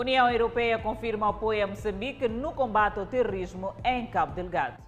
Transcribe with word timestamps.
União 0.00 0.30
Europeia 0.30 0.78
confirma 0.78 1.28
apoio 1.28 1.62
a 1.62 1.66
Moçambique 1.66 2.26
no 2.26 2.52
combate 2.52 2.98
ao 2.98 3.04
terrorismo 3.04 3.74
em 3.84 4.06
Cabo 4.06 4.34
Delgado. 4.34 4.78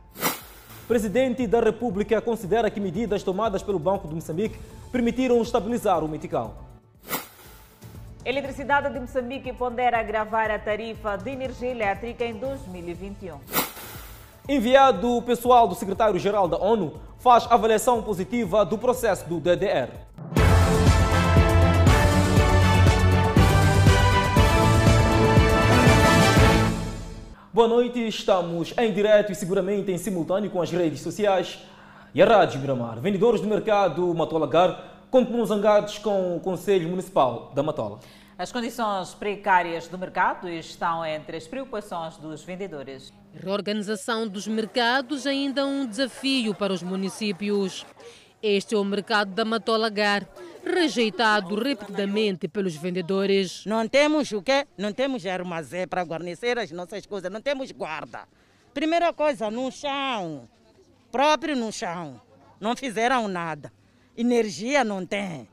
Presidente 0.88 1.47
da 1.47 1.61
República 1.61 2.18
considera 2.23 2.70
que 2.70 2.81
medidas 2.81 3.22
tomadas 3.22 3.63
pelo 3.63 3.79
Banco 3.79 4.09
de 4.09 4.15
Moçambique 4.15 4.59
permitiram 4.90 5.43
estabilizar 5.43 6.02
o 6.02 6.09
metical. 6.09 6.54
Eletricidade 8.25 8.90
de 8.90 8.98
Moçambique 9.00 9.52
pondera 9.52 10.00
agravar 10.00 10.50
a 10.50 10.59
tarifa 10.59 11.18
de 11.18 11.30
energia 11.30 11.68
elétrica 11.68 12.24
em 12.24 12.32
2021. 12.32 13.38
Enviado 14.48 15.20
pessoal 15.26 15.68
do 15.68 15.74
secretário-geral 15.74 16.48
da 16.48 16.56
ONU 16.56 16.94
faz 17.18 17.46
avaliação 17.50 18.02
positiva 18.02 18.64
do 18.64 18.79
processo 18.79 19.29
do 19.29 19.38
DDR. 19.38 19.90
Boa 27.55 27.69
noite, 27.69 27.98
estamos 28.09 28.73
em 28.79 28.95
direto 28.95 29.30
e 29.30 29.34
seguramente 29.34 29.93
em 29.93 29.98
simultâneo 29.98 30.51
com 30.51 30.62
as 30.62 30.70
redes 30.70 31.02
sociais 31.02 31.59
e 32.15 32.23
a 32.23 32.24
Rádio 32.24 32.59
Miramar. 32.59 32.98
Vendedores 32.98 33.43
do 33.43 33.47
mercado 33.47 34.15
Matola 34.15 34.47
Gar 34.47 35.05
continuam 35.10 35.45
zangados 35.45 35.98
com 35.98 36.34
o 36.34 36.41
Conselho 36.41 36.88
Municipal 36.88 37.52
da 37.55 37.62
Matola. 37.62 38.01
As 38.38 38.51
condições 38.51 39.12
precárias 39.12 39.87
do 39.87 39.98
mercado 39.98 40.48
estão 40.48 41.05
entre 41.05 41.37
as 41.37 41.46
preocupações 41.46 42.16
dos 42.16 42.43
vendedores. 42.43 43.12
Reorganização 43.34 44.27
dos 44.27 44.46
mercados 44.46 45.27
ainda 45.27 45.66
um 45.66 45.87
desafio 45.87 46.55
para 46.55 46.73
os 46.73 46.82
municípios. 46.82 47.84
Este 48.43 48.74
é 48.74 48.79
o 48.79 48.84
mercado 48.84 49.34
da 49.34 49.45
Matola 49.45 49.91
Gar 49.91 50.27
rejeitado 50.65 51.55
repetidamente 51.55 52.48
pelos 52.48 52.75
vendedores. 52.75 53.65
Não 53.66 53.87
temos 53.87 54.33
o 54.33 54.43
quê? 54.43 54.66
Não 54.77 54.93
temos 54.93 55.25
armazém 55.27 55.87
para 55.87 56.05
guarnecer 56.05 56.59
as 56.59 56.71
nossas 56.71 57.07
coisas, 57.07 57.30
não 57.30 57.41
temos 57.41 57.71
guarda. 57.71 58.27
Primeira 58.73 59.13
coisa, 59.13 59.51
no 59.51 59.71
chão, 59.71 60.49
próprio 61.10 61.54
no 61.54 61.71
chão, 61.71 62.21
não 62.59 62.74
fizeram 62.74 63.29
nada. 63.29 63.73
Energia 64.17 64.83
não 64.83 65.05
tem. 65.05 65.49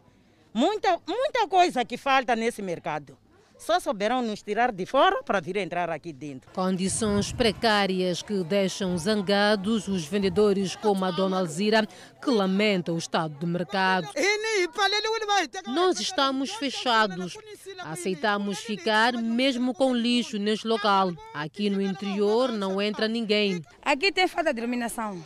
Muita, 0.53 0.99
muita 1.05 1.47
coisa 1.47 1.83
que 1.83 1.97
falta 1.97 2.35
nesse 2.35 2.61
mercado 2.61 3.17
só 3.59 3.77
souberam 3.79 4.21
nos 4.21 4.41
tirar 4.41 4.71
de 4.71 4.85
fora 4.85 5.21
para 5.21 5.41
vir 5.41 5.57
entrar 5.57 5.89
aqui 5.89 6.13
dentro. 6.13 6.49
Condições 6.53 7.33
precárias 7.33 8.21
que 8.23 8.41
deixam 8.43 8.97
zangados 8.97 9.87
os 9.89 10.05
vendedores 10.05 10.77
como 10.77 11.03
a 11.03 11.11
dona 11.11 11.39
Alzira, 11.39 11.85
que 12.23 12.31
lamenta 12.31 12.93
o 12.93 12.97
estado 12.97 13.35
do 13.37 13.45
mercado. 13.45 14.07
Nós 15.67 15.99
estamos 15.99 16.51
fechados. 16.51 17.37
Aceitamos 17.79 18.59
ficar 18.59 19.13
mesmo 19.13 19.73
com 19.73 19.93
lixo 19.93 20.39
neste 20.39 20.65
local. 20.65 21.11
Aqui 21.33 21.69
no 21.69 21.81
interior 21.81 22.51
não 22.53 22.81
entra 22.81 23.07
ninguém. 23.07 23.61
Aqui 23.81 24.11
tem 24.11 24.27
falta 24.27 24.53
de 24.53 24.59
iluminação. 24.59 25.21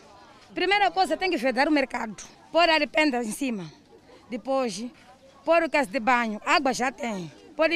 Primeira 0.56 0.90
coisa, 0.90 1.16
tem 1.16 1.30
que 1.30 1.38
vedar 1.38 1.68
o 1.68 1.72
mercado. 1.72 2.16
Pôr 2.52 2.68
a 2.70 2.78
em 2.78 3.32
cima. 3.32 3.72
Depois, 4.30 4.86
pôr 5.46 5.64
o 5.64 5.70
caso 5.70 5.90
de 5.90 6.00
banho. 6.00 6.42
Água 6.46 6.74
já 6.74 6.92
tem 6.92 7.32
por, 7.56 7.70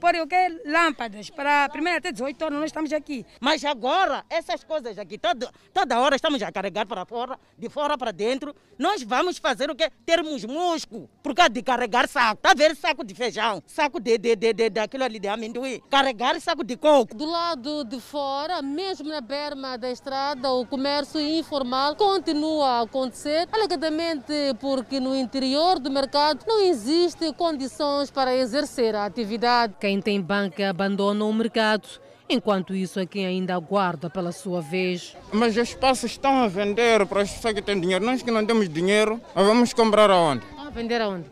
por 0.00 0.14
o 0.16 0.26
que? 0.26 0.62
Lâmpadas. 0.64 1.30
Para 1.30 1.68
primeiro 1.68 1.98
até 1.98 2.12
18 2.12 2.44
horas 2.44 2.58
nós 2.58 2.66
estamos 2.66 2.92
aqui. 2.92 3.24
Mas 3.40 3.64
agora, 3.64 4.24
essas 4.28 4.64
coisas 4.64 4.98
aqui, 4.98 5.18
toda, 5.18 5.50
toda 5.72 6.00
hora 6.00 6.16
estamos 6.16 6.42
a 6.42 6.50
carregar 6.50 6.86
para 6.86 7.04
fora, 7.04 7.38
de 7.58 7.68
fora 7.68 7.96
para 7.96 8.12
dentro. 8.12 8.54
Nós 8.78 9.02
vamos 9.02 9.38
fazer 9.38 9.70
o 9.70 9.76
quê? 9.76 9.90
Termos 10.04 10.44
músculo. 10.44 11.08
Por 11.22 11.34
causa 11.34 11.50
de 11.50 11.62
carregar 11.62 12.08
saco. 12.08 12.34
Está 12.34 12.50
a 12.50 12.54
ver 12.54 12.74
saco 12.74 13.04
de 13.04 13.14
feijão, 13.14 13.62
saco 13.66 14.00
de, 14.00 14.18
de, 14.18 14.34
de, 14.34 14.52
de, 14.52 14.70
daquilo 14.70 15.04
ali 15.04 15.18
de 15.18 15.28
amendoim. 15.28 15.80
Carregar 15.90 16.40
saco 16.40 16.64
de 16.64 16.76
coco. 16.76 17.14
Do 17.14 17.26
lado 17.26 17.84
de 17.84 18.00
fora, 18.00 18.62
mesmo 18.62 19.08
na 19.08 19.20
berma 19.20 19.76
da 19.76 19.90
estrada, 19.90 20.50
o 20.50 20.66
comércio 20.66 21.20
informal 21.20 21.94
continua 21.96 22.66
a 22.66 22.80
acontecer, 22.82 23.48
alegadamente 23.52 24.32
porque 24.60 24.98
no 24.98 25.14
interior 25.14 25.78
do 25.78 25.90
mercado 25.90 26.44
não 26.46 26.60
existe 26.60 27.32
condições 27.34 28.10
para 28.10 28.34
exercer 28.34 28.94
atividade. 29.06 29.74
Quem 29.80 30.00
tem 30.00 30.20
banca 30.20 30.70
abandona 30.70 31.24
o 31.24 31.32
mercado. 31.32 31.88
Enquanto 32.28 32.74
isso, 32.74 32.98
é 32.98 33.04
quem 33.04 33.26
ainda 33.26 33.54
aguarda 33.54 34.08
pela 34.08 34.32
sua 34.32 34.60
vez. 34.60 35.16
Mas 35.32 35.56
os 35.56 35.68
espaços 35.68 36.12
estão 36.12 36.42
a 36.42 36.48
vender 36.48 37.04
para 37.06 37.22
as 37.22 37.30
pessoas 37.30 37.54
que 37.54 37.62
têm 37.62 37.80
dinheiro. 37.80 38.04
Nós 38.04 38.22
que 38.22 38.30
não 38.30 38.44
temos 38.46 38.68
dinheiro, 38.68 39.20
vamos 39.34 39.72
comprar 39.72 40.10
aonde? 40.10 40.44
Estão 40.46 40.66
a 40.66 40.70
vender 40.70 41.00
aonde? 41.00 41.26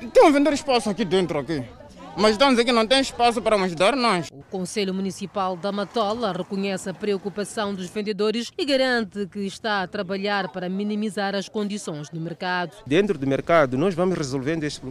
Estão 0.00 0.26
a 0.26 0.30
vender 0.30 0.52
espaço 0.52 0.88
aqui 0.88 1.04
dentro, 1.04 1.38
aqui. 1.38 1.62
Mas 2.14 2.32
estamos 2.32 2.58
aqui 2.58 2.70
não 2.70 2.86
tem 2.86 3.00
espaço 3.00 3.40
para 3.40 3.56
nos 3.56 3.74
dar 3.74 3.96
nós. 3.96 4.28
O 4.30 4.42
Conselho 4.50 4.92
Municipal 4.92 5.56
da 5.56 5.72
Matola 5.72 6.32
reconhece 6.32 6.90
a 6.90 6.94
preocupação 6.94 7.74
dos 7.74 7.88
vendedores 7.88 8.52
e 8.58 8.64
garante 8.66 9.26
que 9.26 9.40
está 9.40 9.82
a 9.82 9.86
trabalhar 9.86 10.48
para 10.48 10.68
minimizar 10.68 11.34
as 11.34 11.48
condições 11.48 12.10
no 12.10 12.20
mercado. 12.20 12.72
Dentro 12.86 13.16
do 13.16 13.26
mercado, 13.26 13.78
nós 13.78 13.94
vamos 13.94 14.16
resolvendo 14.16 14.64
esses, 14.64 14.82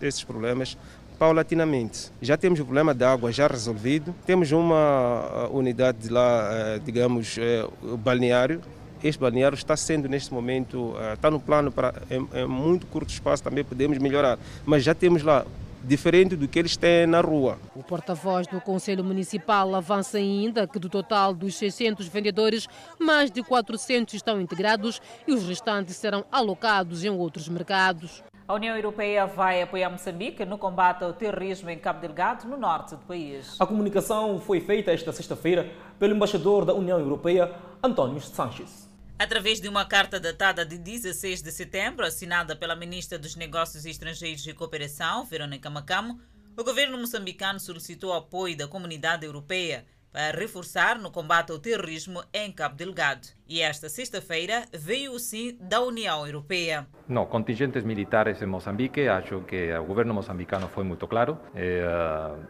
esses 0.00 0.22
problemas 0.22 0.76
paulatinamente. 1.18 2.10
Já 2.22 2.36
temos 2.36 2.60
o 2.60 2.64
problema 2.64 2.94
da 2.94 3.12
água 3.12 3.32
já 3.32 3.46
resolvido, 3.46 4.14
temos 4.24 4.52
uma 4.52 5.48
uh, 5.50 5.56
unidade 5.56 6.08
lá, 6.08 6.48
uh, 6.76 6.80
digamos, 6.80 7.36
uh, 7.36 7.96
balneário. 7.96 8.60
Este 9.02 9.20
balneário 9.20 9.54
está 9.54 9.76
sendo 9.76 10.08
neste 10.08 10.32
momento, 10.34 10.94
está 11.14 11.30
no 11.30 11.38
plano 11.38 11.70
para 11.70 11.94
em, 12.10 12.26
em 12.34 12.46
muito 12.46 12.84
curto 12.86 13.10
espaço 13.10 13.44
também 13.44 13.62
podemos 13.62 13.96
melhorar, 13.98 14.36
mas 14.66 14.82
já 14.82 14.92
temos 14.92 15.22
lá 15.22 15.46
diferente 15.84 16.36
do 16.36 16.48
que 16.48 16.58
eles 16.58 16.76
têm 16.76 17.06
na 17.06 17.20
rua. 17.20 17.58
O 17.74 17.82
porta-voz 17.82 18.46
do 18.46 18.60
Conselho 18.60 19.04
Municipal 19.04 19.74
avança 19.74 20.18
ainda 20.18 20.66
que 20.66 20.78
do 20.78 20.88
total 20.88 21.32
dos 21.32 21.56
600 21.56 22.08
vendedores, 22.08 22.66
mais 22.98 23.30
de 23.30 23.42
400 23.42 24.14
estão 24.14 24.40
integrados 24.40 25.00
e 25.26 25.32
os 25.32 25.46
restantes 25.46 25.96
serão 25.96 26.24
alocados 26.30 27.04
em 27.04 27.10
outros 27.10 27.48
mercados. 27.48 28.22
A 28.48 28.54
União 28.54 28.74
Europeia 28.74 29.26
vai 29.26 29.60
apoiar 29.60 29.90
Moçambique 29.90 30.42
no 30.46 30.56
combate 30.56 31.04
ao 31.04 31.12
terrorismo 31.12 31.68
em 31.68 31.78
Cabo 31.78 32.00
Delgado, 32.00 32.48
no 32.48 32.56
norte 32.56 32.96
do 32.96 33.04
país. 33.04 33.60
A 33.60 33.66
comunicação 33.66 34.40
foi 34.40 34.58
feita 34.58 34.90
esta 34.90 35.12
sexta-feira 35.12 35.70
pelo 35.98 36.14
embaixador 36.14 36.64
da 36.64 36.72
União 36.72 36.98
Europeia, 36.98 37.54
António 37.84 38.18
Sanches. 38.22 38.88
Através 39.18 39.60
de 39.60 39.68
uma 39.68 39.84
carta 39.84 40.18
datada 40.18 40.64
de 40.64 40.78
16 40.78 41.42
de 41.42 41.52
setembro, 41.52 42.06
assinada 42.06 42.56
pela 42.56 42.74
ministra 42.74 43.18
dos 43.18 43.36
Negócios 43.36 43.84
Estrangeiros 43.84 44.46
e 44.46 44.54
Cooperação, 44.54 45.26
Verônica 45.26 45.68
Macamo, 45.68 46.18
o 46.56 46.64
governo 46.64 46.96
moçambicano 46.96 47.60
solicitou 47.60 48.14
apoio 48.14 48.56
da 48.56 48.66
comunidade 48.66 49.26
europeia 49.26 49.84
para 50.12 50.36
reforçar 50.36 50.98
no 50.98 51.10
combate 51.10 51.52
ao 51.52 51.58
terrorismo 51.58 52.22
em 52.32 52.50
Cabo 52.52 52.74
Delgado. 52.74 53.28
E 53.46 53.60
esta 53.60 53.88
sexta-feira 53.88 54.64
veio 54.72 55.12
o 55.12 55.18
sim 55.18 55.56
da 55.60 55.80
União 55.80 56.26
Europeia. 56.26 56.86
Não, 57.06 57.26
contingentes 57.26 57.84
militares 57.84 58.40
em 58.42 58.46
Moçambique, 58.46 59.06
acho 59.08 59.40
que 59.42 59.72
o 59.74 59.84
governo 59.84 60.14
moçambicano 60.14 60.68
foi 60.68 60.84
muito 60.84 61.06
claro, 61.06 61.38
eh, 61.54 61.84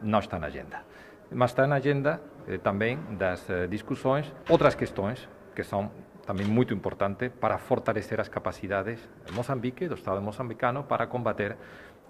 não 0.02 0.18
está 0.18 0.38
na 0.38 0.46
agenda. 0.46 0.82
Mas 1.30 1.50
está 1.50 1.66
na 1.66 1.76
agenda 1.76 2.20
eh, 2.46 2.58
também 2.58 2.98
das 3.16 3.48
eh, 3.50 3.66
discussões 3.66 4.32
outras 4.48 4.74
questões 4.74 5.28
que 5.54 5.62
são 5.62 5.90
também 6.24 6.46
muito 6.46 6.74
importantes 6.74 7.30
para 7.40 7.56
fortalecer 7.58 8.20
as 8.20 8.28
capacidades 8.28 9.00
de 9.26 9.32
Moçambique, 9.32 9.88
do 9.88 9.94
Estado 9.94 10.20
moçambicano, 10.20 10.84
para 10.84 11.06
combater 11.06 11.56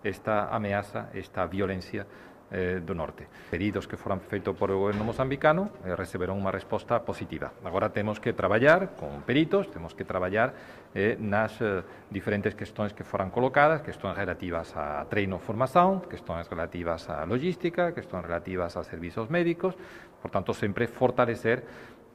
esta 0.03 0.49
ameaça, 0.51 1.09
esta 1.15 1.47
violência 1.47 2.07
eh, 2.51 2.81
do 2.81 2.95
norte. 2.95 3.27
Pedidos 3.51 3.87
que 3.87 3.97
foram 3.97 4.21
feitos 4.21 4.57
por 4.57 4.71
o 4.71 4.79
governo 4.79 5.05
mozambicano 5.05 5.71
eh, 5.85 5.93
receberon 5.93 6.41
unha 6.41 6.53
resposta 6.53 7.01
positiva. 7.05 7.53
Agora 7.65 7.93
temos 7.93 8.21
que 8.21 8.33
traballar 8.33 8.97
con 8.97 9.21
peritos, 9.25 9.69
temos 9.69 9.93
que 9.93 10.09
traballar 10.09 10.55
eh, 10.95 11.21
nas 11.21 11.61
eh, 11.61 11.85
diferentes 12.09 12.57
questões 12.57 12.97
que 12.97 13.05
foran 13.05 13.29
colocadas, 13.29 13.85
questões 13.85 14.17
relativas 14.17 14.73
a 14.77 15.05
treino 15.13 15.37
formación, 15.37 16.05
questões 16.09 16.49
relativas 16.49 17.09
a 17.13 17.25
logística, 17.29 17.93
questões 17.93 18.25
relativas 18.25 18.77
a 18.77 18.85
servizos 18.85 19.29
médicos, 19.29 19.77
por 20.23 20.31
tanto, 20.33 20.57
sempre 20.57 20.89
fortalecer 20.89 21.65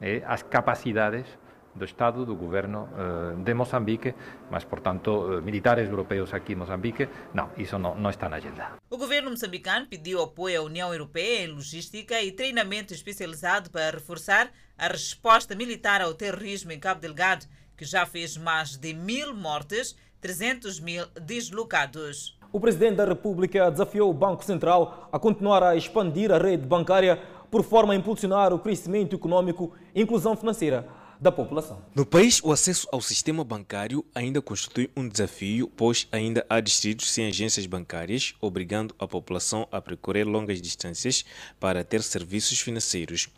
eh, 0.00 0.22
as 0.26 0.42
capacidades 0.42 1.26
do 1.74 1.84
Estado, 1.84 2.24
do 2.24 2.34
governo 2.34 2.88
uh, 2.92 3.42
de 3.42 3.54
Moçambique, 3.54 4.14
mas, 4.50 4.64
portanto, 4.64 5.08
uh, 5.08 5.42
militares 5.42 5.88
europeus 5.88 6.32
aqui 6.32 6.52
em 6.52 6.56
Moçambique, 6.56 7.08
não, 7.32 7.50
isso 7.56 7.78
não, 7.78 7.94
não 7.94 8.10
está 8.10 8.28
na 8.28 8.36
agenda. 8.36 8.72
O 8.88 8.96
governo 8.96 9.30
moçambicano 9.30 9.86
pediu 9.86 10.22
apoio 10.22 10.60
à 10.60 10.64
União 10.64 10.92
Europeia 10.92 11.44
em 11.44 11.48
logística 11.48 12.20
e 12.22 12.32
treinamento 12.32 12.94
especializado 12.94 13.70
para 13.70 13.96
reforçar 13.96 14.50
a 14.78 14.88
resposta 14.88 15.54
militar 15.54 16.00
ao 16.00 16.14
terrorismo 16.14 16.72
em 16.72 16.78
Cabo 16.78 17.00
Delgado, 17.00 17.46
que 17.76 17.84
já 17.84 18.06
fez 18.06 18.36
mais 18.36 18.76
de 18.76 18.94
mil 18.94 19.34
mortes, 19.34 19.96
300 20.20 20.80
mil 20.80 21.04
deslocados. 21.20 22.38
O 22.52 22.60
presidente 22.60 22.96
da 22.96 23.04
República 23.04 23.68
desafiou 23.68 24.08
o 24.08 24.14
Banco 24.14 24.44
Central 24.44 25.08
a 25.12 25.18
continuar 25.18 25.62
a 25.62 25.74
expandir 25.74 26.30
a 26.30 26.38
rede 26.38 26.66
bancária 26.66 27.20
por 27.50 27.62
forma 27.62 27.92
a 27.92 27.96
impulsionar 27.96 28.52
o 28.52 28.58
crescimento 28.58 29.16
econômico 29.16 29.72
e 29.94 30.00
inclusão 30.00 30.36
financeira. 30.36 30.86
Da 31.24 31.32
população. 31.32 31.80
No 31.94 32.04
país, 32.04 32.38
o 32.44 32.52
acesso 32.52 32.86
ao 32.92 33.00
sistema 33.00 33.42
bancário 33.42 34.04
ainda 34.14 34.42
constitui 34.42 34.90
um 34.94 35.08
desafio, 35.08 35.72
pois 35.74 36.06
ainda 36.12 36.44
há 36.50 36.60
distritos 36.60 37.10
sem 37.10 37.26
agências 37.26 37.64
bancárias, 37.64 38.34
obrigando 38.42 38.94
a 38.98 39.08
população 39.08 39.66
a 39.72 39.80
percorrer 39.80 40.28
longas 40.28 40.60
distâncias 40.60 41.24
para 41.58 41.82
ter 41.82 42.02
serviços 42.02 42.60
financeiros. 42.60 43.30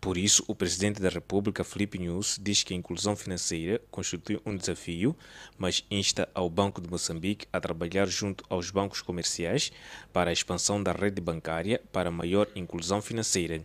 Por 0.00 0.16
isso, 0.16 0.44
o 0.46 0.54
presidente 0.54 1.02
da 1.02 1.08
República, 1.08 1.64
Felipe 1.64 1.98
Nunes, 1.98 2.38
diz 2.40 2.62
que 2.62 2.74
a 2.74 2.76
inclusão 2.76 3.16
financeira 3.16 3.80
constitui 3.90 4.40
um 4.46 4.54
desafio, 4.56 5.16
mas 5.58 5.84
insta 5.90 6.28
ao 6.32 6.48
Banco 6.48 6.80
de 6.80 6.88
Moçambique 6.88 7.48
a 7.52 7.60
trabalhar 7.60 8.06
junto 8.06 8.44
aos 8.48 8.70
bancos 8.70 9.02
comerciais 9.02 9.72
para 10.12 10.30
a 10.30 10.32
expansão 10.32 10.80
da 10.80 10.92
rede 10.92 11.20
bancária 11.20 11.82
para 11.90 12.08
maior 12.08 12.46
inclusão 12.54 13.02
financeira. 13.02 13.64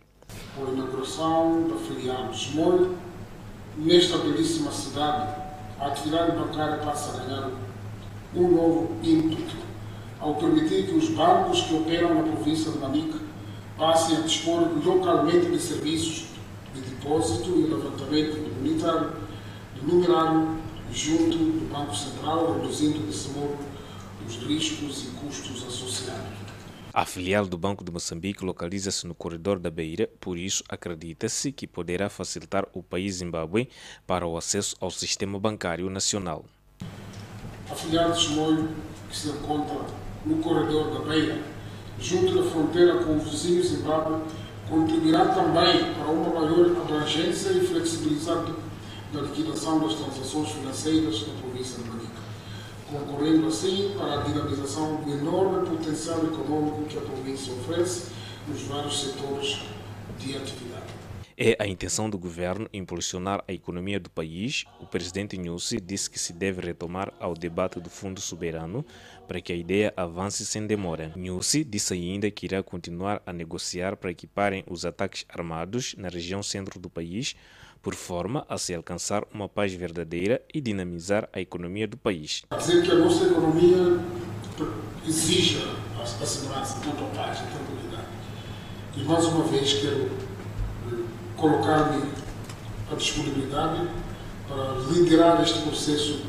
Por 0.56 0.68
inauguração 0.68 1.68
da 1.68 1.76
filial 1.76 2.28
de 2.32 2.38
nesta 3.78 4.18
belíssima 4.18 4.72
cidade, 4.72 5.34
a 5.78 5.86
atividade 5.86 6.32
bancária 6.32 6.78
passa 6.78 7.16
a 7.16 7.24
ganhar 7.24 7.50
um 8.34 8.48
novo 8.48 8.96
ímpeto 9.02 9.56
ao 10.20 10.34
permitir 10.34 10.86
que 10.86 10.94
os 10.94 11.08
bancos 11.10 11.62
que 11.62 11.74
operam 11.74 12.14
na 12.14 12.22
província 12.22 12.72
de 12.72 12.78
Manica 12.78 13.18
passem 13.78 14.16
a 14.16 14.20
dispor 14.20 14.68
localmente 14.84 15.46
de 15.46 15.58
serviços 15.60 16.26
de 16.74 16.80
depósito 16.80 17.50
e 17.50 17.62
levantamento 17.62 18.36
monetário, 18.56 19.12
de 19.76 19.86
numerário, 19.86 20.58
junto 20.92 21.38
do 21.38 21.72
Banco 21.72 21.94
Central, 21.94 22.54
reduzindo 22.54 22.98
desse 23.06 23.28
modo 23.30 23.56
os 24.26 24.36
riscos 24.36 25.04
e 25.04 25.06
custos 25.24 25.64
associados. 25.66 26.37
A 26.92 27.04
filial 27.04 27.46
do 27.46 27.58
Banco 27.58 27.84
de 27.84 27.92
Moçambique 27.92 28.44
localiza-se 28.44 29.06
no 29.06 29.14
corredor 29.14 29.58
da 29.58 29.70
Beira, 29.70 30.08
por 30.18 30.38
isso 30.38 30.64
acredita-se 30.68 31.52
que 31.52 31.66
poderá 31.66 32.08
facilitar 32.08 32.66
o 32.72 32.82
país 32.82 33.16
Zimbábue 33.16 33.68
para 34.06 34.26
o 34.26 34.36
acesso 34.36 34.74
ao 34.80 34.90
sistema 34.90 35.38
bancário 35.38 35.90
nacional. 35.90 36.44
A 37.70 37.74
filial 37.74 38.10
de 38.12 38.20
Chimoio, 38.20 38.70
que 39.08 39.16
se 39.16 39.28
encontra 39.28 39.84
no 40.24 40.38
corredor 40.38 40.94
da 40.94 41.00
Beira, 41.00 41.38
junto 42.00 42.42
da 42.42 42.50
fronteira 42.50 43.04
com 43.04 43.16
o 43.16 43.20
vizinho 43.20 43.62
Zimbábue, 43.62 44.22
contribuirá 44.68 45.26
também 45.26 45.92
para 45.94 46.10
uma 46.10 46.40
maior 46.40 46.70
abrangência 46.82 47.50
e 47.50 47.66
flexibilidade 47.66 48.52
da 49.12 49.20
liquidação 49.20 49.78
das 49.80 49.94
transações 49.94 50.50
financeiras 50.50 51.26
na 51.26 51.34
província 51.34 51.82
de 51.82 51.88
Manica, 51.88 52.07
concorrendo 52.90 53.46
assim 53.46 53.94
para 53.96 54.20
a 54.20 54.22
dinamização 54.22 55.02
do 55.02 55.10
enorme 55.10 55.68
potencial 55.68 56.24
econômico 56.24 56.84
que 56.84 56.98
a 56.98 57.02
província 57.02 57.52
oferece 57.52 58.10
nos 58.46 58.62
vários 58.62 59.00
setores 59.00 59.60
de 60.18 60.36
atividade. 60.36 60.98
É 61.40 61.56
a 61.60 61.68
intenção 61.68 62.10
do 62.10 62.18
governo 62.18 62.68
impulsionar 62.72 63.44
a 63.46 63.52
economia 63.52 64.00
do 64.00 64.10
país. 64.10 64.64
O 64.80 64.86
presidente 64.86 65.38
Nussi 65.38 65.80
disse 65.80 66.10
que 66.10 66.18
se 66.18 66.32
deve 66.32 66.60
retomar 66.60 67.12
ao 67.20 67.32
debate 67.32 67.78
do 67.78 67.88
Fundo 67.88 68.20
Soberano 68.20 68.84
para 69.28 69.40
que 69.40 69.52
a 69.52 69.56
ideia 69.56 69.94
avance 69.96 70.44
sem 70.44 70.66
demora. 70.66 71.12
Nussi 71.14 71.62
disse 71.62 71.94
ainda 71.94 72.28
que 72.28 72.46
irá 72.46 72.60
continuar 72.60 73.22
a 73.24 73.32
negociar 73.32 73.96
para 73.96 74.10
equiparem 74.10 74.64
os 74.66 74.84
ataques 74.84 75.24
armados 75.28 75.94
na 75.96 76.08
região 76.08 76.42
centro 76.42 76.80
do 76.80 76.90
país, 76.90 77.36
por 77.88 77.94
forma 77.94 78.44
a 78.50 78.58
se 78.58 78.74
alcançar 78.74 79.24
uma 79.32 79.48
paz 79.48 79.72
verdadeira 79.72 80.42
e 80.52 80.60
dinamizar 80.60 81.26
a 81.32 81.40
economia 81.40 81.88
do 81.88 81.96
país. 81.96 82.42
Dizer 82.58 82.82
que 82.82 82.90
a 82.90 82.96
nossa 82.96 83.24
economia 83.24 83.98
exige 85.06 85.66
a, 85.98 86.04
segurança, 86.26 86.78
tanto 86.84 87.02
a 87.02 87.06
paz 87.16 87.38
a 87.38 87.44
tranquilidade. 87.44 88.08
E 88.94 89.02
mais 89.04 89.24
uma 89.24 89.42
vez 89.44 89.72
quero 89.72 90.10
colocar-me 91.34 92.12
à 92.92 92.94
disponibilidade 92.94 93.88
para 94.46 94.74
liderar 94.92 95.42
este 95.42 95.62
processo 95.62 96.26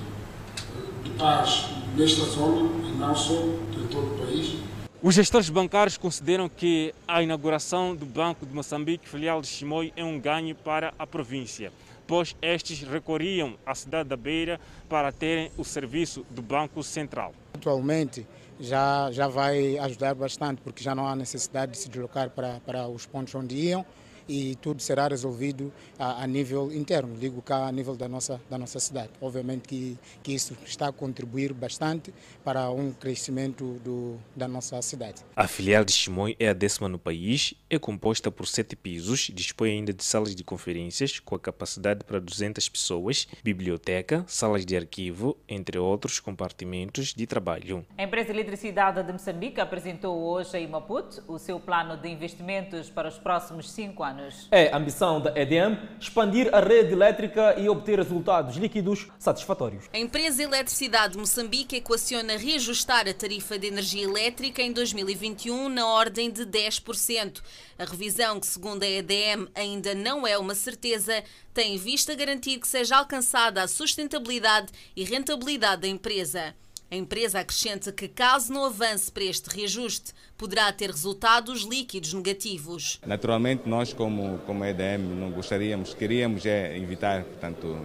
de 1.04 1.10
paz 1.18 1.72
nesta 1.98 2.24
zona 2.24 2.70
e 2.88 2.98
não 2.98 3.14
só 3.14 3.34
em 3.34 3.86
todo 3.92 4.16
o 4.16 4.26
país. 4.26 4.59
Os 5.02 5.16
gestores 5.16 5.50
bancários 5.50 5.98
consideram 5.98 6.50
que 6.50 6.94
a 7.08 7.24
inauguração 7.24 7.96
do 7.96 8.06
Banco 8.06 8.46
de 8.46 8.54
Moçambique, 8.54 9.08
filial 9.08 9.42
de 9.42 9.48
Chimoio, 9.48 9.94
é 9.96 10.04
um 10.04 10.20
ganho 10.20 10.54
para 10.54 10.94
a 11.00 11.08
província, 11.08 11.72
pois 12.06 12.36
estes 12.42 12.82
recorriam 12.82 13.56
à 13.66 13.74
cidade 13.74 14.10
da 14.10 14.18
Beira 14.18 14.60
para 14.90 15.10
terem 15.14 15.50
o 15.58 15.64
serviço 15.64 16.26
do 16.30 16.42
Banco 16.42 16.84
Central. 16.84 17.34
Atualmente 17.54 18.28
já, 18.60 19.10
já 19.14 19.30
vai 19.30 19.78
ajudar 19.78 20.14
bastante, 20.16 20.62
porque 20.62 20.84
já 20.84 20.94
não 20.94 21.08
há 21.08 21.16
necessidade 21.16 21.72
de 21.72 21.78
se 21.78 21.88
deslocar 21.88 22.30
para, 22.32 22.60
para 22.66 22.86
os 22.90 23.06
pontos 23.06 23.34
onde 23.34 23.56
iam 23.56 23.86
e 24.30 24.56
tudo 24.56 24.82
será 24.82 25.08
resolvido 25.08 25.74
a, 25.98 26.24
a, 26.24 26.28
nível 26.28 26.72
interno, 26.72 27.18
digo 27.18 27.42
cá 27.42 27.68
a 27.68 27.72
nível 27.72 27.96
da 27.96 28.08
nossa, 28.08 28.40
da 28.48 28.58
nossa 28.60 28.80
cidade. 28.80 29.10
Obviamente 29.20 29.68
que, 29.68 29.98
que 30.22 30.34
isso 30.34 30.56
está 30.64 30.90
a 30.90 30.92
contribuir 30.92 31.52
bastante 31.52 32.14
para 32.44 32.70
um 32.70 32.92
crescimento 32.92 33.80
do, 33.84 34.18
da 34.36 34.48
nossa 34.48 34.80
cidade. 34.84 35.24
A 35.36 35.48
filial 35.48 35.84
de 35.84 35.92
Chimoio 35.92 36.36
é 36.40 36.50
a 36.50 36.54
décima 36.54 36.88
no 36.88 37.00
país, 37.00 37.56
é 37.70 37.80
composta 37.80 38.30
por 38.30 38.48
sete 38.48 38.76
pisos, 38.76 39.32
dispõe 39.34 39.72
ainda 39.72 39.92
de 39.92 40.04
salas 40.04 40.36
de 40.36 40.44
conferências 40.44 41.20
com 41.20 41.34
a 41.34 41.40
capacidade 41.40 42.04
para 42.04 42.20
200 42.20 42.70
pessoas, 42.70 43.28
biblioteca, 43.44 44.24
salas 44.28 44.64
de 44.64 44.78
arquivo, 44.78 45.36
entre 45.48 45.80
outros 45.80 46.20
compartimentos 46.20 47.16
de 47.16 47.26
trabalho. 47.26 47.84
A 47.98 48.04
empresa 48.04 48.32
de 48.32 48.40
eletricidade 48.40 49.02
de 49.02 49.12
Moçambique 49.12 49.60
apresentou 49.60 50.22
hoje 50.22 50.56
em 50.58 50.68
Maputo 50.68 51.24
o 51.28 51.40
seu 51.40 51.60
plano 51.60 51.98
de 51.98 52.10
investimentos 52.10 52.90
para 52.92 53.08
os 53.08 53.18
próximos 53.18 53.72
cinco 53.72 54.04
anos 54.04 54.19
anos. 54.20 54.48
É 54.52 54.72
a 54.72 54.78
ambição 54.78 55.22
da 55.22 55.32
EDM 55.40 55.78
expandir 56.00 56.54
a 56.54 56.60
rede 56.60 56.94
elétrica 56.94 57.56
e 57.58 57.70
obter 57.70 57.98
resultados 57.98 58.56
líquidos 58.56 59.08
satisfatórios. 59.18 59.86
A 59.94 59.98
empresa 59.98 60.44
Eletricidade 60.44 61.14
de 61.14 61.20
Moçambique 61.20 61.78
equaciona 61.78 62.38
reajustar 62.38 63.08
a 63.08 63.14
tarifa 63.14 63.58
de 63.58 63.68
energia 63.68 64.04
elétrica 64.04 64.62
em 64.62 64.72
2021 64.72 65.70
na 65.70 65.88
ordem 65.88 66.30
de 66.30 66.46
10%. 66.46 67.42
A 67.78 67.86
revisão, 67.86 68.40
que 68.40 68.48
segundo 68.48 68.84
a 68.84 68.88
EDM 68.88 69.48
ainda 69.56 69.96
não 69.96 70.28
é 70.28 70.38
uma 70.38 70.56
certeza, 70.56 71.24
tem 71.54 71.76
em 71.76 71.78
vista 71.78 72.14
garantir 72.14 72.60
que 72.60 72.68
seja 72.68 72.98
alcançada 72.98 73.64
a 73.64 73.68
sustentabilidade 73.68 74.72
e 74.96 75.04
rentabilidade 75.04 75.82
da 75.82 75.88
empresa. 75.88 76.54
A 76.92 76.96
empresa 76.96 77.40
acrescenta 77.40 77.92
que, 77.92 78.08
caso 78.08 78.52
não 78.52 78.66
avance 78.66 79.12
para 79.12 79.24
este 79.24 79.48
reajuste, 79.48 80.12
poderá 80.36 80.72
ter 80.74 80.90
resultados 80.90 81.62
líquidos 81.62 82.14
negativos. 82.14 83.00
Naturalmente, 83.06 83.70
nós, 83.70 83.94
como, 83.94 84.40
como 84.40 84.66
EDM, 84.66 85.04
não 85.20 85.30
gostaríamos, 85.30 85.94
queríamos 85.94 86.46
é 86.48 86.76
evitar, 86.78 87.24
portanto, 87.24 87.78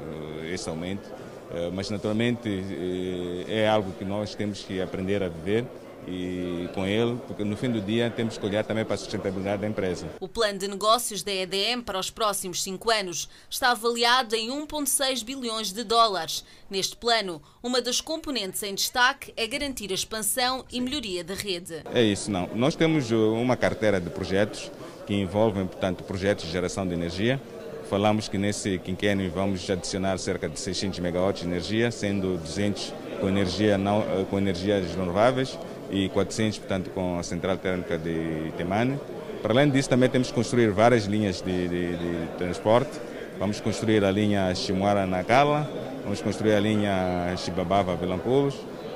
esse 0.50 0.66
aumento, 0.70 1.06
eh, 1.52 1.70
mas 1.70 1.90
naturalmente 1.90 2.48
eh, 2.48 3.60
é 3.62 3.68
algo 3.68 3.92
que 3.92 4.06
nós 4.06 4.34
temos 4.34 4.62
que 4.62 4.80
aprender 4.80 5.22
a 5.22 5.28
viver 5.28 5.66
e 6.06 6.68
com 6.74 6.86
ele, 6.86 7.18
porque 7.26 7.44
no 7.44 7.56
fim 7.56 7.70
do 7.70 7.80
dia 7.80 8.10
temos 8.10 8.36
que 8.36 8.44
olhar 8.44 8.64
também 8.64 8.84
para 8.84 8.94
a 8.94 8.98
sustentabilidade 8.98 9.62
da 9.62 9.68
empresa. 9.68 10.06
O 10.20 10.28
plano 10.28 10.58
de 10.58 10.68
negócios 10.68 11.22
da 11.22 11.32
EDM 11.32 11.82
para 11.84 11.98
os 11.98 12.10
próximos 12.10 12.62
cinco 12.62 12.90
anos 12.90 13.28
está 13.48 13.70
avaliado 13.70 14.34
em 14.34 14.50
1,6 14.50 15.24
bilhões 15.24 15.72
de 15.72 15.84
dólares. 15.84 16.44
Neste 16.68 16.96
plano, 16.96 17.40
uma 17.62 17.80
das 17.80 18.00
componentes 18.00 18.62
em 18.62 18.74
destaque 18.74 19.32
é 19.36 19.46
garantir 19.46 19.90
a 19.90 19.94
expansão 19.94 20.64
e 20.70 20.80
melhoria 20.80 21.22
da 21.22 21.34
rede. 21.34 21.82
É 21.92 22.02
isso, 22.02 22.30
não. 22.30 22.48
Nós 22.54 22.74
temos 22.74 23.10
uh, 23.10 23.32
uma 23.32 23.56
carteira 23.56 24.00
de 24.00 24.10
projetos 24.10 24.70
que 25.06 25.14
envolvem, 25.14 25.66
portanto, 25.66 26.02
projetos 26.04 26.46
de 26.46 26.50
geração 26.50 26.86
de 26.86 26.94
energia. 26.94 27.40
Falamos 27.88 28.28
que 28.28 28.38
nesse 28.38 28.78
quinquênio 28.78 29.30
vamos 29.30 29.68
adicionar 29.68 30.18
cerca 30.18 30.48
de 30.48 30.58
600 30.58 30.98
megawatts 31.00 31.42
de 31.42 31.48
energia, 31.48 31.90
sendo 31.90 32.38
200 32.38 32.92
com, 33.20 33.28
energia 33.28 33.78
não, 33.78 34.00
uh, 34.00 34.26
com 34.26 34.38
energias 34.38 34.94
renováveis 34.94 35.56
e 35.90 36.08
400, 36.08 36.58
portanto, 36.58 36.90
com 36.90 37.18
a 37.18 37.22
central 37.22 37.56
térmica 37.56 37.98
de 37.98 38.52
Temane. 38.56 38.98
Para 39.42 39.52
além 39.52 39.70
disso, 39.70 39.88
também 39.88 40.08
temos 40.08 40.28
que 40.28 40.34
construir 40.34 40.70
várias 40.70 41.04
linhas 41.04 41.42
de, 41.42 41.68
de, 41.68 41.96
de 41.96 42.26
transporte. 42.38 42.92
Vamos 43.38 43.60
construir 43.60 44.04
a 44.04 44.10
linha 44.10 44.54
Chimuara-Nacala, 44.54 45.68
vamos 46.02 46.22
construir 46.22 46.54
a 46.54 46.60
linha 46.60 47.34
Chibabava-Vilampulos, 47.36 48.54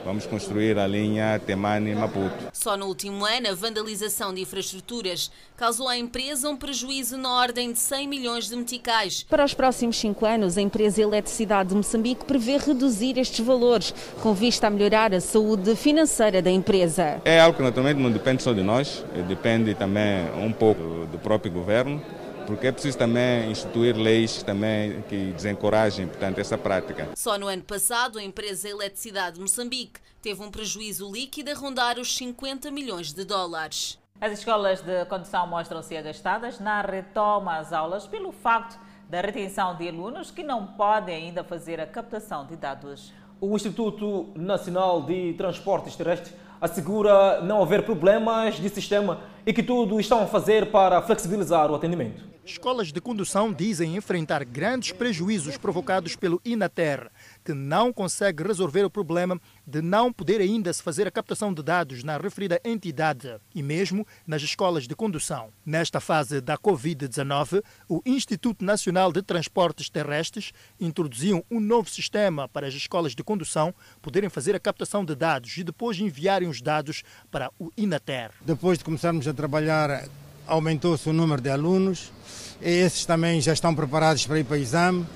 Vamos 0.08 0.24
construir 0.24 0.78
a 0.78 0.86
linha 0.86 1.38
Temane-Maputo. 1.38 2.48
Só 2.54 2.78
no 2.78 2.86
último 2.86 3.26
ano, 3.26 3.50
a 3.50 3.54
vandalização 3.54 4.32
de 4.32 4.40
infraestruturas 4.40 5.30
causou 5.54 5.86
à 5.86 5.98
empresa 5.98 6.48
um 6.48 6.56
prejuízo 6.56 7.18
na 7.18 7.30
ordem 7.30 7.74
de 7.74 7.78
100 7.78 8.08
milhões 8.08 8.48
de 8.48 8.56
meticais. 8.56 9.26
Para 9.28 9.44
os 9.44 9.52
próximos 9.52 9.98
cinco 9.98 10.24
anos, 10.24 10.56
a 10.56 10.62
empresa 10.62 11.02
Eletricidade 11.02 11.68
de 11.68 11.74
Moçambique 11.74 12.24
prevê 12.24 12.56
reduzir 12.56 13.18
estes 13.18 13.44
valores, 13.44 13.92
com 14.22 14.32
vista 14.32 14.68
a 14.68 14.70
melhorar 14.70 15.12
a 15.12 15.20
saúde 15.20 15.76
financeira 15.76 16.40
da 16.40 16.50
empresa. 16.50 17.20
É 17.22 17.38
algo 17.38 17.58
que 17.58 17.62
naturalmente 17.62 18.00
não 18.00 18.10
depende 18.10 18.42
só 18.42 18.54
de 18.54 18.62
nós, 18.62 19.04
depende 19.28 19.74
também 19.74 20.24
um 20.42 20.50
pouco 20.50 21.04
do 21.12 21.18
próprio 21.18 21.52
governo 21.52 22.02
porque 22.48 22.68
é 22.68 22.72
preciso 22.72 22.96
também 22.96 23.50
instituir 23.50 23.94
leis 23.94 24.42
também 24.42 25.02
que 25.02 25.32
desencorajem, 25.32 26.06
portanto, 26.06 26.38
essa 26.38 26.56
prática. 26.56 27.06
Só 27.14 27.38
no 27.38 27.46
ano 27.46 27.62
passado, 27.62 28.18
a 28.18 28.22
empresa 28.22 28.66
Eletricidade 28.66 29.34
de 29.34 29.42
Moçambique 29.42 30.00
teve 30.22 30.42
um 30.42 30.50
prejuízo 30.50 31.12
líquido 31.12 31.50
a 31.50 31.54
rondar 31.54 31.98
os 31.98 32.16
50 32.16 32.70
milhões 32.70 33.12
de 33.12 33.22
dólares. 33.22 33.98
As 34.18 34.32
escolas 34.32 34.80
de 34.80 35.04
condução 35.04 35.46
mostram-se 35.46 35.94
agastadas 35.94 36.58
na 36.58 36.80
retoma 36.80 37.58
às 37.58 37.70
aulas 37.70 38.06
pelo 38.06 38.32
facto 38.32 38.80
da 39.10 39.20
retenção 39.20 39.76
de 39.76 39.86
alunos 39.86 40.30
que 40.30 40.42
não 40.42 40.68
podem 40.68 41.26
ainda 41.26 41.44
fazer 41.44 41.78
a 41.78 41.86
captação 41.86 42.46
de 42.46 42.56
dados. 42.56 43.12
O 43.42 43.54
Instituto 43.54 44.32
Nacional 44.34 45.02
de 45.02 45.34
Transportes 45.34 45.94
Terrestres 45.96 46.34
assegura 46.60 47.40
não 47.42 47.62
haver 47.62 47.84
problemas 47.84 48.56
de 48.56 48.68
sistema 48.68 49.20
e 49.46 49.52
que 49.52 49.62
tudo 49.62 49.98
estão 49.98 50.22
a 50.22 50.26
fazer 50.26 50.70
para 50.70 51.00
flexibilizar 51.02 51.70
o 51.70 51.74
atendimento. 51.74 52.22
Escolas 52.44 52.90
de 52.90 53.00
condução 53.00 53.52
dizem 53.52 53.94
enfrentar 53.94 54.42
grandes 54.42 54.90
prejuízos 54.92 55.58
provocados 55.58 56.16
pelo 56.16 56.40
Inater 56.44 57.10
que 57.48 57.54
não 57.54 57.94
consegue 57.94 58.42
resolver 58.42 58.84
o 58.84 58.90
problema 58.90 59.40
de 59.66 59.80
não 59.80 60.12
poder 60.12 60.38
ainda 60.38 60.70
se 60.70 60.82
fazer 60.82 61.06
a 61.06 61.10
captação 61.10 61.54
de 61.54 61.62
dados 61.62 62.04
na 62.04 62.18
referida 62.18 62.60
entidade 62.62 63.40
e 63.54 63.62
mesmo 63.62 64.06
nas 64.26 64.42
escolas 64.42 64.86
de 64.86 64.94
condução. 64.94 65.48
Nesta 65.64 65.98
fase 65.98 66.42
da 66.42 66.58
Covid-19, 66.58 67.62
o 67.88 68.02
Instituto 68.04 68.62
Nacional 68.62 69.10
de 69.10 69.22
Transportes 69.22 69.88
Terrestres 69.88 70.52
introduziu 70.78 71.42
um 71.50 71.58
novo 71.58 71.88
sistema 71.88 72.46
para 72.46 72.66
as 72.66 72.74
escolas 72.74 73.14
de 73.14 73.24
condução 73.24 73.74
poderem 74.02 74.28
fazer 74.28 74.54
a 74.54 74.60
captação 74.60 75.02
de 75.02 75.14
dados 75.14 75.56
e 75.56 75.64
depois 75.64 75.98
enviarem 75.98 76.50
os 76.50 76.60
dados 76.60 77.02
para 77.30 77.50
o 77.58 77.72
Inater. 77.78 78.30
Depois 78.42 78.76
de 78.76 78.84
começarmos 78.84 79.26
a 79.26 79.32
trabalhar, 79.32 80.06
aumentou-se 80.46 81.08
o 81.08 81.14
número 81.14 81.40
de 81.40 81.48
alunos, 81.48 82.12
e 82.60 82.68
esses 82.68 83.06
também 83.06 83.40
já 83.40 83.54
estão 83.54 83.74
preparados 83.74 84.26
para 84.26 84.38
ir 84.38 84.44
para 84.44 84.58
o 84.58 84.60
exame 84.60 85.06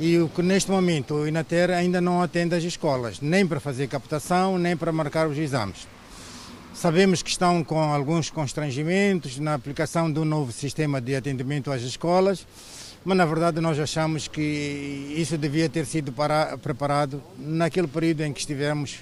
e 0.00 0.18
o 0.18 0.28
que 0.28 0.42
neste 0.42 0.70
momento 0.70 1.14
o 1.14 1.28
Inater 1.28 1.70
ainda 1.70 2.00
não 2.00 2.22
atende 2.22 2.54
as 2.54 2.62
escolas, 2.62 3.20
nem 3.20 3.46
para 3.46 3.58
fazer 3.58 3.88
captação, 3.88 4.56
nem 4.56 4.76
para 4.76 4.92
marcar 4.92 5.26
os 5.26 5.36
exames. 5.36 5.88
Sabemos 6.72 7.20
que 7.20 7.30
estão 7.30 7.64
com 7.64 7.80
alguns 7.80 8.30
constrangimentos 8.30 9.38
na 9.40 9.54
aplicação 9.54 10.10
do 10.10 10.24
novo 10.24 10.52
sistema 10.52 11.00
de 11.00 11.16
atendimento 11.16 11.72
às 11.72 11.82
escolas, 11.82 12.46
mas 13.04 13.16
na 13.16 13.24
verdade 13.24 13.60
nós 13.60 13.78
achamos 13.80 14.28
que 14.28 15.14
isso 15.16 15.36
devia 15.36 15.68
ter 15.68 15.84
sido 15.84 16.12
para, 16.12 16.56
preparado 16.58 17.20
naquele 17.36 17.88
período 17.88 18.20
em 18.20 18.32
que 18.32 18.38
estivemos 18.38 19.00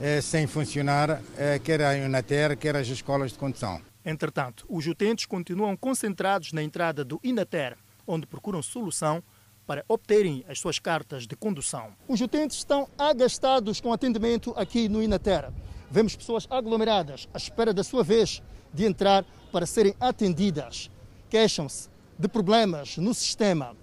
eh, 0.00 0.22
sem 0.22 0.46
funcionar, 0.46 1.20
eh, 1.36 1.60
quer 1.62 1.82
a 1.82 1.94
Inater, 1.94 2.56
quer 2.56 2.74
as 2.76 2.88
escolas 2.88 3.32
de 3.32 3.38
condução. 3.38 3.82
Entretanto, 4.02 4.64
os 4.66 4.86
utentes 4.86 5.26
continuam 5.26 5.76
concentrados 5.76 6.54
na 6.54 6.62
entrada 6.62 7.04
do 7.04 7.20
Inater, 7.22 7.76
onde 8.06 8.26
procuram 8.26 8.62
solução 8.62 9.22
para 9.68 9.84
obterem 9.86 10.42
as 10.48 10.58
suas 10.58 10.78
cartas 10.78 11.26
de 11.26 11.36
condução. 11.36 11.92
Os 12.08 12.22
utentes 12.22 12.56
estão 12.56 12.88
agastados 12.96 13.82
com 13.82 13.92
atendimento 13.92 14.54
aqui 14.56 14.88
no 14.88 15.02
Inater. 15.02 15.50
Vemos 15.90 16.16
pessoas 16.16 16.46
aglomeradas 16.48 17.28
à 17.34 17.36
espera 17.36 17.74
da 17.74 17.84
sua 17.84 18.02
vez 18.02 18.42
de 18.72 18.86
entrar 18.86 19.26
para 19.52 19.66
serem 19.66 19.94
atendidas. 20.00 20.90
Queixam-se 21.28 21.90
de 22.18 22.26
problemas 22.26 22.96
no 22.96 23.12
sistema. 23.12 23.76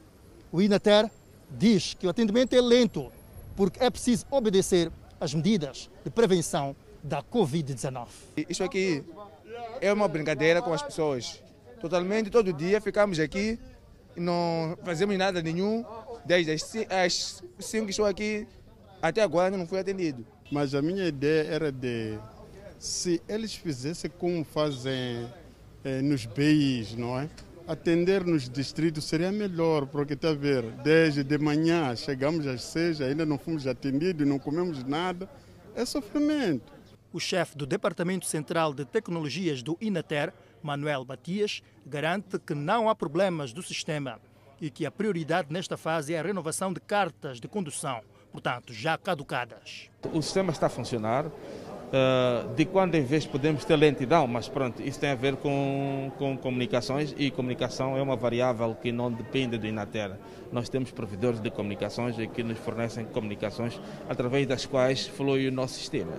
O 0.51 0.59
Inater 0.59 1.07
diz 1.51 1.93
que 1.93 2.07
o 2.07 2.09
atendimento 2.09 2.55
é 2.55 2.61
lento 2.61 3.11
porque 3.55 3.83
é 3.83 3.89
preciso 3.91 4.25
obedecer 4.31 4.91
às 5.21 5.35
medidas 5.35 5.87
de 6.03 6.09
prevenção 6.09 6.75
da 7.03 7.21
Covid-19. 7.21 8.07
Isso 8.49 8.63
aqui 8.63 9.03
é 9.79 9.93
uma 9.93 10.07
brincadeira 10.07 10.63
com 10.63 10.73
as 10.73 10.81
pessoas. 10.81 11.43
Totalmente, 11.79 12.31
todo 12.31 12.51
dia 12.51 12.81
ficamos 12.81 13.19
aqui 13.19 13.59
não 14.15 14.77
fazemos 14.83 15.17
nada 15.17 15.41
nenhum, 15.41 15.85
desde 16.25 16.51
as 16.51 17.41
5 17.59 17.85
que 17.85 17.91
estou 17.91 18.05
aqui 18.05 18.47
até 19.01 19.21
agora 19.21 19.55
não 19.55 19.67
fui 19.67 19.79
atendido. 19.79 20.25
Mas 20.51 20.73
a 20.73 20.81
minha 20.81 21.07
ideia 21.07 21.43
era 21.43 21.71
de, 21.71 22.17
se 22.79 23.21
eles 23.27 23.53
fizessem 23.53 24.09
como 24.17 24.43
fazem 24.43 25.27
eh, 25.83 26.01
nos 26.01 26.25
BIs, 26.25 26.95
não 26.95 27.19
é? 27.19 27.29
Atender 27.67 28.23
nos 28.23 28.47
distritos 28.49 29.05
seria 29.05 29.31
melhor, 29.31 29.87
porque 29.87 30.13
está 30.13 30.29
a 30.29 30.33
ver, 30.33 30.63
desde 30.83 31.23
de 31.23 31.37
manhã 31.37 31.95
chegamos 31.95 32.45
às 32.45 32.63
6, 32.63 33.01
ainda 33.01 33.25
não 33.25 33.37
fomos 33.37 33.65
atendidos, 33.65 34.27
não 34.27 34.37
comemos 34.37 34.83
nada, 34.83 35.29
é 35.75 35.83
sofrimento. 35.85 36.73
O 37.11 37.19
chefe 37.19 37.57
do 37.57 37.65
Departamento 37.65 38.25
Central 38.25 38.73
de 38.73 38.85
Tecnologias 38.85 39.63
do 39.63 39.77
INATER, 39.81 40.33
Manuel 40.65 41.05
Batias, 41.05 41.61
garante 41.85 42.39
que 42.39 42.55
não 42.55 42.89
há 42.89 42.95
problemas 42.95 43.53
do 43.53 43.61
sistema 43.61 44.19
e 44.59 44.69
que 44.69 44.85
a 44.85 44.91
prioridade 44.91 45.51
nesta 45.51 45.77
fase 45.77 46.13
é 46.13 46.19
a 46.19 46.23
renovação 46.23 46.73
de 46.73 46.79
cartas 46.79 47.39
de 47.39 47.47
condução, 47.47 48.01
portanto, 48.31 48.73
já 48.73 48.97
caducadas. 48.97 49.89
O 50.11 50.21
sistema 50.21 50.51
está 50.51 50.65
a 50.65 50.69
funcionar. 50.69 51.27
Uh, 51.85 52.53
de 52.55 52.65
quando 52.65 52.95
em 52.95 53.05
vez 53.05 53.27
podemos 53.27 53.63
ter 53.63 53.75
lentidão, 53.75 54.25
mas 54.25 54.49
pronto, 54.49 54.81
isso 54.81 54.99
tem 54.99 55.11
a 55.11 55.15
ver 55.15 55.35
com, 55.35 56.11
com 56.17 56.35
comunicações 56.35 57.13
e 57.15 57.29
comunicação 57.29 57.95
é 57.95 58.01
uma 58.01 58.15
variável 58.15 58.75
que 58.75 58.91
não 58.91 59.11
depende 59.11 59.55
do 59.57 59.67
Inater. 59.67 60.11
Nós 60.51 60.67
temos 60.67 60.91
provedores 60.91 61.39
de 61.39 61.51
comunicações 61.51 62.15
que 62.33 62.43
nos 62.43 62.57
fornecem 62.57 63.05
comunicações 63.05 63.79
através 64.09 64.47
das 64.47 64.65
quais 64.65 65.07
flui 65.07 65.47
o 65.47 65.51
nosso 65.51 65.75
sistema 65.75 66.13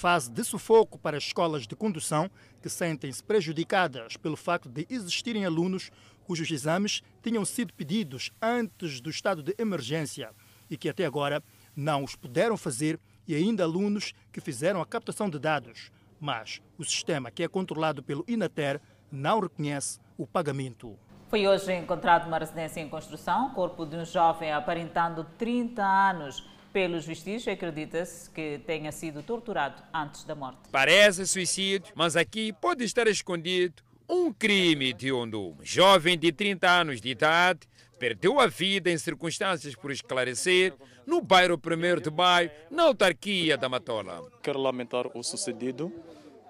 fase 0.00 0.30
de 0.30 0.42
sufoco 0.42 0.98
para 0.98 1.18
as 1.18 1.24
escolas 1.24 1.66
de 1.66 1.76
condução 1.76 2.30
que 2.62 2.70
sentem-se 2.70 3.22
prejudicadas 3.22 4.16
pelo 4.16 4.34
facto 4.34 4.66
de 4.66 4.86
existirem 4.88 5.44
alunos 5.44 5.90
cujos 6.24 6.50
exames 6.50 7.02
tinham 7.22 7.44
sido 7.44 7.74
pedidos 7.74 8.32
antes 8.40 8.98
do 8.98 9.10
estado 9.10 9.42
de 9.42 9.54
emergência 9.58 10.30
e 10.70 10.76
que 10.78 10.88
até 10.88 11.04
agora 11.04 11.44
não 11.76 12.02
os 12.02 12.16
puderam 12.16 12.56
fazer 12.56 12.98
e 13.28 13.34
ainda 13.34 13.62
alunos 13.62 14.14
que 14.32 14.40
fizeram 14.40 14.80
a 14.80 14.86
captação 14.86 15.28
de 15.28 15.38
dados, 15.38 15.92
mas 16.18 16.62
o 16.78 16.84
sistema 16.84 17.30
que 17.30 17.42
é 17.42 17.48
controlado 17.48 18.02
pelo 18.02 18.24
Inater 18.26 18.80
não 19.12 19.38
reconhece 19.38 20.00
o 20.16 20.26
pagamento. 20.26 20.98
Foi 21.28 21.46
hoje 21.46 21.74
encontrado 21.74 22.26
uma 22.26 22.38
residência 22.38 22.80
em 22.80 22.88
construção, 22.88 23.50
corpo 23.50 23.84
de 23.84 23.96
um 23.96 24.04
jovem 24.06 24.50
aparentando 24.50 25.26
30 25.36 25.82
anos 25.82 26.42
pelos 26.72 27.04
vestígios, 27.04 27.48
acredita-se 27.48 28.30
que 28.30 28.60
tenha 28.66 28.92
sido 28.92 29.22
torturado 29.22 29.82
antes 29.92 30.24
da 30.24 30.34
morte. 30.34 30.58
Parece 30.70 31.26
suicídio, 31.26 31.92
mas 31.94 32.16
aqui 32.16 32.52
pode 32.52 32.84
estar 32.84 33.06
escondido 33.06 33.82
um 34.08 34.32
crime 34.32 34.92
de 34.92 35.12
onde 35.12 35.36
um 35.36 35.56
jovem 35.62 36.18
de 36.18 36.32
30 36.32 36.68
anos 36.68 37.00
de 37.00 37.10
idade 37.10 37.60
perdeu 37.98 38.40
a 38.40 38.46
vida 38.46 38.90
em 38.90 38.98
circunstâncias 38.98 39.74
por 39.74 39.90
esclarecer 39.90 40.74
no 41.06 41.20
bairro 41.20 41.54
1 41.54 42.00
de 42.00 42.10
Maio, 42.10 42.50
na 42.70 42.84
autarquia 42.84 43.56
da 43.56 43.68
Matola. 43.68 44.22
Quero 44.42 44.58
lamentar 44.58 45.06
o 45.14 45.22
sucedido, 45.22 45.92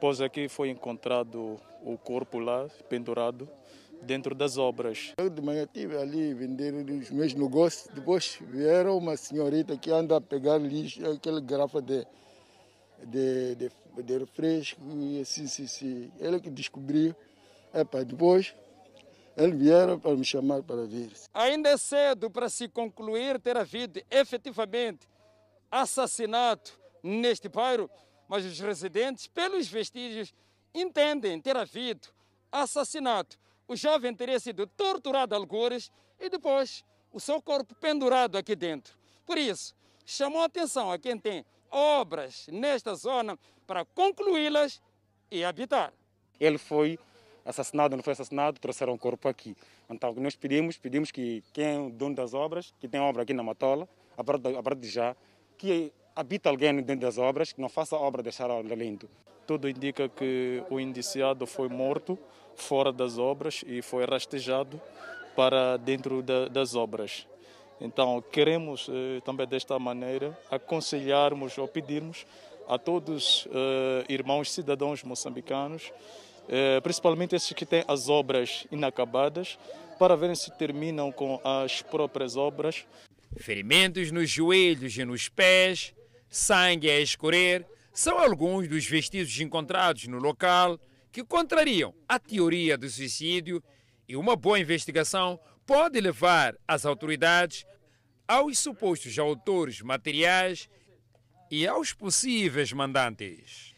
pois 0.00 0.20
aqui 0.20 0.48
foi 0.48 0.70
encontrado 0.70 1.60
o 1.82 1.98
corpo 1.98 2.38
lá 2.38 2.68
pendurado 2.88 3.48
dentro 4.02 4.34
das 4.34 4.56
obras. 4.56 5.12
Eu 5.18 5.30
de 5.30 5.40
manhã 5.42 5.64
estive 5.64 5.96
ali 5.96 6.34
vender 6.34 6.72
os 6.74 7.10
meus 7.10 7.34
negócios, 7.34 7.88
depois 7.94 8.38
vieram 8.40 8.96
uma 8.96 9.16
senhorita 9.16 9.76
que 9.76 9.90
anda 9.90 10.16
a 10.16 10.20
pegar 10.20 10.58
lixo, 10.58 11.04
aquele 11.08 11.40
garrafa 11.40 11.80
de, 11.80 12.06
de, 13.06 13.54
de, 13.56 13.70
de 14.02 14.18
refresco, 14.18 14.80
e 14.94 15.20
assim, 15.20 15.44
assim, 15.44 15.64
assim. 15.64 16.12
Ele 16.18 16.40
que 16.40 16.50
descobriu. 16.50 17.14
Epa, 17.72 18.04
depois 18.04 18.54
eles 19.36 19.58
vieram 19.58 19.98
para 19.98 20.16
me 20.16 20.24
chamar 20.24 20.62
para 20.62 20.84
vir. 20.84 21.12
Ainda 21.32 21.70
é 21.70 21.76
cedo 21.76 22.30
para 22.30 22.48
se 22.48 22.68
concluir 22.68 23.40
ter 23.40 23.56
havido 23.56 24.02
efetivamente 24.10 25.08
assassinato 25.70 26.78
neste 27.02 27.48
bairro, 27.48 27.88
mas 28.28 28.44
os 28.44 28.58
residentes, 28.58 29.28
pelos 29.28 29.68
vestígios, 29.68 30.34
entendem 30.74 31.40
ter 31.40 31.56
havido 31.56 32.08
assassinato 32.50 33.38
o 33.70 33.76
jovem 33.76 34.12
teria 34.12 34.40
sido 34.40 34.66
torturado 34.66 35.32
algures 35.32 35.92
e 36.18 36.28
depois 36.28 36.84
o 37.12 37.20
seu 37.20 37.40
corpo 37.40 37.72
pendurado 37.76 38.36
aqui 38.36 38.56
dentro. 38.56 38.98
Por 39.24 39.38
isso, 39.38 39.76
chamou 40.04 40.42
a 40.42 40.46
atenção 40.46 40.90
a 40.90 40.98
quem 40.98 41.16
tem 41.16 41.44
obras 41.70 42.48
nesta 42.50 42.96
zona 42.96 43.38
para 43.68 43.84
concluí-las 43.84 44.82
e 45.30 45.44
habitar. 45.44 45.92
Ele 46.40 46.58
foi 46.58 46.98
assassinado, 47.44 47.94
não 47.94 48.02
foi 48.02 48.12
assassinado, 48.12 48.58
trouxeram 48.58 48.92
o 48.92 48.98
corpo 48.98 49.28
aqui. 49.28 49.56
Então, 49.88 50.12
nós 50.14 50.34
pedimos, 50.34 50.76
pedimos 50.76 51.12
que 51.12 51.44
quem 51.52 51.64
é 51.64 51.78
o 51.78 51.90
dono 51.90 52.16
das 52.16 52.34
obras, 52.34 52.74
que 52.80 52.88
tem 52.88 53.00
obra 53.00 53.22
aqui 53.22 53.32
na 53.32 53.44
Matola, 53.44 53.88
a 54.16 54.24
partir 54.24 54.80
de 54.80 54.88
já, 54.88 55.14
que 55.56 55.92
habita 56.16 56.50
alguém 56.50 56.74
dentro 56.82 57.02
das 57.06 57.18
obras, 57.18 57.52
que 57.52 57.60
não 57.60 57.68
faça 57.68 57.94
a 57.94 58.00
obra 58.00 58.20
deixar 58.20 58.48
lindo. 58.64 59.08
Tudo 59.46 59.68
indica 59.68 60.08
que 60.08 60.60
o 60.68 60.80
indiciado 60.80 61.46
foi 61.46 61.68
morto 61.68 62.18
fora 62.60 62.92
das 62.92 63.18
obras 63.18 63.64
e 63.66 63.82
foi 63.82 64.04
rastejado 64.04 64.80
para 65.34 65.76
dentro 65.76 66.22
da, 66.22 66.48
das 66.48 66.74
obras. 66.74 67.26
Então, 67.80 68.22
queremos 68.30 68.88
eh, 68.90 69.20
também 69.24 69.46
desta 69.46 69.78
maneira 69.78 70.38
aconselharmos 70.50 71.56
ou 71.56 71.66
pedirmos 71.66 72.26
a 72.68 72.78
todos 72.78 73.48
eh, 73.50 74.04
irmãos 74.08 74.52
cidadãos 74.52 75.02
moçambicanos, 75.02 75.90
eh, 76.48 76.78
principalmente 76.82 77.34
esses 77.34 77.52
que 77.52 77.64
têm 77.64 77.82
as 77.88 78.08
obras 78.08 78.66
inacabadas, 78.70 79.58
para 79.98 80.14
verem 80.14 80.36
se 80.36 80.50
terminam 80.58 81.10
com 81.10 81.40
as 81.42 81.80
próprias 81.80 82.36
obras. 82.36 82.84
Ferimentos 83.36 84.10
nos 84.10 84.28
joelhos 84.28 84.96
e 84.96 85.04
nos 85.04 85.28
pés, 85.28 85.94
sangue 86.28 86.90
a 86.90 87.00
escorrer, 87.00 87.66
são 87.92 88.18
alguns 88.18 88.68
dos 88.68 88.84
vestígios 88.86 89.40
encontrados 89.40 90.06
no 90.06 90.18
local 90.18 90.78
que 91.12 91.24
contrariam 91.24 91.94
a 92.08 92.18
teoria 92.18 92.78
do 92.78 92.88
suicídio 92.88 93.62
e 94.08 94.16
uma 94.16 94.36
boa 94.36 94.58
investigação 94.58 95.38
pode 95.66 96.00
levar 96.00 96.56
as 96.66 96.84
autoridades 96.84 97.64
aos 98.26 98.58
supostos 98.58 99.18
autores 99.18 99.80
materiais 99.80 100.68
e 101.50 101.66
aos 101.66 101.92
possíveis 101.92 102.72
mandantes. 102.72 103.74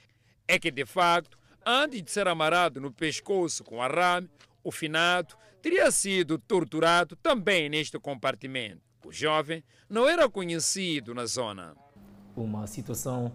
É 0.47 0.59
que, 0.59 0.71
de 0.71 0.85
facto, 0.85 1.39
antes 1.65 2.03
de 2.03 2.11
ser 2.11 2.29
amarrado 2.29 2.81
no 2.81 2.93
pescoço 2.93 3.65
com 3.65 3.81
arame, 3.81 4.29
o 4.63 4.71
finado 4.71 5.35
teria 5.63 5.91
sido 5.91 6.39
torturado 6.39 7.17
também 7.17 7.69
neste 7.69 7.99
compartimento. 7.99 8.83
O 9.05 9.13
jovem 9.13 9.65
não 9.89 10.09
era 10.09 10.29
conhecido 10.29 11.15
na 11.15 11.27
zona. 11.27 11.75
Uma 12.37 12.67
situação 12.67 13.33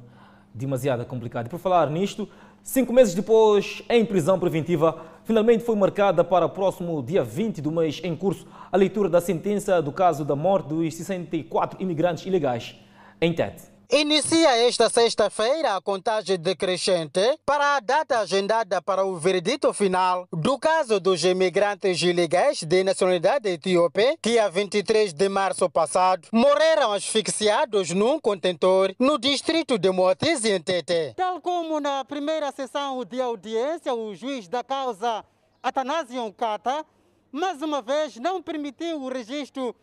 demasiado 0.54 1.06
complicada. 1.06 1.50
Por 1.50 1.60
falar 1.60 1.90
nisto, 1.90 2.30
cinco 2.68 2.92
meses 2.92 3.14
depois, 3.14 3.82
em 3.90 4.06
prisão 4.06 4.38
preventiva, 4.38 5.02
finalmente 5.24 5.64
foi 5.64 5.74
marcada 5.76 6.22
para 6.22 6.46
o 6.46 6.50
próximo 6.50 7.02
dia 7.02 7.24
20 7.24 7.62
do 7.62 7.72
mês 7.72 8.02
em 8.04 8.14
curso 8.14 8.46
a 8.70 8.76
leitura 8.76 9.08
da 9.08 9.22
sentença 9.22 9.82
do 9.82 9.92
caso 9.92 10.26
da 10.26 10.36
morte 10.36 10.68
dos 10.68 10.94
64 10.94 11.82
imigrantes 11.82 12.26
ilegais 12.26 12.76
em 13.22 13.32
Tete. 13.32 13.77
Inicia 13.90 14.54
esta 14.68 14.90
sexta-feira 14.90 15.78
a 15.78 15.82
contagem 15.82 16.38
decrescente 16.38 17.22
para 17.46 17.78
a 17.78 17.80
data 17.80 18.20
agendada 18.20 18.82
para 18.82 19.06
o 19.06 19.16
veredito 19.16 19.72
final 19.72 20.28
do 20.30 20.60
caso 20.60 21.00
dos 21.00 21.24
imigrantes 21.24 22.02
ilegais 22.02 22.64
de 22.64 22.84
nacionalidade 22.84 23.48
etíope 23.48 24.18
que, 24.22 24.38
a 24.40 24.50
23 24.50 25.14
de 25.14 25.30
março 25.30 25.70
passado, 25.70 26.28
morreram 26.34 26.92
asfixiados 26.92 27.92
num 27.92 28.20
contentor 28.20 28.94
no 29.00 29.18
distrito 29.18 29.78
de 29.78 29.90
Moatiz, 29.90 30.44
em 30.44 30.60
Tete. 30.60 31.14
Tal 31.16 31.40
como 31.40 31.80
na 31.80 32.04
primeira 32.04 32.52
sessão 32.52 33.06
de 33.06 33.22
audiência, 33.22 33.94
o 33.94 34.14
juiz 34.14 34.50
da 34.50 34.66
causa, 34.66 35.24
Atanásio 35.64 36.34
Kata, 36.34 36.86
mais 37.32 37.62
uma 37.62 37.82
vez 37.82 38.18
não 38.18 38.44
permitiu 38.44 39.02
o 39.02 39.08
registro 39.08 39.74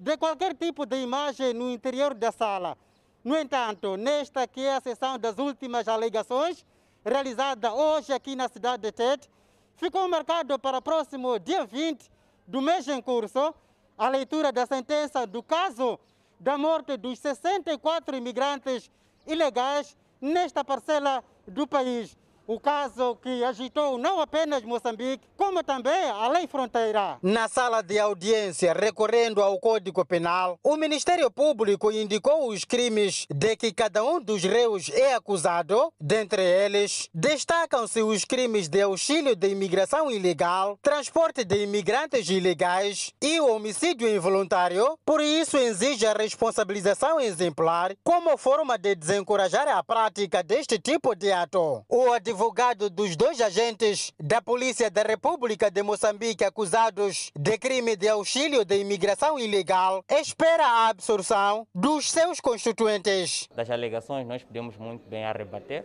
de 0.00 0.16
qualquer 0.16 0.52
tipo 0.52 0.84
de 0.84 0.96
imagem 0.96 1.54
no 1.54 1.70
interior 1.70 2.12
da 2.12 2.32
sala. 2.32 2.76
No 3.24 3.36
entanto, 3.36 3.96
nesta 3.96 4.46
que 4.48 4.60
é 4.60 4.74
a 4.74 4.80
sessão 4.80 5.16
das 5.16 5.38
últimas 5.38 5.86
alegações, 5.86 6.66
realizada 7.04 7.72
hoje 7.72 8.12
aqui 8.12 8.34
na 8.34 8.48
cidade 8.48 8.82
de 8.82 8.92
Tete, 8.92 9.30
ficou 9.76 10.08
marcado 10.08 10.58
para 10.58 10.78
o 10.78 10.82
próximo 10.82 11.38
dia 11.38 11.64
20 11.64 12.10
do 12.46 12.60
mês 12.60 12.86
em 12.88 13.00
curso 13.00 13.54
a 13.96 14.08
leitura 14.08 14.50
da 14.50 14.66
sentença 14.66 15.24
do 15.26 15.42
caso 15.42 15.98
da 16.40 16.58
morte 16.58 16.96
dos 16.96 17.20
64 17.20 18.16
imigrantes 18.16 18.90
ilegais 19.24 19.96
nesta 20.20 20.64
parcela 20.64 21.22
do 21.46 21.66
país. 21.66 22.16
O 22.46 22.58
caso 22.58 23.16
que 23.22 23.44
agitou 23.44 23.96
não 23.96 24.20
apenas 24.20 24.64
Moçambique, 24.64 25.24
como 25.36 25.62
também 25.62 26.10
a 26.10 26.26
lei 26.28 26.46
fronteira. 26.48 27.18
Na 27.22 27.48
sala 27.48 27.82
de 27.82 27.98
audiência, 27.98 28.72
recorrendo 28.72 29.40
ao 29.40 29.58
Código 29.60 30.04
Penal, 30.04 30.58
o 30.62 30.76
Ministério 30.76 31.30
Público 31.30 31.92
indicou 31.92 32.48
os 32.48 32.64
crimes 32.64 33.26
de 33.30 33.56
que 33.56 33.72
cada 33.72 34.02
um 34.04 34.20
dos 34.20 34.42
réus 34.42 34.90
é 34.90 35.14
acusado. 35.14 35.92
Dentre 36.00 36.42
eles, 36.42 37.08
destacam-se 37.14 38.02
os 38.02 38.24
crimes 38.24 38.68
de 38.68 38.82
auxílio 38.82 39.36
de 39.36 39.48
imigração 39.48 40.10
ilegal, 40.10 40.78
transporte 40.82 41.44
de 41.44 41.62
imigrantes 41.62 42.28
ilegais 42.28 43.12
e 43.22 43.40
homicídio 43.40 44.08
involuntário. 44.08 44.98
Por 45.04 45.20
isso, 45.20 45.56
exige 45.56 46.06
a 46.06 46.12
responsabilização 46.12 47.20
exemplar 47.20 47.94
como 48.02 48.36
forma 48.36 48.76
de 48.76 48.96
desencorajar 48.96 49.68
a 49.68 49.82
prática 49.82 50.42
deste 50.42 50.78
tipo 50.78 51.14
de 51.14 51.30
ato. 51.30 51.84
O 51.88 52.12
advogado 52.32 52.88
dos 52.88 53.14
dois 53.14 53.42
agentes 53.42 54.10
da 54.18 54.40
Polícia 54.40 54.90
da 54.90 55.02
República 55.02 55.70
de 55.70 55.82
Moçambique 55.82 56.42
acusados 56.42 57.30
de 57.38 57.58
crime 57.58 57.94
de 57.94 58.08
auxílio 58.08 58.64
de 58.64 58.78
imigração 58.78 59.38
ilegal 59.38 60.02
espera 60.08 60.66
a 60.66 60.88
absorção 60.88 61.66
dos 61.74 62.10
seus 62.10 62.40
constituintes. 62.40 63.50
Das 63.54 63.68
alegações 63.68 64.26
nós 64.26 64.42
podemos 64.42 64.78
muito 64.78 65.06
bem 65.06 65.26
arrebater, 65.26 65.84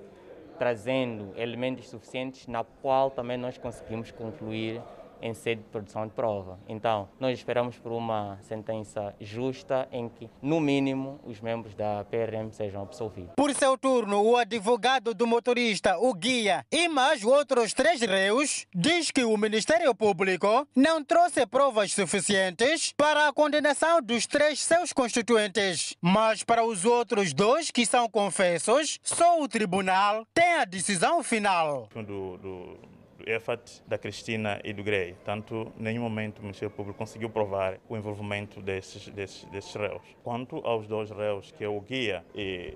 trazendo 0.57 1.33
elementos 1.35 1.89
suficientes 1.89 2.47
na 2.47 2.63
qual 2.63 3.11
também 3.11 3.37
nós 3.37 3.57
conseguimos 3.57 4.09
concluir 4.11 4.81
em 5.21 5.33
sede 5.33 5.61
de 5.61 5.69
produção 5.69 6.05
de 6.05 6.13
prova. 6.13 6.59
Então, 6.67 7.09
nós 7.19 7.37
esperamos 7.37 7.77
por 7.77 7.91
uma 7.91 8.37
sentença 8.41 9.15
justa 9.19 9.87
em 9.91 10.09
que, 10.09 10.29
no 10.41 10.59
mínimo, 10.59 11.19
os 11.23 11.39
membros 11.39 11.75
da 11.75 12.05
PRM 12.05 12.51
sejam 12.51 12.81
absolvidos. 12.81 13.31
Por 13.35 13.53
seu 13.53 13.77
turno, 13.77 14.21
o 14.21 14.37
advogado 14.37 15.13
do 15.13 15.27
motorista, 15.27 15.97
o 15.97 16.13
guia 16.13 16.65
e 16.71 16.87
mais 16.87 17.23
outros 17.23 17.73
três 17.73 18.01
réus 18.01 18.65
diz 18.73 19.11
que 19.11 19.23
o 19.23 19.37
Ministério 19.37 19.93
Público 19.93 20.67
não 20.75 21.03
trouxe 21.03 21.45
provas 21.45 21.91
suficientes 21.91 22.93
para 22.95 23.27
a 23.27 23.33
condenação 23.33 24.01
dos 24.01 24.25
três 24.25 24.59
seus 24.59 24.93
constituintes. 24.93 25.95
Mas 26.01 26.43
para 26.43 26.63
os 26.63 26.85
outros 26.85 27.33
dois 27.33 27.71
que 27.71 27.85
são 27.85 28.09
confessos, 28.09 28.99
só 29.03 29.41
o 29.41 29.47
tribunal 29.47 30.25
tem 30.33 30.55
a 30.55 30.65
decisão 30.65 31.23
final. 31.23 31.89
Do, 31.93 32.37
do 32.37 32.77
EFAT, 33.25 33.83
da 33.87 33.97
Cristina 33.97 34.59
e 34.63 34.73
do 34.73 34.83
Grey. 34.83 35.15
Tanto, 35.23 35.71
nenhum 35.77 36.03
momento 36.03 36.39
o 36.39 36.41
Ministério 36.41 36.73
Público 36.73 36.97
conseguiu 36.97 37.29
provar 37.29 37.79
o 37.89 37.95
envolvimento 37.95 38.61
desses, 38.61 39.07
desses, 39.09 39.45
desses 39.45 39.73
réus. 39.73 40.03
Quanto 40.23 40.57
aos 40.57 40.87
dois 40.87 41.09
réus, 41.09 41.51
que 41.51 41.63
é 41.63 41.67
o 41.67 41.79
guia 41.81 42.23
e, 42.35 42.73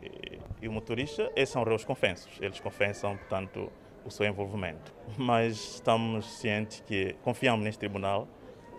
e 0.61 0.67
o 0.67 0.71
motorista, 0.71 1.31
esses 1.35 1.53
são 1.53 1.63
réus 1.63 1.83
confessos. 1.83 2.39
Eles 2.41 2.59
confessam, 2.59 3.17
portanto, 3.17 3.71
o 4.05 4.09
seu 4.09 4.25
envolvimento. 4.25 4.93
Mas 5.17 5.75
estamos 5.75 6.25
cientes 6.39 6.81
que 6.87 7.15
confiamos 7.23 7.63
neste 7.63 7.79
tribunal 7.79 8.27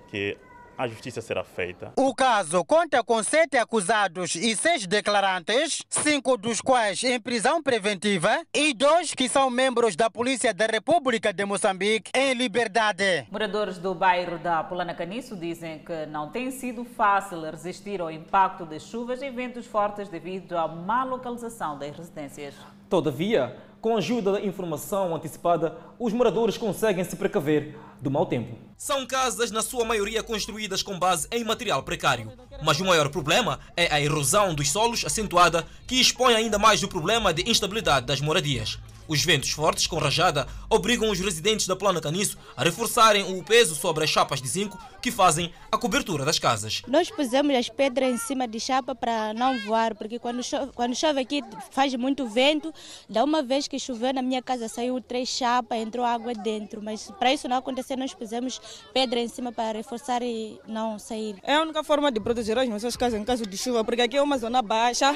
que 0.08 0.36
a 0.76 0.88
justiça 0.88 1.20
será 1.20 1.44
feita. 1.44 1.92
O 1.96 2.14
caso 2.14 2.64
conta 2.64 3.02
com 3.02 3.22
sete 3.22 3.56
acusados 3.56 4.34
e 4.34 4.56
seis 4.56 4.86
declarantes, 4.86 5.82
cinco 5.88 6.36
dos 6.36 6.60
quais 6.60 7.02
em 7.04 7.20
prisão 7.20 7.62
preventiva 7.62 8.42
e 8.54 8.72
dois 8.72 9.14
que 9.14 9.28
são 9.28 9.50
membros 9.50 9.96
da 9.96 10.10
Polícia 10.10 10.52
da 10.52 10.66
República 10.66 11.32
de 11.32 11.44
Moçambique 11.44 12.10
em 12.14 12.34
liberdade. 12.34 13.26
Moradores 13.30 13.78
do 13.78 13.94
bairro 13.94 14.38
da 14.38 14.64
Polana 14.64 14.94
Caniço 14.94 15.36
dizem 15.36 15.78
que 15.80 16.06
não 16.06 16.30
tem 16.30 16.50
sido 16.50 16.84
fácil 16.84 17.40
resistir 17.42 18.00
ao 18.00 18.10
impacto 18.10 18.64
das 18.64 18.82
chuvas 18.82 19.22
e 19.22 19.30
ventos 19.30 19.66
fortes 19.66 20.08
devido 20.08 20.56
à 20.56 20.66
má 20.66 21.04
localização 21.04 21.78
das 21.78 21.96
residências. 21.96 22.54
Todavia, 22.88 23.56
com 23.80 23.94
a 23.94 23.98
ajuda 23.98 24.32
da 24.32 24.40
informação 24.40 25.14
antecipada, 25.14 25.76
os 25.98 26.12
moradores 26.12 26.56
conseguem 26.56 27.02
se 27.02 27.16
precaver 27.16 27.76
do 28.02 28.10
mau 28.10 28.26
tempo. 28.26 28.58
São 28.76 29.06
casas, 29.06 29.52
na 29.52 29.62
sua 29.62 29.84
maioria, 29.84 30.24
construídas 30.24 30.82
com 30.82 30.98
base 30.98 31.28
em 31.30 31.44
material 31.44 31.84
precário. 31.84 32.32
Mas 32.64 32.80
o 32.80 32.84
maior 32.84 33.08
problema 33.08 33.60
é 33.76 33.86
a 33.94 34.00
erosão 34.00 34.52
dos 34.52 34.72
solos 34.72 35.04
acentuada, 35.04 35.64
que 35.86 36.00
expõe 36.00 36.34
ainda 36.34 36.58
mais 36.58 36.82
o 36.82 36.88
problema 36.88 37.32
de 37.32 37.48
instabilidade 37.48 38.04
das 38.04 38.20
moradias. 38.20 38.80
Os 39.12 39.22
ventos 39.22 39.50
fortes 39.50 39.86
com 39.86 39.98
rajada 39.98 40.46
obrigam 40.70 41.10
os 41.10 41.20
residentes 41.20 41.66
da 41.66 41.76
Plana 41.76 42.00
Caniço 42.00 42.38
a 42.56 42.64
reforçarem 42.64 43.38
o 43.38 43.44
peso 43.44 43.74
sobre 43.74 44.04
as 44.04 44.08
chapas 44.08 44.40
de 44.40 44.48
zinco 44.48 44.78
que 45.02 45.10
fazem 45.10 45.52
a 45.70 45.76
cobertura 45.76 46.24
das 46.24 46.38
casas. 46.38 46.80
Nós 46.88 47.10
pusemos 47.10 47.54
as 47.54 47.68
pedras 47.68 48.14
em 48.14 48.16
cima 48.16 48.48
de 48.48 48.58
chapa 48.58 48.94
para 48.94 49.34
não 49.34 49.58
voar, 49.66 49.94
porque 49.94 50.18
quando 50.18 50.42
chove, 50.42 50.72
quando 50.74 50.96
chove 50.96 51.20
aqui 51.20 51.42
faz 51.72 51.94
muito 51.94 52.26
vento. 52.26 52.72
Da 53.06 53.22
uma 53.22 53.42
vez 53.42 53.68
que 53.68 53.78
choveu 53.78 54.14
na 54.14 54.22
minha 54.22 54.40
casa 54.40 54.66
saiu 54.66 54.98
três 54.98 55.28
chapas, 55.28 55.78
entrou 55.78 56.06
água 56.06 56.32
dentro. 56.32 56.80
Mas 56.82 57.10
para 57.18 57.34
isso 57.34 57.46
não 57.46 57.58
acontecer, 57.58 57.96
nós 57.96 58.14
pusemos 58.14 58.62
pedra 58.94 59.20
em 59.20 59.28
cima 59.28 59.52
para 59.52 59.76
reforçar 59.76 60.22
e 60.22 60.58
não 60.66 60.98
sair. 60.98 61.36
É 61.42 61.56
a 61.56 61.60
única 61.60 61.84
forma 61.84 62.10
de 62.10 62.18
proteger 62.18 62.58
as 62.58 62.66
nossas 62.66 62.96
casas 62.96 63.20
em 63.20 63.24
caso 63.24 63.44
de 63.44 63.58
chuva, 63.58 63.84
porque 63.84 64.00
aqui 64.00 64.16
é 64.16 64.22
uma 64.22 64.38
zona 64.38 64.62
baixa 64.62 65.14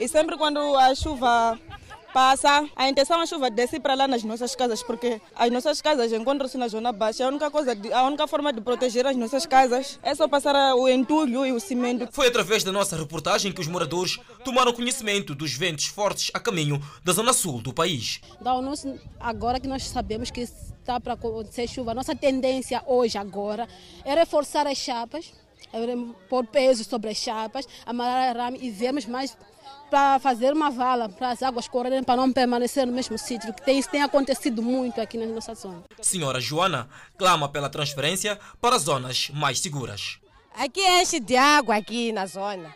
e 0.00 0.08
sempre 0.08 0.36
quando 0.36 0.58
a 0.76 0.92
chuva 0.96 1.56
passa, 2.16 2.66
a 2.74 2.88
intenção 2.88 3.20
é 3.20 3.24
a 3.24 3.26
chuva 3.26 3.50
descer 3.50 3.78
para 3.78 3.92
lá 3.92 4.08
nas 4.08 4.24
nossas 4.24 4.56
casas, 4.56 4.82
porque 4.82 5.20
as 5.34 5.50
nossas 5.50 5.82
casas 5.82 6.10
encontram-se 6.14 6.56
na 6.56 6.66
zona 6.66 6.90
baixa. 6.90 7.26
A 7.26 7.28
única, 7.28 7.50
coisa, 7.50 7.76
a 7.92 8.04
única 8.04 8.26
forma 8.26 8.54
de 8.54 8.62
proteger 8.62 9.06
as 9.06 9.14
nossas 9.14 9.44
casas 9.44 10.00
é 10.02 10.14
só 10.14 10.26
passar 10.26 10.74
o 10.76 10.88
entulho 10.88 11.44
e 11.44 11.52
o 11.52 11.60
cimento. 11.60 12.08
Foi 12.10 12.28
através 12.28 12.64
da 12.64 12.72
nossa 12.72 12.96
reportagem 12.96 13.52
que 13.52 13.60
os 13.60 13.66
moradores 13.66 14.18
tomaram 14.42 14.72
conhecimento 14.72 15.34
dos 15.34 15.52
ventos 15.52 15.88
fortes 15.88 16.30
a 16.32 16.40
caminho 16.40 16.80
da 17.04 17.12
zona 17.12 17.34
sul 17.34 17.60
do 17.60 17.70
país. 17.70 18.22
Então, 18.40 18.72
agora 19.20 19.60
que 19.60 19.68
nós 19.68 19.82
sabemos 19.86 20.30
que 20.30 20.40
está 20.40 20.98
para 20.98 21.12
acontecer 21.12 21.68
chuva, 21.68 21.90
a 21.90 21.94
nossa 21.94 22.16
tendência 22.16 22.82
hoje, 22.86 23.18
agora, 23.18 23.68
é 24.06 24.14
reforçar 24.14 24.66
as 24.66 24.78
chapas, 24.78 25.34
é 25.70 25.78
pôr 26.30 26.46
peso 26.46 26.82
sobre 26.82 27.10
as 27.10 27.18
chapas, 27.18 27.68
amarrar 27.84 28.30
arame 28.30 28.58
e 28.62 28.70
vermos 28.70 29.04
mais 29.04 29.36
para 29.90 30.18
fazer 30.18 30.52
uma 30.52 30.70
vala 30.70 31.08
para 31.08 31.30
as 31.30 31.42
águas 31.42 31.68
correrem 31.68 32.02
para 32.02 32.16
não 32.16 32.32
permanecer 32.32 32.86
no 32.86 32.92
mesmo 32.92 33.16
sítio, 33.18 33.52
que 33.52 33.62
tem, 33.62 33.78
isso 33.78 33.90
tem 33.90 34.02
acontecido 34.02 34.62
muito 34.62 35.00
aqui 35.00 35.16
na 35.18 35.26
nossa 35.26 35.54
zona. 35.54 35.82
Senhora 36.00 36.40
Joana 36.40 36.88
clama 37.16 37.48
pela 37.48 37.68
transferência 37.68 38.38
para 38.60 38.78
zonas 38.78 39.30
mais 39.32 39.60
seguras. 39.60 40.18
Aqui 40.54 40.80
enche 40.80 41.20
de 41.20 41.36
água 41.36 41.76
aqui 41.76 42.12
na 42.12 42.26
zona. 42.26 42.74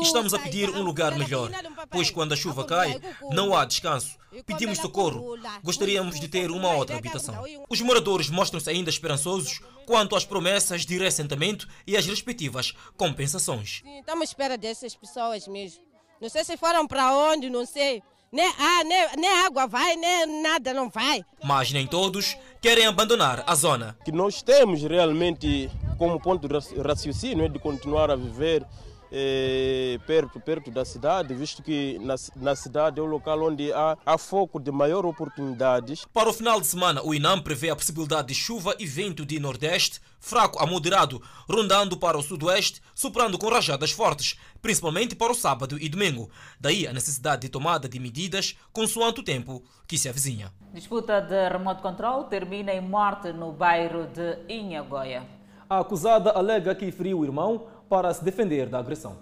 Estamos 0.00 0.32
a 0.32 0.38
pedir 0.38 0.70
um 0.70 0.82
lugar 0.82 1.18
melhor, 1.18 1.50
pois 1.90 2.10
quando 2.10 2.32
a 2.32 2.36
chuva 2.36 2.64
cai, 2.64 3.00
não 3.32 3.56
há 3.56 3.64
descanso. 3.64 4.16
Pedimos 4.46 4.78
socorro. 4.78 5.36
Gostaríamos 5.64 6.20
de 6.20 6.28
ter 6.28 6.48
uma 6.52 6.72
outra 6.72 6.96
habitação. 6.96 7.42
Os 7.68 7.80
moradores 7.80 8.30
mostram-se 8.30 8.70
ainda 8.70 8.88
esperançosos 8.88 9.60
quanto 9.84 10.14
às 10.14 10.24
promessas 10.24 10.86
de 10.86 10.96
reassentamento 10.96 11.66
e 11.84 11.96
as 11.96 12.06
respectivas 12.06 12.72
compensações. 12.96 13.80
Sim, 13.82 13.98
estamos 13.98 14.22
à 14.22 14.24
espera 14.24 14.56
dessas 14.56 14.94
pessoas 14.94 15.48
mesmo. 15.48 15.82
Não 16.20 16.28
sei 16.28 16.44
se 16.44 16.56
foram 16.56 16.86
para 16.86 17.12
onde, 17.12 17.50
não 17.50 17.66
sei. 17.66 18.00
Nem, 18.30 18.46
ah, 18.46 18.84
nem, 18.84 19.08
nem 19.16 19.30
água 19.44 19.66
vai, 19.66 19.96
nem 19.96 20.40
nada 20.40 20.72
não 20.72 20.88
vai. 20.88 21.24
Mas 21.42 21.72
nem 21.72 21.84
todos 21.84 22.36
querem 22.60 22.86
abandonar 22.86 23.42
a 23.44 23.56
zona. 23.56 23.98
Que 24.04 24.12
nós 24.12 24.40
temos 24.40 24.82
realmente 24.82 25.68
como 25.98 26.20
ponto 26.20 26.46
de 26.46 26.80
raciocínio 26.80 27.44
é 27.44 27.48
de 27.48 27.58
continuar 27.58 28.08
a 28.08 28.14
viver 28.14 28.64
eh, 29.12 29.98
perto, 30.06 30.38
perto 30.40 30.70
da 30.70 30.84
cidade, 30.84 31.34
visto 31.34 31.62
que 31.62 31.98
na, 32.00 32.14
na 32.36 32.54
cidade 32.54 33.00
é 33.00 33.02
o 33.02 33.06
local 33.06 33.42
onde 33.42 33.72
há, 33.72 33.96
há 34.04 34.18
foco 34.18 34.60
de 34.60 34.70
maior 34.70 35.04
oportunidades. 35.04 36.04
Para 36.12 36.28
o 36.28 36.32
final 36.32 36.60
de 36.60 36.66
semana, 36.66 37.02
o 37.02 37.14
INAM 37.14 37.40
prevê 37.42 37.70
a 37.70 37.76
possibilidade 37.76 38.28
de 38.28 38.34
chuva 38.34 38.74
e 38.78 38.86
vento 38.86 39.26
de 39.26 39.40
nordeste, 39.40 40.00
fraco 40.20 40.62
a 40.62 40.66
moderado, 40.66 41.20
rondando 41.48 41.96
para 41.96 42.18
o 42.18 42.22
sudoeste, 42.22 42.80
soprando 42.94 43.38
com 43.38 43.48
rajadas 43.48 43.90
fortes, 43.90 44.38
principalmente 44.60 45.16
para 45.16 45.32
o 45.32 45.34
sábado 45.34 45.78
e 45.80 45.88
domingo. 45.88 46.30
Daí 46.60 46.86
a 46.86 46.92
necessidade 46.92 47.42
de 47.42 47.48
tomada 47.48 47.88
de 47.88 47.98
medidas 47.98 48.56
consoante 48.72 49.20
o 49.20 49.24
tempo 49.24 49.62
que 49.86 49.98
se 49.98 50.08
avizinha. 50.08 50.52
Disputa 50.72 51.20
de 51.20 51.48
remote 51.48 51.82
control 51.82 52.24
termina 52.24 52.72
em 52.72 52.80
morte 52.80 53.32
no 53.32 53.52
bairro 53.52 54.06
de 54.06 54.38
Inhagoia. 54.48 55.26
A 55.68 55.80
acusada 55.80 56.32
alega 56.32 56.74
que 56.74 56.90
feriu 56.90 57.20
o 57.20 57.24
irmão 57.24 57.66
para 57.90 58.14
se 58.14 58.24
defender 58.24 58.68
da 58.68 58.78
agressão. 58.78 59.18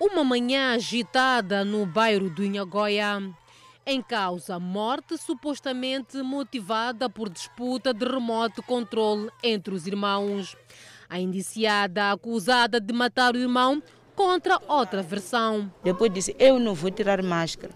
Uma 0.00 0.22
manhã 0.22 0.74
agitada 0.74 1.64
no 1.64 1.84
bairro 1.84 2.30
do 2.30 2.44
Inhagoia. 2.44 3.20
Em 3.84 4.00
causa, 4.00 4.60
morte 4.60 5.18
supostamente 5.18 6.22
motivada 6.22 7.10
por 7.10 7.28
disputa 7.28 7.92
de 7.92 8.06
remote 8.06 8.62
controle 8.62 9.28
entre 9.42 9.74
os 9.74 9.88
irmãos. 9.88 10.56
A 11.10 11.18
indiciada 11.18 12.12
acusada 12.12 12.80
de 12.80 12.92
matar 12.92 13.34
o 13.34 13.38
irmão 13.38 13.82
contra 14.14 14.60
outra 14.68 15.02
versão. 15.02 15.72
Depois 15.82 16.12
disse: 16.12 16.36
Eu 16.38 16.60
não 16.60 16.74
vou 16.74 16.90
tirar 16.90 17.20
máscara. 17.22 17.72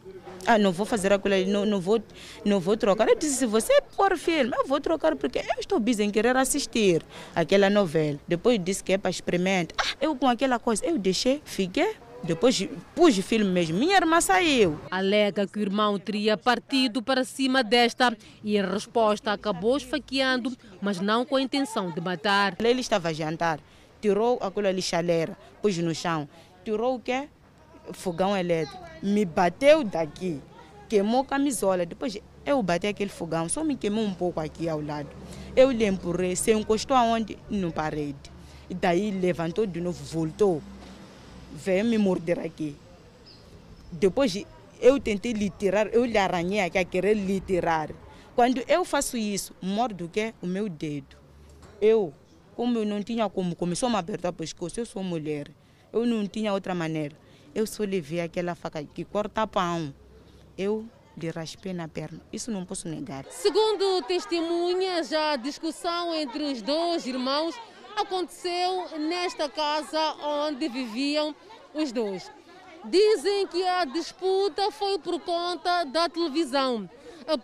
Ah, 0.46 0.59
não 0.59 0.72
vou 0.72 0.85
fazer 0.85 1.12
aquilo 1.12 1.35
ali, 1.35 1.46
não, 1.46 1.64
não, 1.64 1.81
vou, 1.81 2.02
não 2.44 2.59
vou 2.59 2.76
trocar. 2.76 3.09
Eu 3.09 3.16
disse, 3.16 3.37
se 3.37 3.46
você 3.46 3.81
pôr 3.96 4.16
filme, 4.18 4.52
eu 4.57 4.66
vou 4.66 4.81
trocar 4.81 5.14
porque 5.14 5.38
eu 5.38 5.61
estou 5.61 5.78
busy 5.78 6.02
em 6.02 6.11
querer 6.11 6.37
assistir 6.37 7.02
aquela 7.35 7.70
novela. 7.70 8.18
Depois 8.26 8.59
disse 8.62 8.83
que 8.83 8.92
é 8.92 8.98
para 8.98 9.11
experimentar. 9.11 9.76
Ah, 9.78 9.96
eu 10.00 10.16
com 10.16 10.28
aquela 10.28 10.59
coisa, 10.59 10.85
eu 10.85 10.98
deixei, 10.98 11.40
fiquei. 11.44 11.96
Depois 12.24 12.68
pus 12.94 13.18
o 13.18 13.22
filme 13.22 13.50
mesmo. 13.50 13.78
Minha 13.78 13.96
irmã 13.96 14.20
saiu. 14.20 14.78
Alega 14.90 15.46
que 15.46 15.59
o 15.59 15.62
irmão 15.62 15.98
teria 15.98 16.37
partido 16.37 17.02
para 17.02 17.24
cima 17.24 17.64
desta 17.64 18.16
e, 18.44 18.57
em 18.57 18.64
resposta, 18.64 19.33
acabou 19.33 19.76
esfaqueando, 19.76 20.57
mas 20.81 21.00
não 21.00 21.24
com 21.24 21.35
a 21.35 21.42
intenção 21.42 21.90
de 21.90 22.00
matar. 22.00 22.55
Ele 22.61 22.81
estava 22.81 23.09
a 23.09 23.12
jantar, 23.12 23.59
tirou 24.00 24.38
aquela 24.40 24.70
lixaleira, 24.70 25.37
pus 25.61 25.76
no 25.78 25.94
chão. 25.94 26.28
Tirou 26.64 26.94
o 26.94 27.00
quê? 27.00 27.28
Fogão 27.92 28.37
elétrico. 28.37 28.83
Me 29.03 29.25
bateu 29.25 29.83
daqui, 29.83 30.40
queimou 30.88 31.25
camisola. 31.25 31.85
Depois 31.85 32.16
eu 32.45 32.62
bati 32.62 32.87
aquele 32.87 33.11
fogão, 33.11 33.49
só 33.49 33.62
me 33.64 33.77
queimou 33.77 34.05
um 34.05 34.14
pouco 34.14 34.40
aqui 34.40 34.68
ao 34.68 34.81
lado. 34.81 35.09
Eu 35.55 35.71
lhe 35.71 35.87
empurrei, 35.87 36.37
se 36.37 36.53
encostou 36.53 36.97
aonde? 36.97 37.38
No 37.49 37.73
parede. 37.73 38.31
E 38.68 38.75
daí 38.75 39.11
levantou 39.11 39.66
de 39.66 39.81
novo, 39.81 40.03
voltou. 40.05 40.62
Veio 41.53 41.85
me 41.85 41.99
morder 41.99 42.38
aqui. 42.38 42.77
Depois 43.90 44.45
eu 44.81 44.99
tentei 44.99 45.33
lhe 45.33 45.51
tirar, 45.51 45.92
eu 45.92 46.05
lhe 46.05 46.16
arranhei 46.16 46.61
aqui 46.61 46.79
a 46.79 46.85
querer 46.85 47.14
lhe 47.14 47.40
tirar. 47.40 47.90
Quando 48.35 48.62
eu 48.66 48.85
faço 48.85 49.16
isso, 49.16 49.55
mordo 49.61 50.07
o 50.07 50.09
quê? 50.09 50.33
O 50.40 50.47
meu 50.47 50.68
dedo. 50.68 51.16
Eu, 51.81 52.14
como 52.57 52.79
eu 52.79 52.87
não 52.87 53.03
tinha 53.03 53.29
como, 53.29 53.55
começou 53.55 53.88
a 53.88 53.92
me 53.92 53.99
apertar 53.99 54.31
o 54.31 54.33
pescoço, 54.33 54.81
eu 54.81 54.87
sou 54.87 55.03
mulher. 55.03 55.51
Eu 55.92 56.07
não 56.07 56.27
tinha 56.27 56.53
outra 56.53 56.75
maneira. 56.75 57.14
Eu 57.55 57.67
só 57.67 57.83
levei 57.83 58.21
aquela 58.21 58.55
faca 58.55 58.83
que 58.83 59.05
corta 59.05 59.47
pão. 59.47 59.95
Eu 60.57 60.87
lhe 61.17 61.29
raspei 61.29 61.75
na 61.75 61.87
perna. 61.87 62.21
Isso 62.33 62.51
não 62.51 62.65
posso 62.65 62.88
negar. 62.88 63.25
Segundo 63.31 64.03
testemunhas, 64.03 65.12
a 65.12 65.37
discussão 65.37 66.15
entre 66.15 66.43
os 66.45 66.62
dois 66.62 67.07
irmãos 67.07 67.55
aconteceu 67.97 68.99
nesta 68.99 69.49
casa 69.51 70.01
onde 70.47 70.67
viviam 70.69 71.35
os 71.75 71.93
dois. 71.93 72.31
Dizem 72.85 73.47
que 73.47 73.62
a 73.65 73.85
disputa 73.85 74.71
foi 74.71 74.99
por 74.99 75.21
conta 75.21 75.85
da 75.85 76.09
televisão, 76.09 76.88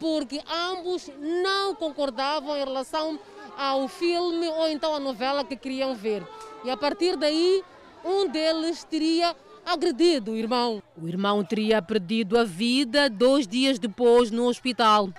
porque 0.01 0.43
ambos 0.51 1.09
não 1.19 1.75
concordavam 1.75 2.57
em 2.57 2.65
relação 2.65 3.19
ao 3.57 3.87
filme 3.89 4.49
ou 4.49 4.69
então 4.69 4.95
à 4.95 4.99
novela 4.99 5.45
que 5.45 5.55
queriam 5.55 5.95
ver. 5.95 6.27
E 6.65 6.71
a 6.71 6.77
partir 6.77 7.17
daí, 7.17 7.63
um 8.05 8.27
deles 8.27 8.83
teria 8.85 9.37
agredido 9.69 10.33
o 10.33 10.37
irmão. 10.37 10.83
O 11.01 11.07
irmão 11.07 11.45
teria 11.45 11.83
perdido 11.83 12.39
a 12.39 12.45
vida 12.45 13.11
dois 13.11 13.47
dias 13.47 13.79
depois 13.79 14.31
no 14.31 14.47
hospital. 14.47 15.11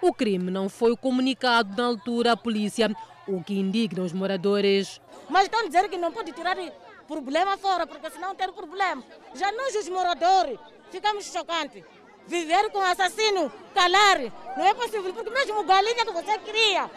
O 0.00 0.14
crime 0.14 0.50
não 0.50 0.68
foi 0.68 0.96
comunicado 0.96 1.76
na 1.76 1.88
altura 1.88 2.32
à 2.32 2.36
polícia, 2.36 2.90
o 3.26 3.42
que 3.42 3.58
indigna 3.58 4.02
os 4.02 4.12
moradores. 4.12 5.00
Mas 5.28 5.44
estão 5.44 5.66
dizendo 5.66 5.88
que 5.88 5.98
não 5.98 6.10
pode 6.10 6.32
tirar 6.32 6.56
problema 7.06 7.56
fora, 7.58 7.86
porque 7.86 8.10
senão 8.10 8.34
tem 8.34 8.50
problema. 8.52 9.02
Já 9.34 9.52
nós, 9.52 9.74
os 9.74 9.88
moradores, 9.88 10.58
ficamos 10.90 11.30
chocantes. 11.30 11.84
Viver 12.26 12.70
com 12.70 12.80
assassino, 12.80 13.50
calar, 13.74 14.20
não 14.56 14.66
é 14.66 14.74
possível, 14.74 15.14
porque 15.14 15.30
mesmo 15.30 15.64
galinha 15.64 16.04
que 16.04 16.12
você 16.12 16.38
queria, 16.38 16.90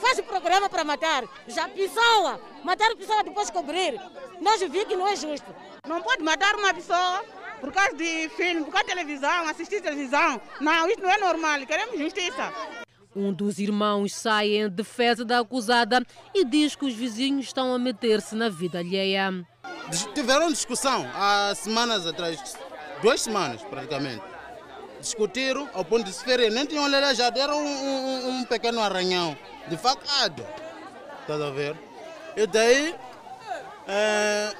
faz 0.00 0.20
programa 0.20 0.68
para 0.68 0.84
matar. 0.84 1.24
Já 1.46 1.68
pessoa, 1.68 2.40
matar 2.62 2.94
pessoa 2.96 3.22
depois 3.22 3.50
cobrir. 3.50 4.00
Nós 4.40 4.60
vimos 4.60 4.84
que 4.84 4.96
não 4.96 5.08
é 5.08 5.16
justo. 5.16 5.46
Não 5.86 6.02
pode 6.02 6.22
matar 6.22 6.54
uma 6.56 6.72
pessoa 6.74 7.24
por 7.60 7.72
causa 7.72 7.94
de 7.96 8.28
filme, 8.30 8.64
por 8.64 8.72
causa 8.72 8.86
de 8.86 8.94
televisão, 8.94 9.48
assistir 9.48 9.80
televisão. 9.80 10.40
Não, 10.60 10.88
isso 10.88 11.00
não 11.00 11.10
é 11.10 11.18
normal. 11.18 11.60
Queremos 11.66 11.98
justiça. 11.98 12.52
Um 13.16 13.32
dos 13.32 13.58
irmãos 13.58 14.12
sai 14.14 14.56
em 14.56 14.68
defesa 14.68 15.24
da 15.24 15.38
acusada 15.38 16.04
e 16.34 16.44
diz 16.44 16.74
que 16.74 16.84
os 16.84 16.94
vizinhos 16.94 17.46
estão 17.46 17.72
a 17.72 17.78
meter-se 17.78 18.34
na 18.34 18.48
vida 18.48 18.80
alheia. 18.80 19.46
Tiveram 20.14 20.50
discussão 20.50 21.08
há 21.14 21.54
semanas 21.54 22.06
atrás, 22.06 22.56
duas 23.00 23.20
semanas 23.20 23.62
praticamente. 23.62 24.33
Discutiram 25.04 25.68
ao 25.74 25.84
ponto 25.84 26.04
de 26.04 26.14
se 26.14 26.24
ferir. 26.24 26.50
Nem 26.50 26.64
tinham 26.64 26.88
já 27.14 27.28
deram 27.28 27.62
um, 27.62 27.66
um, 27.66 28.28
um 28.30 28.44
pequeno 28.44 28.80
arranhão 28.80 29.36
de 29.68 29.76
facada. 29.76 30.48
Estás 31.20 31.42
a 31.42 31.50
ver? 31.50 31.76
E 32.34 32.46
daí, 32.46 32.94
é, 33.86 34.54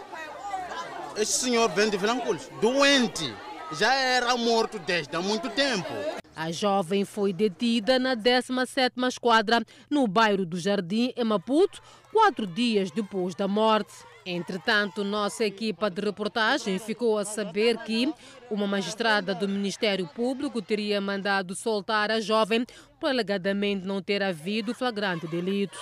este 1.16 1.35
senhor 1.35 1.70
vem 1.70 1.88
de 1.88 1.96
Vilanculos, 1.96 2.50
doente, 2.61 3.35
já 3.72 3.94
era 3.94 4.37
morto 4.37 4.78
desde 4.78 5.16
há 5.16 5.20
muito 5.22 5.48
tempo. 5.48 5.88
A 6.37 6.52
jovem 6.52 7.07
foi 7.07 7.33
detida 7.33 7.98
na 7.98 8.14
17ª 8.14 9.09
Esquadra, 9.09 9.64
no 9.88 10.07
bairro 10.07 10.44
do 10.44 10.61
Jardim, 10.61 11.11
em 11.16 11.24
Maputo, 11.24 11.80
quatro 12.12 12.46
dias 12.46 12.90
depois 12.90 13.35
da 13.35 13.48
morte. 13.48 13.94
Entretanto, 14.26 15.04
nossa 15.04 15.44
equipa 15.44 15.90
de 15.90 16.00
reportagem 16.00 16.78
ficou 16.78 17.18
a 17.18 17.26
saber 17.26 17.76
que 17.78 18.12
uma 18.50 18.66
magistrada 18.66 19.34
do 19.34 19.46
Ministério 19.46 20.06
Público 20.06 20.62
teria 20.62 20.98
mandado 20.98 21.54
soltar 21.54 22.10
a 22.10 22.20
jovem 22.20 22.64
por 22.98 23.10
alegadamente 23.10 23.87
não 23.87 24.00
ter 24.00 24.22
havido 24.22 24.74
flagrante 24.74 25.26
delito. 25.26 25.78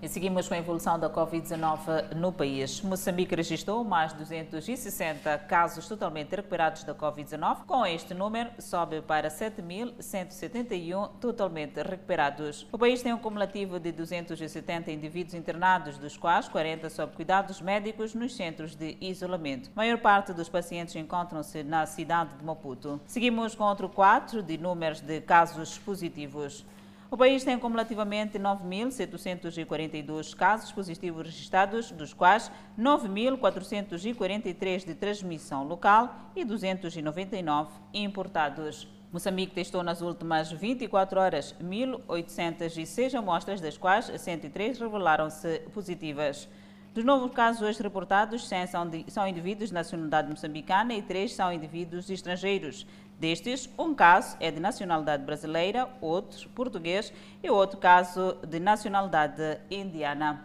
E 0.00 0.06
seguimos 0.08 0.46
com 0.46 0.54
a 0.54 0.58
evolução 0.58 0.96
da 0.96 1.10
Covid-19 1.10 2.14
no 2.14 2.32
país. 2.32 2.80
Moçambique 2.82 3.34
registrou 3.34 3.82
mais 3.82 4.12
260 4.12 5.36
casos 5.38 5.88
totalmente 5.88 6.36
recuperados 6.36 6.84
da 6.84 6.94
Covid-19. 6.94 7.64
Com 7.66 7.84
este 7.84 8.14
número, 8.14 8.48
sobe 8.60 9.02
para 9.02 9.28
7.171 9.28 11.10
totalmente 11.20 11.82
recuperados. 11.82 12.64
O 12.70 12.78
país 12.78 13.02
tem 13.02 13.12
um 13.12 13.18
cumulativo 13.18 13.80
de 13.80 13.90
270 13.90 14.92
indivíduos 14.92 15.34
internados, 15.34 15.98
dos 15.98 16.16
quais 16.16 16.46
40 16.46 16.88
sob 16.90 17.16
cuidados 17.16 17.60
médicos 17.60 18.14
nos 18.14 18.36
centros 18.36 18.76
de 18.76 18.96
isolamento. 19.00 19.68
A 19.74 19.80
maior 19.80 19.98
parte 19.98 20.32
dos 20.32 20.48
pacientes 20.48 20.94
encontram-se 20.94 21.64
na 21.64 21.86
cidade 21.86 22.36
de 22.36 22.44
Maputo. 22.44 23.00
Seguimos 23.04 23.56
com 23.56 23.64
outro 23.64 23.88
quadro 23.88 24.44
de 24.44 24.58
números 24.58 25.00
de 25.00 25.20
casos 25.22 25.76
positivos. 25.76 26.64
O 27.10 27.16
país 27.16 27.42
tem 27.42 27.58
cumulativamente 27.58 28.38
9.742 28.38 30.36
casos 30.36 30.70
positivos 30.70 31.24
registrados, 31.24 31.90
dos 31.90 32.12
quais 32.12 32.52
9.443 32.78 34.84
de 34.84 34.94
transmissão 34.94 35.64
local 35.64 36.14
e 36.36 36.44
299 36.44 37.70
importados. 37.94 38.86
Moçambique 39.10 39.54
testou 39.54 39.82
nas 39.82 40.02
últimas 40.02 40.52
24 40.52 41.18
horas 41.18 41.54
1.806 41.58 43.14
amostras, 43.14 43.58
das 43.58 43.78
quais 43.78 44.12
103 44.20 44.78
revelaram-se 44.78 45.60
positivas. 45.72 46.46
Dos 46.94 47.04
novos 47.04 47.32
casos 47.32 47.62
hoje 47.62 47.82
reportados, 47.82 48.48
100 48.48 48.66
são, 48.66 48.88
de, 48.88 49.04
são 49.08 49.28
indivíduos 49.28 49.68
de 49.68 49.74
nacionalidade 49.74 50.30
moçambicana 50.30 50.94
e 50.94 51.02
3 51.02 51.32
são 51.32 51.52
indivíduos 51.52 52.10
estrangeiros. 52.10 52.86
Destes, 53.20 53.68
um 53.78 53.94
caso 53.94 54.36
é 54.40 54.50
de 54.50 54.58
nacionalidade 54.58 55.22
brasileira, 55.24 55.88
outro 56.00 56.48
português 56.50 57.12
e 57.42 57.50
outro 57.50 57.78
caso 57.78 58.36
de 58.46 58.58
nacionalidade 58.58 59.58
indiana. 59.70 60.44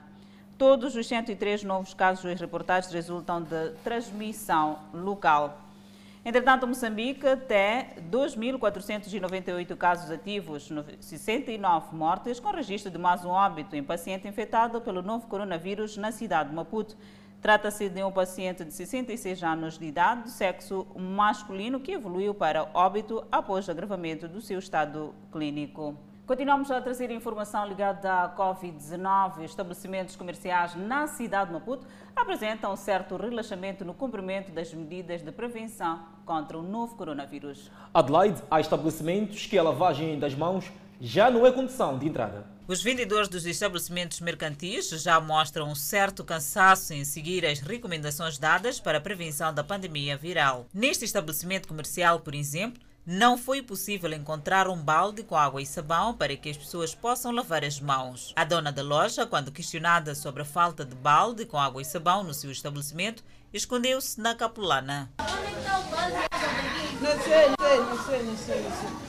Todos 0.57 0.95
os 0.95 1.07
103 1.07 1.63
novos 1.63 1.93
casos 1.93 2.25
hoje 2.25 2.41
reportados 2.41 2.91
resultam 2.91 3.41
de 3.41 3.71
transmissão 3.83 4.79
local. 4.93 5.62
Entretanto, 6.25 6.65
Moçambique 6.65 7.35
tem 7.49 7.87
2.498 8.09 9.75
casos 9.75 10.09
ativos, 10.09 10.69
69 11.01 11.93
mortes, 11.93 12.39
com 12.39 12.49
registro 12.49 12.89
de 12.89 12.97
mais 12.97 13.25
um 13.25 13.29
óbito 13.29 13.75
em 13.75 13.83
paciente 13.83 14.25
infectado 14.25 14.79
pelo 14.79 15.01
novo 15.01 15.27
coronavírus 15.27 15.97
na 15.97 16.13
cidade 16.13 16.49
de 16.49 16.55
Maputo. 16.55 16.95
Trata-se 17.41 17.89
de 17.89 18.01
um 18.01 18.09
paciente 18.11 18.63
de 18.63 18.71
66 18.71 19.43
anos 19.43 19.77
de 19.77 19.83
idade, 19.83 20.23
de 20.23 20.31
sexo 20.31 20.87
masculino, 20.95 21.81
que 21.81 21.91
evoluiu 21.91 22.33
para 22.33 22.69
óbito 22.73 23.21
após 23.29 23.67
agravamento 23.67 24.25
do 24.25 24.39
seu 24.39 24.59
estado 24.59 25.13
clínico. 25.29 25.93
Continuamos 26.25 26.71
a 26.71 26.79
trazer 26.79 27.11
informação 27.11 27.67
ligada 27.67 28.23
à 28.23 28.33
Covid-19. 28.33 29.43
Estabelecimentos 29.43 30.15
comerciais 30.15 30.73
na 30.73 31.05
cidade 31.05 31.47
de 31.47 31.53
Maputo 31.53 31.85
apresentam 32.15 32.71
um 32.71 32.77
certo 32.77 33.17
relaxamento 33.17 33.83
no 33.83 33.93
cumprimento 33.93 34.49
das 34.49 34.73
medidas 34.73 35.21
de 35.21 35.33
prevenção 35.33 36.01
contra 36.25 36.57
o 36.57 36.61
novo 36.61 36.95
coronavírus. 36.95 37.69
Adelaide, 37.93 38.41
há 38.49 38.61
estabelecimentos 38.61 39.45
que 39.47 39.57
a 39.57 39.63
lavagem 39.63 40.17
das 40.17 40.33
mãos 40.33 40.71
já 41.01 41.29
não 41.29 41.45
é 41.45 41.51
condição 41.51 41.99
de 41.99 42.07
entrada. 42.07 42.47
Os 42.65 42.81
vendedores 42.81 43.27
dos 43.27 43.45
estabelecimentos 43.45 44.21
mercantis 44.21 44.91
já 44.91 45.19
mostram 45.19 45.67
um 45.67 45.75
certo 45.75 46.23
cansaço 46.23 46.93
em 46.93 47.03
seguir 47.03 47.45
as 47.45 47.59
recomendações 47.59 48.37
dadas 48.37 48.79
para 48.79 48.99
a 48.99 49.01
prevenção 49.01 49.53
da 49.53 49.61
pandemia 49.61 50.15
viral. 50.15 50.67
Neste 50.73 51.03
estabelecimento 51.03 51.67
comercial, 51.67 52.21
por 52.21 52.33
exemplo, 52.33 52.81
não 53.05 53.37
foi 53.37 53.61
possível 53.61 54.11
encontrar 54.13 54.69
um 54.69 54.77
balde 54.77 55.23
com 55.23 55.35
água 55.35 55.61
e 55.61 55.65
sabão 55.65 56.15
para 56.15 56.35
que 56.37 56.49
as 56.49 56.57
pessoas 56.57 56.95
possam 56.95 57.31
lavar 57.31 57.63
as 57.63 57.79
mãos. 57.79 58.33
A 58.35 58.45
dona 58.45 58.71
da 58.71 58.81
loja, 58.81 59.25
quando 59.25 59.51
questionada 59.51 60.15
sobre 60.15 60.41
a 60.41 60.45
falta 60.45 60.85
de 60.85 60.95
balde 60.95 61.45
com 61.45 61.59
água 61.59 61.81
e 61.81 61.85
sabão 61.85 62.23
no 62.23 62.33
seu 62.33 62.49
estabelecimento, 62.49 63.23
escondeu-se 63.53 64.21
na 64.21 64.33
capulana. 64.33 65.11
Não 65.19 67.21
sei, 67.21 67.49
não 67.79 68.05
sei, 68.05 68.23
não 68.23 68.37
sei. 68.37 68.63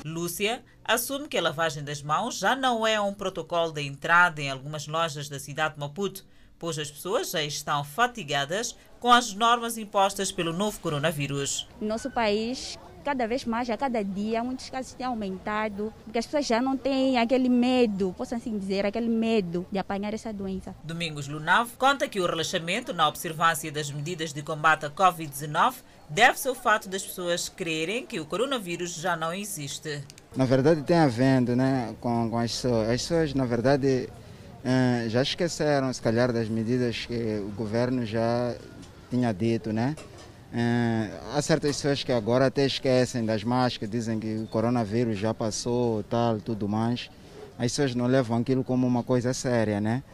Lúcia 0.05 0.65
assume 0.85 1.29
que 1.29 1.39
a 1.39 1.43
lavagem 1.43 1.85
das 1.85 2.03
mãos 2.03 2.37
já 2.37 2.57
não 2.57 2.85
é 2.85 3.01
um 3.01 3.15
protocolo 3.15 3.71
de 3.71 3.83
entrada 3.83 4.43
em 4.43 4.51
algumas 4.51 4.89
lojas 4.89 5.29
da 5.29 5.39
cidade 5.39 5.75
de 5.75 5.81
Maputo, 5.81 6.25
pois 6.59 6.79
as 6.79 6.91
pessoas 6.91 7.31
já 7.31 7.43
estão 7.43 7.85
fatigadas 7.85 8.77
com 8.99 9.13
as 9.13 9.35
normas 9.35 9.79
impostas 9.79 10.33
pelo 10.33 10.53
novo 10.53 10.81
coronavírus. 10.81 11.69
Nosso 11.81 12.11
país 12.11 12.77
cada 13.05 13.29
vez 13.29 13.45
mais, 13.45 13.69
a 13.71 13.77
cada 13.77 14.03
dia, 14.03 14.43
muitos 14.43 14.71
casos 14.71 14.95
têm 14.95 15.07
aumentado, 15.07 15.93
porque 16.05 16.19
as 16.19 16.25
pessoas 16.25 16.47
já 16.47 16.61
não 16.61 16.77
têm 16.77 17.19
aquele 17.19 17.49
medo, 17.49 18.15
posso 18.17 18.35
assim 18.35 18.59
dizer, 18.59 18.87
aquele 18.87 19.09
medo 19.09 19.67
de 19.71 19.79
apanhar 19.79 20.15
essa 20.15 20.33
doença. 20.33 20.75
Domingos 20.83 21.29
Lunavo 21.29 21.77
conta 21.77 22.09
que 22.09 22.19
o 22.19 22.27
relaxamento 22.27 22.93
na 22.93 23.07
observância 23.07 23.71
das 23.71 23.91
medidas 23.91 24.33
de 24.33 24.43
combate 24.43 24.87
à 24.87 24.91
Covid-19 24.91 25.75
deve-se 26.09 26.49
ao 26.49 26.55
fato 26.55 26.89
das 26.89 27.03
pessoas 27.03 27.49
crerem 27.49 28.07
que 28.07 28.19
o 28.19 28.27
coronavírus 28.27 28.95
já 28.95 29.17
não 29.17 29.33
existe. 29.33 30.03
Na 30.35 30.45
verdade, 30.45 30.83
tem 30.83 30.97
havendo 30.97 31.55
né, 31.55 31.95
com, 32.01 32.31
com 32.31 32.39
as 32.39 32.53
pessoas. 32.53 32.89
As 32.89 33.03
pessoas, 33.03 33.35
na 33.35 33.45
verdade, 33.45 34.09
eh, 34.65 35.07
já 35.09 35.23
esqueceram, 35.23 35.93
se 35.93 36.01
calhar, 36.03 36.33
das 36.33 36.49
medidas 36.49 37.07
que 37.07 37.39
o 37.41 37.51
governo 37.51 38.05
já 38.05 38.55
tinha 39.11 39.33
dito, 39.33 39.73
né? 39.73 39.95
É, 40.57 41.11
há 41.35 41.43
certas 41.43 41.77
pessoas 41.77 42.05
que 42.05 42.13
agora 42.13 42.47
até 42.47 42.65
esquecem 42.65 43.25
das 43.25 43.43
máscaras, 43.43 43.91
dizem 43.91 44.21
que 44.21 44.37
o 44.37 44.47
coronavírus 44.47 45.19
já 45.19 45.35
passou, 45.35 46.05
tal, 46.05 46.39
tudo 46.39 46.69
mais. 46.69 47.11
As 47.59 47.73
pessoas 47.73 47.95
não 47.97 48.07
levam 48.07 48.39
aquilo 48.39 48.63
como 48.63 48.87
uma 48.87 49.03
coisa 49.03 49.35
séria, 49.35 49.81
né? 49.81 50.05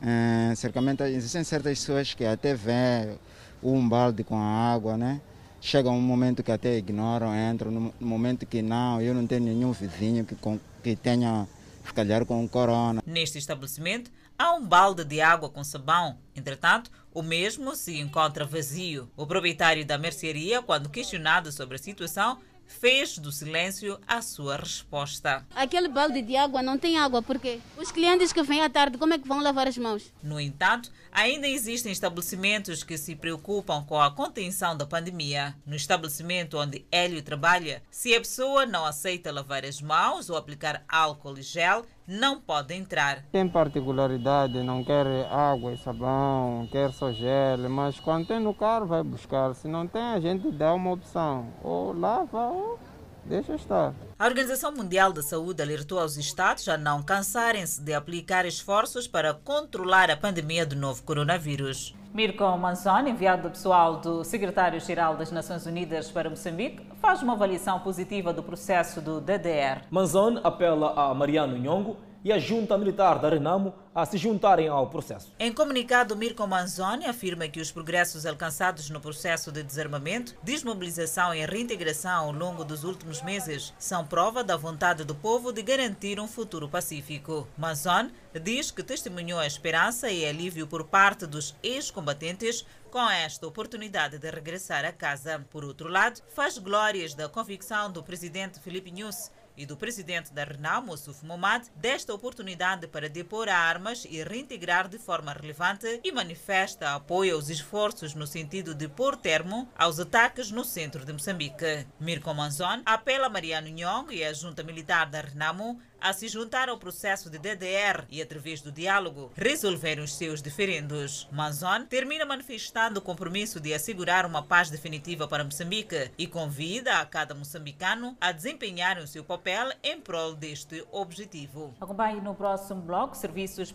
É, 0.00 0.54
certamente 0.54 1.02
existem 1.02 1.42
certas 1.42 1.80
pessoas 1.80 2.14
que 2.14 2.24
até 2.24 2.54
vêem 2.54 3.18
um 3.60 3.88
balde 3.88 4.22
com 4.22 4.36
a 4.36 4.72
água, 4.72 4.96
né? 4.96 5.20
Chega 5.60 5.90
um 5.90 6.00
momento 6.00 6.44
que 6.44 6.52
até 6.52 6.76
ignoram, 6.76 7.32
entram, 7.34 7.72
no 7.72 7.92
momento 8.00 8.46
que 8.46 8.62
não, 8.62 9.00
eu 9.00 9.12
não 9.12 9.26
tenho 9.26 9.42
nenhum 9.42 9.72
vizinho 9.72 10.24
que, 10.24 10.36
que 10.80 10.94
tenha, 10.94 11.48
se 11.84 11.92
calhar, 11.92 12.24
com 12.24 12.46
corona. 12.46 13.02
Neste 13.04 13.38
estabelecimento, 13.38 14.12
há 14.38 14.52
um 14.54 14.64
balde 14.64 15.04
de 15.04 15.20
água 15.20 15.50
com 15.50 15.64
sabão. 15.64 16.18
Entretanto, 16.34 16.90
o 17.12 17.22
mesmo 17.22 17.74
se 17.74 17.98
encontra 17.98 18.44
vazio. 18.44 19.10
O 19.16 19.26
proprietário 19.26 19.84
da 19.84 19.98
mercearia, 19.98 20.62
quando 20.62 20.88
questionado 20.88 21.50
sobre 21.50 21.74
a 21.74 21.78
situação, 21.78 22.38
fez 22.68 23.18
do 23.18 23.32
silêncio 23.32 23.98
a 24.06 24.22
sua 24.22 24.56
resposta. 24.56 25.44
Aquele 25.54 25.88
balde 25.88 26.22
de 26.22 26.36
água 26.36 26.62
não 26.62 26.78
tem 26.78 26.98
água, 26.98 27.22
porque 27.22 27.60
os 27.76 27.90
clientes 27.90 28.32
que 28.32 28.42
vêm 28.42 28.60
à 28.60 28.70
tarde, 28.70 28.98
como 28.98 29.14
é 29.14 29.18
que 29.18 29.26
vão 29.26 29.40
lavar 29.40 29.66
as 29.66 29.78
mãos? 29.78 30.12
No 30.22 30.38
entanto, 30.38 30.92
ainda 31.10 31.48
existem 31.48 31.90
estabelecimentos 31.90 32.84
que 32.84 32.98
se 32.98 33.16
preocupam 33.16 33.82
com 33.84 34.00
a 34.00 34.10
contenção 34.10 34.76
da 34.76 34.86
pandemia. 34.86 35.56
No 35.66 35.74
estabelecimento 35.74 36.58
onde 36.58 36.86
Hélio 36.92 37.22
trabalha, 37.22 37.82
se 37.90 38.14
a 38.14 38.20
pessoa 38.20 38.66
não 38.66 38.84
aceita 38.84 39.32
lavar 39.32 39.64
as 39.64 39.80
mãos 39.80 40.28
ou 40.28 40.36
aplicar 40.36 40.84
álcool 40.86 41.38
e 41.38 41.42
gel, 41.42 41.86
não 42.08 42.40
pode 42.40 42.72
entrar. 42.72 43.22
Tem 43.30 43.46
particularidade, 43.46 44.62
não 44.62 44.82
quer 44.82 45.06
água 45.30 45.74
e 45.74 45.76
sabão, 45.76 46.66
quer 46.72 46.90
só 46.90 47.12
gel, 47.12 47.68
mas 47.68 48.00
quando 48.00 48.26
tem 48.26 48.40
no 48.40 48.54
carro 48.54 48.86
vai 48.86 49.02
buscar. 49.02 49.54
Se 49.54 49.68
não 49.68 49.86
tem, 49.86 50.00
a 50.00 50.18
gente 50.18 50.50
dá 50.50 50.72
uma 50.72 50.92
opção. 50.92 51.52
Ou 51.62 51.92
lava 51.92 52.48
ou 52.48 52.78
deixa 53.26 53.54
estar. 53.54 53.94
A 54.18 54.26
Organização 54.26 54.72
Mundial 54.72 55.12
da 55.12 55.22
Saúde 55.22 55.60
alertou 55.60 55.98
aos 56.00 56.16
Estados 56.16 56.66
a 56.66 56.78
não 56.78 57.02
cansarem-se 57.02 57.82
de 57.82 57.92
aplicar 57.92 58.46
esforços 58.46 59.06
para 59.06 59.34
controlar 59.34 60.10
a 60.10 60.16
pandemia 60.16 60.64
do 60.64 60.74
novo 60.74 61.02
coronavírus. 61.02 61.94
Mirko 62.12 62.56
Manzoni, 62.56 63.10
enviado 63.10 63.50
pessoal 63.50 63.96
do 63.98 64.24
secretário-geral 64.24 65.14
das 65.14 65.30
Nações 65.30 65.66
Unidas 65.66 66.10
para 66.10 66.30
Moçambique, 66.30 66.82
faz 67.00 67.22
uma 67.22 67.34
avaliação 67.34 67.78
positiva 67.80 68.32
do 68.32 68.42
processo 68.42 69.00
do 69.00 69.20
DDR. 69.20 69.82
Manzoni 69.90 70.40
apela 70.42 70.94
a 70.96 71.14
Mariano 71.14 71.56
Nhongo 71.56 71.96
e 72.24 72.32
a 72.32 72.38
junta 72.38 72.76
militar 72.76 73.18
da 73.18 73.28
Renamo 73.28 73.74
a 73.94 74.06
se 74.06 74.16
juntarem 74.16 74.68
ao 74.68 74.88
processo. 74.88 75.32
Em 75.38 75.52
comunicado, 75.52 76.14
Mirko 76.14 76.46
Manzoni 76.46 77.06
afirma 77.06 77.48
que 77.48 77.60
os 77.60 77.72
progressos 77.72 78.24
alcançados 78.24 78.90
no 78.90 79.00
processo 79.00 79.50
de 79.50 79.62
desarmamento, 79.62 80.36
desmobilização 80.42 81.34
e 81.34 81.44
reintegração 81.44 82.26
ao 82.26 82.32
longo 82.32 82.64
dos 82.64 82.84
últimos 82.84 83.22
meses 83.22 83.74
são 83.78 84.06
prova 84.06 84.44
da 84.44 84.56
vontade 84.56 85.04
do 85.04 85.14
povo 85.14 85.52
de 85.52 85.62
garantir 85.62 86.20
um 86.20 86.28
futuro 86.28 86.68
pacífico. 86.68 87.48
Manzoni 87.56 88.12
diz 88.40 88.70
que 88.70 88.82
testemunhou 88.82 89.40
a 89.40 89.46
esperança 89.46 90.10
e 90.10 90.24
alívio 90.24 90.66
por 90.66 90.84
parte 90.84 91.26
dos 91.26 91.56
ex-combatentes 91.62 92.64
com 92.90 93.10
esta 93.10 93.46
oportunidade 93.46 94.18
de 94.18 94.30
regressar 94.30 94.84
a 94.84 94.92
casa. 94.92 95.44
Por 95.50 95.64
outro 95.64 95.88
lado, 95.88 96.22
faz 96.28 96.56
glórias 96.56 97.14
da 97.14 97.28
convicção 97.28 97.90
do 97.90 98.02
presidente 98.02 98.60
Felipe 98.60 98.90
Nunes 98.90 99.30
e 99.58 99.66
do 99.66 99.76
presidente 99.76 100.32
da 100.32 100.44
Renamo, 100.44 100.96
Suf 100.96 101.26
Momad, 101.26 101.66
desta 101.74 102.14
oportunidade 102.14 102.86
para 102.86 103.08
depor 103.08 103.48
armas 103.48 104.06
e 104.08 104.22
reintegrar 104.22 104.88
de 104.88 104.98
forma 104.98 105.32
relevante 105.32 106.00
e 106.04 106.12
manifesta 106.12 106.94
apoio 106.94 107.34
aos 107.34 107.48
esforços 107.50 108.14
no 108.14 108.26
sentido 108.26 108.72
de 108.72 108.88
pôr 108.88 109.16
termo 109.16 109.68
aos 109.76 109.98
ataques 109.98 110.52
no 110.52 110.64
centro 110.64 111.04
de 111.04 111.12
Moçambique. 111.12 111.86
Mirko 111.98 112.32
Manzon 112.32 112.82
apela 112.86 113.26
a 113.26 113.30
Mariano 113.30 113.68
Nhong 113.68 114.14
e 114.14 114.24
a 114.24 114.32
junta 114.32 114.62
militar 114.62 115.10
da 115.10 115.20
Renamo 115.20 115.80
a 116.00 116.12
se 116.12 116.28
juntar 116.28 116.68
ao 116.68 116.78
processo 116.78 117.30
de 117.30 117.38
DDR 117.38 118.04
e, 118.10 118.20
através 118.22 118.60
do 118.60 118.72
diálogo, 118.72 119.32
resolver 119.34 119.98
os 119.98 120.14
seus 120.14 120.42
diferendos. 120.42 121.28
Manzon 121.32 121.84
termina 121.86 122.24
manifestando 122.24 123.00
o 123.00 123.02
compromisso 123.02 123.60
de 123.60 123.74
assegurar 123.74 124.26
uma 124.26 124.42
paz 124.42 124.70
definitiva 124.70 125.26
para 125.26 125.44
Moçambique 125.44 126.10
e 126.16 126.26
convida 126.26 126.98
a 126.98 127.06
cada 127.06 127.34
moçambicano 127.34 128.16
a 128.20 128.32
desempenhar 128.32 128.98
o 128.98 129.06
seu 129.06 129.24
papel 129.24 129.72
em 129.82 130.00
prol 130.00 130.34
deste 130.34 130.84
objetivo. 130.92 131.74
Acompanhe 131.80 132.20
no 132.20 132.34
próximo 132.34 132.80
bloco. 132.80 133.16
Serviços 133.16 133.74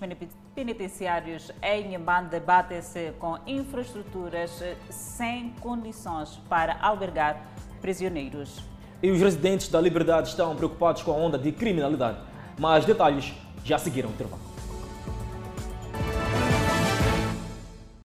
penitenciários 0.56 1.52
em 1.62 1.98
Mbanda 1.98 2.30
debatem-se 2.30 3.12
com 3.20 3.40
infraestruturas 3.46 4.52
sem 4.90 5.52
condições 5.62 6.40
para 6.50 6.78
albergar 6.80 7.54
prisioneiros 7.82 8.73
e 9.04 9.12
os 9.12 9.20
residentes 9.20 9.68
da 9.68 9.82
Liberdade 9.82 10.30
estão 10.30 10.56
preocupados 10.56 11.04
com 11.04 11.12
a 11.12 11.16
onda 11.16 11.38
de 11.38 11.52
criminalidade. 11.52 12.20
Mas 12.58 12.86
detalhes 12.86 13.34
já 13.66 13.78
seguiram 13.78 14.10
o 14.10 14.14
intervalo. 14.14 14.42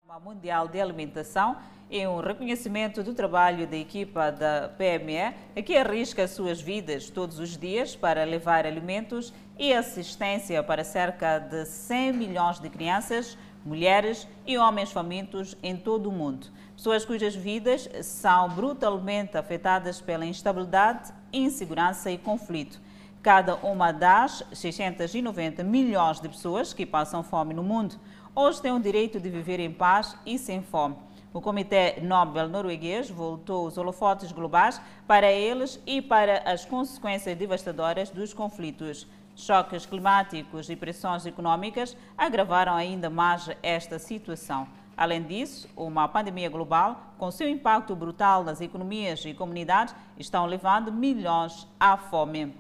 A 0.07 0.21
Mundial 0.21 0.69
de 0.69 0.79
Alimentação 0.79 1.57
é 1.91 2.07
um 2.07 2.21
reconhecimento 2.21 3.03
do 3.03 3.15
trabalho 3.15 3.67
da 3.67 3.77
equipa 3.77 4.31
da 4.31 4.71
PME, 4.77 5.63
que 5.63 5.75
arrisca 5.75 6.29
suas 6.29 6.61
vidas 6.61 7.09
todos 7.09 7.39
os 7.39 7.57
dias 7.57 7.97
para 7.97 8.25
levar 8.25 8.67
alimentos 8.67 9.33
e 9.59 9.73
assistência 9.73 10.63
para 10.63 10.85
cerca 10.85 11.39
de 11.39 11.65
100 11.65 12.13
milhões 12.13 12.59
de 12.59 12.69
crianças 12.69 13.39
mulheres 13.65 14.27
e 14.47 14.59
homens 14.59 14.91
famintos 14.91 15.57
em 15.63 15.77
todo 15.77 16.09
o 16.09 16.13
mundo. 16.13 16.49
Pessoas 16.77 17.05
cujas 17.05 17.35
vidas 17.35 17.89
são 18.03 18.49
brutalmente 18.49 19.37
afetadas 19.37 20.01
pela 20.01 20.27
instabilidade, 20.27 21.13
insegurança 21.33 22.11
e 22.11 22.19
conflito. 22.19 22.81
Cada 23.23 23.55
uma 23.57 23.93
das 23.93 24.43
690 24.53 25.63
milhões 25.63 26.21
de 26.21 26.29
pessoas 26.29 26.73
que 26.73 26.85
passam 26.85 27.23
fome 27.23 27.55
no 27.55 27.63
mundo 27.63 27.95
hoje 28.35 28.61
tem 28.61 28.73
o 28.73 28.81
direito 28.81 29.21
de 29.21 29.31
viver 29.31 29.61
em 29.61 29.73
paz 29.73 30.17
e 30.27 30.39
sem 30.39 30.63
fome. 30.63 30.97
O 31.33 31.41
Comitê 31.41 31.99
Nobel 32.03 32.49
norueguês 32.49 33.09
voltou 33.09 33.67
os 33.67 33.79
holofotes 33.79 34.33
globais 34.33 34.81
para 35.07 35.31
eles 35.33 35.81
e 35.87 36.03
para 36.03 36.43
as 36.45 36.65
consequências 36.65 37.39
devastadoras 37.39 38.11
dos 38.11 38.35
conflitos. 38.35 39.07
Choques 39.43 39.85
climáticos 39.85 40.71
e 40.71 40.77
pressões 40.77 41.27
econômicas 41.27 41.97
agravaram 42.17 42.77
ainda 42.77 43.11
mais 43.11 43.51
esta 43.61 43.99
situação. 43.99 44.69
Além 44.97 45.21
disso, 45.21 45.69
uma 45.77 46.07
pandemia 46.07 46.49
global, 46.49 47.15
com 47.19 47.29
seu 47.29 47.49
impacto 47.49 47.97
brutal 47.97 48.45
nas 48.45 48.61
economias 48.61 49.25
e 49.25 49.35
comunidades, 49.35 49.97
estão 50.17 50.47
levando 50.47 50.93
milhões 50.93 51.67
à 51.81 51.97
fome. 51.97 52.55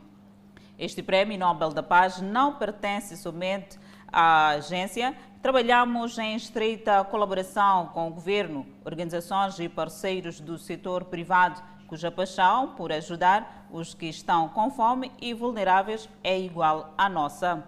Este 0.77 1.05
Prémio 1.05 1.39
Nobel 1.39 1.71
da 1.71 1.85
Paz 1.85 2.21
não 2.21 2.57
pertence 2.57 3.17
somente 3.17 3.79
à 4.13 4.49
agência. 4.49 5.17
Trabalhamos 5.41 6.19
em 6.19 6.35
estreita 6.35 7.05
colaboração 7.05 7.91
com 7.95 8.09
o 8.09 8.13
governo, 8.13 8.67
organizações 8.85 9.57
e 9.61 9.69
parceiros 9.69 10.41
do 10.41 10.59
setor 10.59 11.05
privado, 11.05 11.63
cuja 11.93 12.11
paixão 12.11 12.69
por 12.69 12.91
ajudar 12.91 13.67
os 13.71 13.93
que 13.93 14.07
estão 14.07 14.49
com 14.49 14.71
fome 14.71 15.13
e 15.21 15.35
vulneráveis 15.35 16.09
é 16.25 16.41
igual 16.41 16.95
à 16.97 17.07
nossa. 17.07 17.63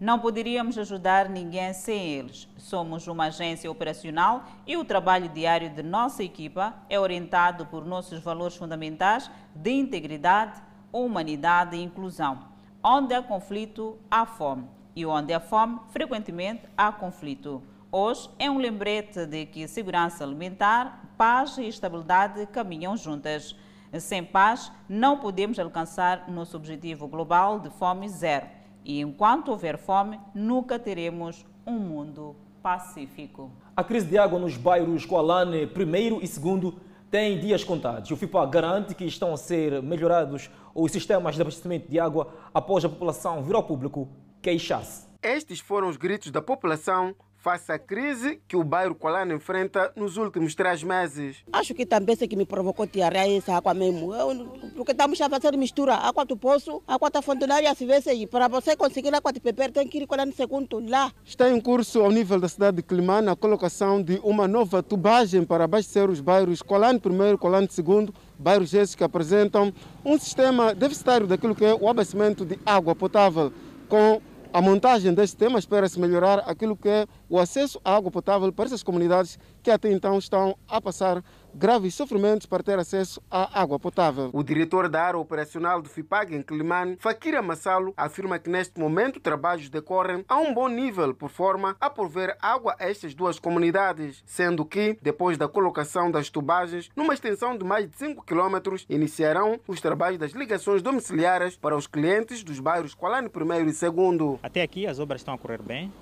Não 0.00 0.18
poderíamos 0.18 0.76
ajudar 0.76 1.28
ninguém 1.28 1.72
sem 1.72 2.08
eles. 2.08 2.48
Somos 2.56 3.06
uma 3.06 3.26
agência 3.26 3.70
operacional 3.70 4.42
e 4.66 4.76
o 4.76 4.84
trabalho 4.84 5.28
diário 5.28 5.70
de 5.70 5.84
nossa 5.84 6.24
equipa 6.24 6.74
é 6.90 6.98
orientado 6.98 7.66
por 7.66 7.86
nossos 7.86 8.18
valores 8.18 8.56
fundamentais 8.56 9.30
de 9.54 9.70
integridade, 9.70 10.60
humanidade 10.92 11.76
e 11.76 11.80
inclusão. 11.80 12.40
Onde 12.82 13.14
há 13.14 13.22
conflito, 13.22 13.96
há 14.10 14.26
fome. 14.26 14.64
E 14.96 15.06
onde 15.06 15.32
há 15.32 15.38
fome, 15.38 15.78
frequentemente 15.90 16.62
há 16.76 16.90
conflito. 16.90 17.62
Hoje 17.92 18.28
é 18.40 18.50
um 18.50 18.58
lembrete 18.58 19.24
de 19.24 19.46
que 19.46 19.68
segurança 19.68 20.24
alimentar, 20.24 21.14
paz 21.16 21.56
e 21.58 21.68
estabilidade 21.68 22.44
caminham 22.46 22.96
juntas. 22.96 23.54
Sem 23.98 24.22
paz, 24.22 24.70
não 24.88 25.18
podemos 25.18 25.58
alcançar 25.58 26.30
nosso 26.30 26.56
objetivo 26.56 27.08
global 27.08 27.58
de 27.58 27.70
fome 27.70 28.08
zero. 28.08 28.46
E 28.84 29.00
enquanto 29.00 29.48
houver 29.48 29.78
fome, 29.78 30.20
nunca 30.34 30.78
teremos 30.78 31.46
um 31.66 31.78
mundo 31.78 32.36
pacífico. 32.62 33.50
A 33.74 33.82
crise 33.82 34.06
de 34.06 34.18
água 34.18 34.38
nos 34.38 34.56
bairros 34.56 35.06
Coalane, 35.06 35.66
primeiro 35.66 36.18
e 36.22 36.26
segundo, 36.26 36.78
tem 37.10 37.38
dias 37.38 37.64
contados. 37.64 38.10
O 38.10 38.16
FIPA 38.16 38.44
garante 38.46 38.94
que 38.94 39.04
estão 39.04 39.32
a 39.32 39.36
ser 39.36 39.82
melhorados 39.82 40.50
os 40.74 40.92
sistemas 40.92 41.34
de 41.34 41.40
abastecimento 41.40 41.88
de 41.88 41.98
água 41.98 42.32
após 42.52 42.84
a 42.84 42.88
população 42.88 43.42
vir 43.42 43.54
ao 43.54 43.62
público 43.62 44.08
queixar-se. 44.42 45.08
Estes 45.22 45.60
foram 45.60 45.88
os 45.88 45.96
gritos 45.96 46.30
da 46.30 46.42
população 46.42 47.14
face 47.38 47.70
à 47.70 47.78
crise 47.78 48.40
que 48.48 48.56
o 48.56 48.64
bairro 48.64 48.94
Colano 48.94 49.32
enfrenta 49.32 49.92
nos 49.94 50.16
últimos 50.16 50.54
três 50.54 50.82
meses. 50.82 51.38
Acho 51.52 51.72
que 51.72 51.86
também 51.86 52.14
isso 52.14 52.26
que 52.26 52.36
me 52.36 52.44
provocou 52.44 52.86
diarreia 52.86 53.38
essa 53.38 53.54
água 53.54 53.72
mesmo. 53.72 54.14
Eu, 54.14 54.46
porque 54.74 54.92
estamos 54.92 55.20
a 55.20 55.30
fazer 55.30 55.56
mistura. 55.56 55.94
Água 55.94 56.24
do 56.24 56.36
poço, 56.36 56.82
água 56.86 57.10
da 57.10 57.22
fontenária, 57.22 57.72
se 57.74 57.86
vê 57.86 58.02
aí. 58.06 58.26
Para 58.26 58.48
você 58.48 58.76
conseguir 58.76 59.14
água 59.14 59.32
de 59.32 59.40
beber, 59.40 59.70
tem 59.70 59.86
que 59.86 59.98
ir 59.98 60.06
Colano 60.06 60.32
segundo 60.32 60.80
lá. 60.80 61.12
Está 61.24 61.48
em 61.48 61.60
curso 61.60 62.00
ao 62.00 62.10
nível 62.10 62.40
da 62.40 62.48
cidade 62.48 62.78
de 62.78 62.82
Climane 62.82 63.28
a 63.28 63.36
colocação 63.36 64.02
de 64.02 64.20
uma 64.24 64.48
nova 64.48 64.82
tubagem 64.82 65.44
para 65.44 65.64
abastecer 65.64 66.10
os 66.10 66.20
bairros 66.20 66.60
Colano 66.60 67.00
primeiro, 67.00 67.38
Colano 67.38 67.70
segundo, 67.70 68.12
bairros 68.38 68.74
esses 68.74 68.94
que 68.94 69.04
apresentam 69.04 69.72
um 70.04 70.18
sistema 70.18 70.74
deficitário 70.74 71.26
daquilo 71.26 71.54
que 71.54 71.64
é 71.64 71.74
o 71.74 71.88
abastecimento 71.88 72.44
de 72.44 72.58
água 72.66 72.94
potável 72.94 73.52
com 73.88 74.20
a 74.52 74.62
montagem 74.62 75.12
deste 75.12 75.32
sistema 75.32 75.58
espera-se 75.58 76.00
melhorar 76.00 76.38
aquilo 76.40 76.76
que 76.76 76.88
é 76.88 77.06
o 77.28 77.38
acesso 77.38 77.80
à 77.84 77.94
água 77.96 78.10
potável 78.10 78.50
para 78.52 78.64
essas 78.64 78.82
comunidades 78.82 79.38
que 79.62 79.70
até 79.70 79.92
então 79.92 80.18
estão 80.18 80.56
a 80.66 80.80
passar 80.80 81.22
graves 81.54 81.94
sofrimentos 81.94 82.46
para 82.46 82.62
ter 82.62 82.78
acesso 82.78 83.22
à 83.30 83.60
água 83.60 83.78
potável. 83.78 84.30
O 84.32 84.42
diretor 84.42 84.88
da 84.88 85.02
área 85.02 85.18
operacional 85.18 85.82
do 85.82 85.88
FIPAG 85.88 86.34
em 86.34 86.42
Climane, 86.42 86.96
Fakira 86.98 87.42
Massalo, 87.42 87.92
afirma 87.96 88.38
que 88.38 88.50
neste 88.50 88.78
momento 88.78 89.20
trabalhos 89.20 89.68
decorrem 89.68 90.24
a 90.28 90.36
um 90.38 90.54
bom 90.54 90.68
nível 90.68 91.14
por 91.14 91.30
forma 91.30 91.76
a 91.80 91.90
prover 91.90 92.36
água 92.40 92.74
a 92.78 92.88
estas 92.88 93.14
duas 93.14 93.38
comunidades, 93.38 94.22
sendo 94.26 94.64
que, 94.64 94.98
depois 95.02 95.36
da 95.36 95.48
colocação 95.48 96.10
das 96.10 96.30
tubagens, 96.30 96.90
numa 96.94 97.14
extensão 97.14 97.56
de 97.56 97.64
mais 97.64 97.88
de 97.88 97.96
5 97.96 98.24
km, 98.24 98.76
iniciarão 98.88 99.60
os 99.66 99.80
trabalhos 99.80 100.18
das 100.18 100.32
ligações 100.32 100.82
domiciliares 100.82 101.56
para 101.56 101.76
os 101.76 101.86
clientes 101.86 102.42
dos 102.42 102.60
bairros 102.60 102.94
Qualane 102.94 103.28
I 103.28 103.68
e 103.68 103.86
II. 103.86 104.38
Até 104.42 104.62
aqui 104.62 104.86
as 104.86 104.98
obras 104.98 105.20
estão 105.20 105.34
a 105.34 105.38
correr 105.38 105.62
bem. 105.62 105.92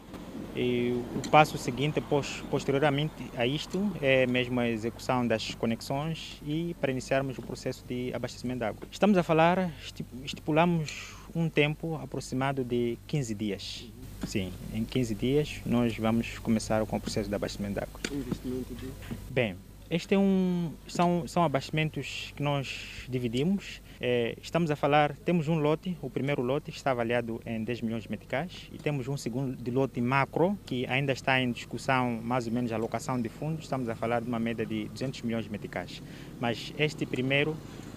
E 0.57 0.99
o 1.15 1.29
passo 1.29 1.59
seguinte, 1.59 2.03
posteriormente 2.51 3.13
a 3.37 3.47
isto, 3.47 3.93
é 4.01 4.27
mesmo 4.27 4.59
a 4.59 4.69
execução 4.69 5.27
das 5.27 5.55
conexões 5.55 6.41
e 6.47 6.75
para 6.81 6.91
iniciarmos 6.91 7.37
o 7.37 7.43
processo 7.43 7.85
de 7.87 8.11
abastecimento 8.15 8.61
de 8.61 8.65
água. 8.65 8.89
Estamos 8.91 9.19
a 9.19 9.23
falar, 9.23 9.71
estipulamos 10.25 11.15
um 11.35 11.51
tempo 11.51 11.97
aproximado 11.97 12.65
de 12.65 12.97
15 13.07 13.35
dias. 13.35 13.93
Sim, 14.27 14.51
em 14.73 14.83
15 14.83 15.15
dias 15.15 15.61
nós 15.67 15.95
vamos 15.99 16.39
começar 16.39 16.85
com 16.87 16.97
o 16.97 17.01
processo 17.01 17.29
de 17.29 17.35
abastecimento 17.35 17.75
de 17.75 17.81
água. 17.81 18.01
Investimento 18.11 18.75
de... 18.75 18.89
Bem, 19.31 19.57
este 19.91 20.15
é 20.15 20.19
um, 20.19 20.73
são, 20.89 21.29
são 21.29 21.45
abastecimentos 21.45 22.33
que 22.35 22.43
nós 22.43 23.05
dividimos 23.09 23.83
é, 24.01 24.37
estamos 24.41 24.71
a 24.71 24.77
falar, 24.77 25.15
temos 25.25 25.49
um 25.49 25.59
lote, 25.59 25.97
o 26.03 26.11
primeiro 26.11 26.43
lote 26.43 26.71
está 26.71 26.91
avaliado 26.91 27.41
em 27.47 27.65
10 27.65 27.81
milhões 27.83 28.03
de 28.05 28.11
meticais 28.11 28.69
e 28.73 28.79
temos 28.79 29.09
um 29.09 29.17
segundo 29.17 29.57
de 29.57 29.71
lote 29.71 30.01
macro 30.01 30.59
que 30.67 30.87
ainda 30.87 31.13
está 31.13 31.41
em 31.41 31.51
discussão 31.51 32.21
mais 32.23 32.47
ou 32.47 32.53
menos 32.53 32.73
a 32.73 32.77
alocação 32.77 33.21
de 33.21 33.29
fundos, 33.29 33.65
estamos 33.65 33.89
a 33.89 33.95
falar 33.95 34.21
de 34.21 34.29
uma 34.29 34.39
média 34.39 34.67
de 34.67 34.89
200 34.89 35.23
milhões 35.23 35.45
de 35.45 35.51
meticais. 35.51 36.03
Mas 36.41 36.73
este 36.79 37.07
primeiro 37.07 37.57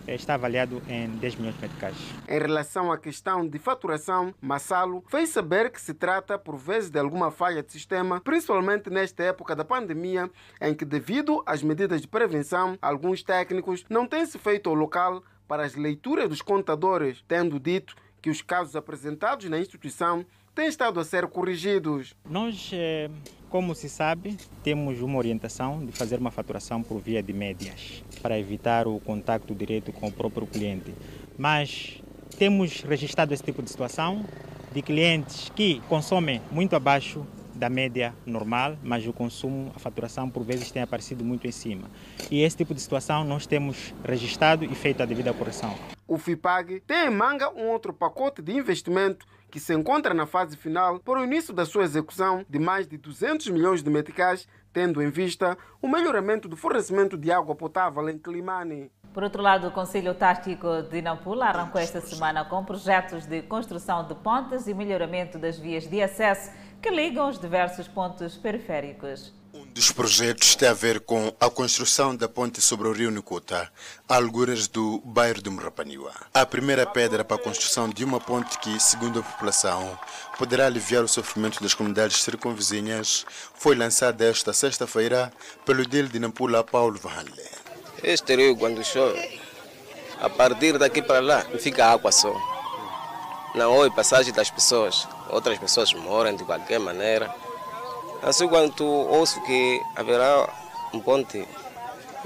é, 0.10 0.16
está 0.16 0.34
avaliado 0.34 0.82
em 0.88 1.08
10 1.08 1.36
milhões 1.36 1.56
de 1.56 1.62
meticais. 1.62 1.96
Em 2.28 2.40
relação 2.40 2.92
à 2.92 2.98
questão 2.98 3.48
de 3.48 3.60
faturação, 3.60 4.34
Massalo 4.42 5.04
fez 5.08 5.30
saber 5.30 5.70
que 5.70 5.80
se 5.80 5.94
trata, 5.94 6.40
por 6.40 6.58
vezes, 6.58 6.90
de 6.90 6.98
alguma 6.98 7.30
falha 7.30 7.62
de 7.62 7.72
sistema, 7.72 8.20
principalmente 8.20 8.90
nesta 8.90 9.24
época 9.24 9.56
da 9.56 9.64
pandemia, 9.64 10.28
em 10.60 10.74
que, 10.74 10.84
devido 10.84 11.44
às 11.46 11.62
medidas 11.62 12.02
de 12.02 12.08
prevenção, 12.08 12.76
alguns 12.82 13.22
técnicos 13.22 13.86
não 13.88 14.08
têm 14.08 14.26
se 14.26 14.40
feito 14.40 14.68
ao 14.68 14.76
local 14.76 15.22
para 15.50 15.64
as 15.66 15.74
leituras 15.74 16.30
dos 16.30 16.44
contadores, 16.44 17.24
tendo 17.28 17.60
dito 17.60 17.96
que 18.22 18.30
os 18.30 18.40
casos 18.40 18.76
apresentados 18.76 19.50
na 19.50 19.60
instituição 19.60 20.24
têm 20.54 20.68
estado 20.68 21.00
a 21.00 21.04
ser 21.04 21.26
corrigidos. 21.26 22.14
Nós, 22.30 22.70
eh, 22.72 23.10
como 23.50 23.74
se 23.74 23.90
sabe, 23.90 24.38
temos 24.64 25.02
uma 25.02 25.18
orientação 25.18 25.84
de 25.84 25.92
fazer 25.92 26.20
uma 26.20 26.30
faturação 26.30 26.84
por 26.84 27.00
via 27.00 27.24
de 27.24 27.34
médias, 27.34 28.04
para 28.22 28.38
evitar 28.38 28.88
o 28.88 29.00
contato 29.00 29.56
direto 29.56 29.92
com 29.92 30.08
o 30.08 30.12
próprio 30.12 30.46
cliente. 30.46 30.94
Mas 31.36 32.00
temos 32.38 32.82
registrado 32.82 33.34
esse 33.34 33.44
tipo 33.44 33.64
de 33.64 33.72
situação 33.72 34.24
de 34.72 34.84
clientes 34.84 35.52
que 35.56 35.82
consomem 35.90 36.40
muito 36.52 36.76
abaixo 36.76 37.26
da 37.60 37.70
média 37.70 38.16
normal, 38.26 38.78
mas 38.82 39.06
o 39.06 39.12
consumo, 39.12 39.72
a 39.76 39.80
faturação 39.80 40.30
por 40.30 40.44
vezes 40.44 40.72
tem 40.72 40.82
aparecido 40.82 41.26
muito 41.26 41.46
em 41.46 41.52
cima. 41.52 41.92
E 42.32 42.42
esse 42.42 42.56
tipo 42.56 42.74
de 42.74 42.82
situação 42.82 43.26
nós 43.26 43.46
temos 43.46 43.94
registrado 44.04 44.64
e 44.64 44.74
feito 44.74 45.04
a 45.04 45.06
devida 45.06 45.34
correção. 45.34 45.76
O 46.08 46.18
FIPAG 46.18 46.80
tem 46.88 47.08
em 47.08 47.10
manga 47.12 47.52
um 47.54 47.68
outro 47.68 47.94
pacote 47.94 48.42
de 48.42 48.54
investimento 48.54 49.28
que 49.52 49.60
se 49.60 49.74
encontra 49.74 50.14
na 50.14 50.26
fase 50.26 50.56
final 50.56 51.00
para 51.00 51.20
o 51.20 51.24
início 51.24 51.54
da 51.54 51.66
sua 51.66 51.84
execução 51.84 52.46
de 52.48 52.60
mais 52.60 52.88
de 52.88 52.98
200 52.98 53.50
milhões 53.50 53.84
de 53.84 53.90
meticais, 53.90 54.48
tendo 54.72 55.02
em 55.02 55.10
vista 55.10 55.58
o 55.82 55.88
melhoramento 55.88 56.48
do 56.48 56.56
fornecimento 56.56 57.18
de 57.18 57.32
água 57.32 57.56
potável 57.56 58.08
em 58.10 58.18
Climane. 58.18 58.92
Por 59.20 59.26
outro 59.26 59.44
lado, 59.44 59.68
o 59.68 59.72
Conselho 59.72 60.16
Tático 60.16 60.82
de 60.84 61.02
Nampula 61.02 61.48
arrancou 61.48 61.82
esta 61.82 62.00
semana 62.00 62.46
com 62.46 62.64
projetos 62.64 63.26
de 63.26 63.42
construção 63.42 64.08
de 64.08 64.16
pontes 64.16 64.66
e 64.66 64.74
melhoramento 64.74 65.38
das 65.38 65.60
vias 65.60 65.86
de 65.86 66.02
acesso 66.02 66.50
que 66.82 66.90
ligam 66.90 67.28
os 67.28 67.38
diversos 67.38 67.86
pontos 67.86 68.38
periféricos. 68.38 69.34
Um 69.54 69.66
dos 69.74 69.92
projetos 69.92 70.56
tem 70.56 70.70
a 70.70 70.74
ver 70.74 71.02
com 71.02 71.34
a 71.38 71.50
construção 71.50 72.16
da 72.16 72.30
ponte 72.30 72.62
sobre 72.62 72.88
o 72.88 72.94
rio 72.94 73.12
Nicuta, 73.12 73.70
a 74.08 74.16
alguras 74.16 74.70
do 74.70 75.02
bairro 75.04 75.42
de 75.42 75.50
Murapaniwa. 75.50 76.14
A 76.34 76.46
primeira 76.46 76.86
pedra 76.86 77.26
para 77.26 77.36
a 77.36 77.44
construção 77.44 77.90
de 77.90 78.06
uma 78.06 78.22
ponte 78.22 78.58
que, 78.60 78.80
segundo 78.80 79.20
a 79.20 79.24
população, 79.24 80.00
poderá 80.38 80.66
aliviar 80.66 81.04
o 81.04 81.10
sofrimento 81.10 81.62
das 81.62 81.74
comunidades 81.74 82.24
circunvizinhas 82.24 83.26
foi 83.54 83.76
lançada 83.76 84.24
esta 84.24 84.54
sexta-feira 84.54 85.30
pelo 85.66 85.86
dele 85.86 86.08
de 86.08 86.20
Nampula, 86.20 86.64
Paulo 86.64 86.98
Vanle. 86.98 87.69
Este 88.04 88.36
rio, 88.36 88.56
quando 88.58 88.84
chove, 88.84 89.40
a 90.20 90.30
partir 90.30 90.78
daqui 90.78 91.02
para 91.02 91.20
lá, 91.20 91.42
fica 91.60 91.86
água 91.86 92.12
só. 92.12 92.34
Não 93.56 93.74
houve 93.74 93.96
passagem 93.96 94.34
das 94.34 94.50
pessoas 94.50 95.08
outras 95.30 95.58
pessoas 95.58 95.94
moram 95.94 96.36
de 96.36 96.44
qualquer 96.44 96.80
maneira. 96.80 97.34
Assim, 98.22 98.48
quando 98.48 98.84
ouço 98.86 99.42
que 99.44 99.82
haverá 99.96 100.50
um 100.94 101.00
ponte, 101.00 101.48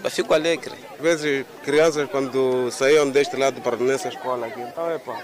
eu 0.04 0.10
fico 0.10 0.34
alegre. 0.34 0.74
Às 0.96 1.00
vezes, 1.00 1.46
crianças, 1.64 2.10
quando 2.10 2.72
saíam 2.72 3.10
deste 3.10 3.36
lado 3.36 3.62
para 3.62 3.78
nessa 3.78 4.08
escola 4.08 4.48
aqui, 4.48 4.62
então, 4.62 4.90
epa, 4.92 5.16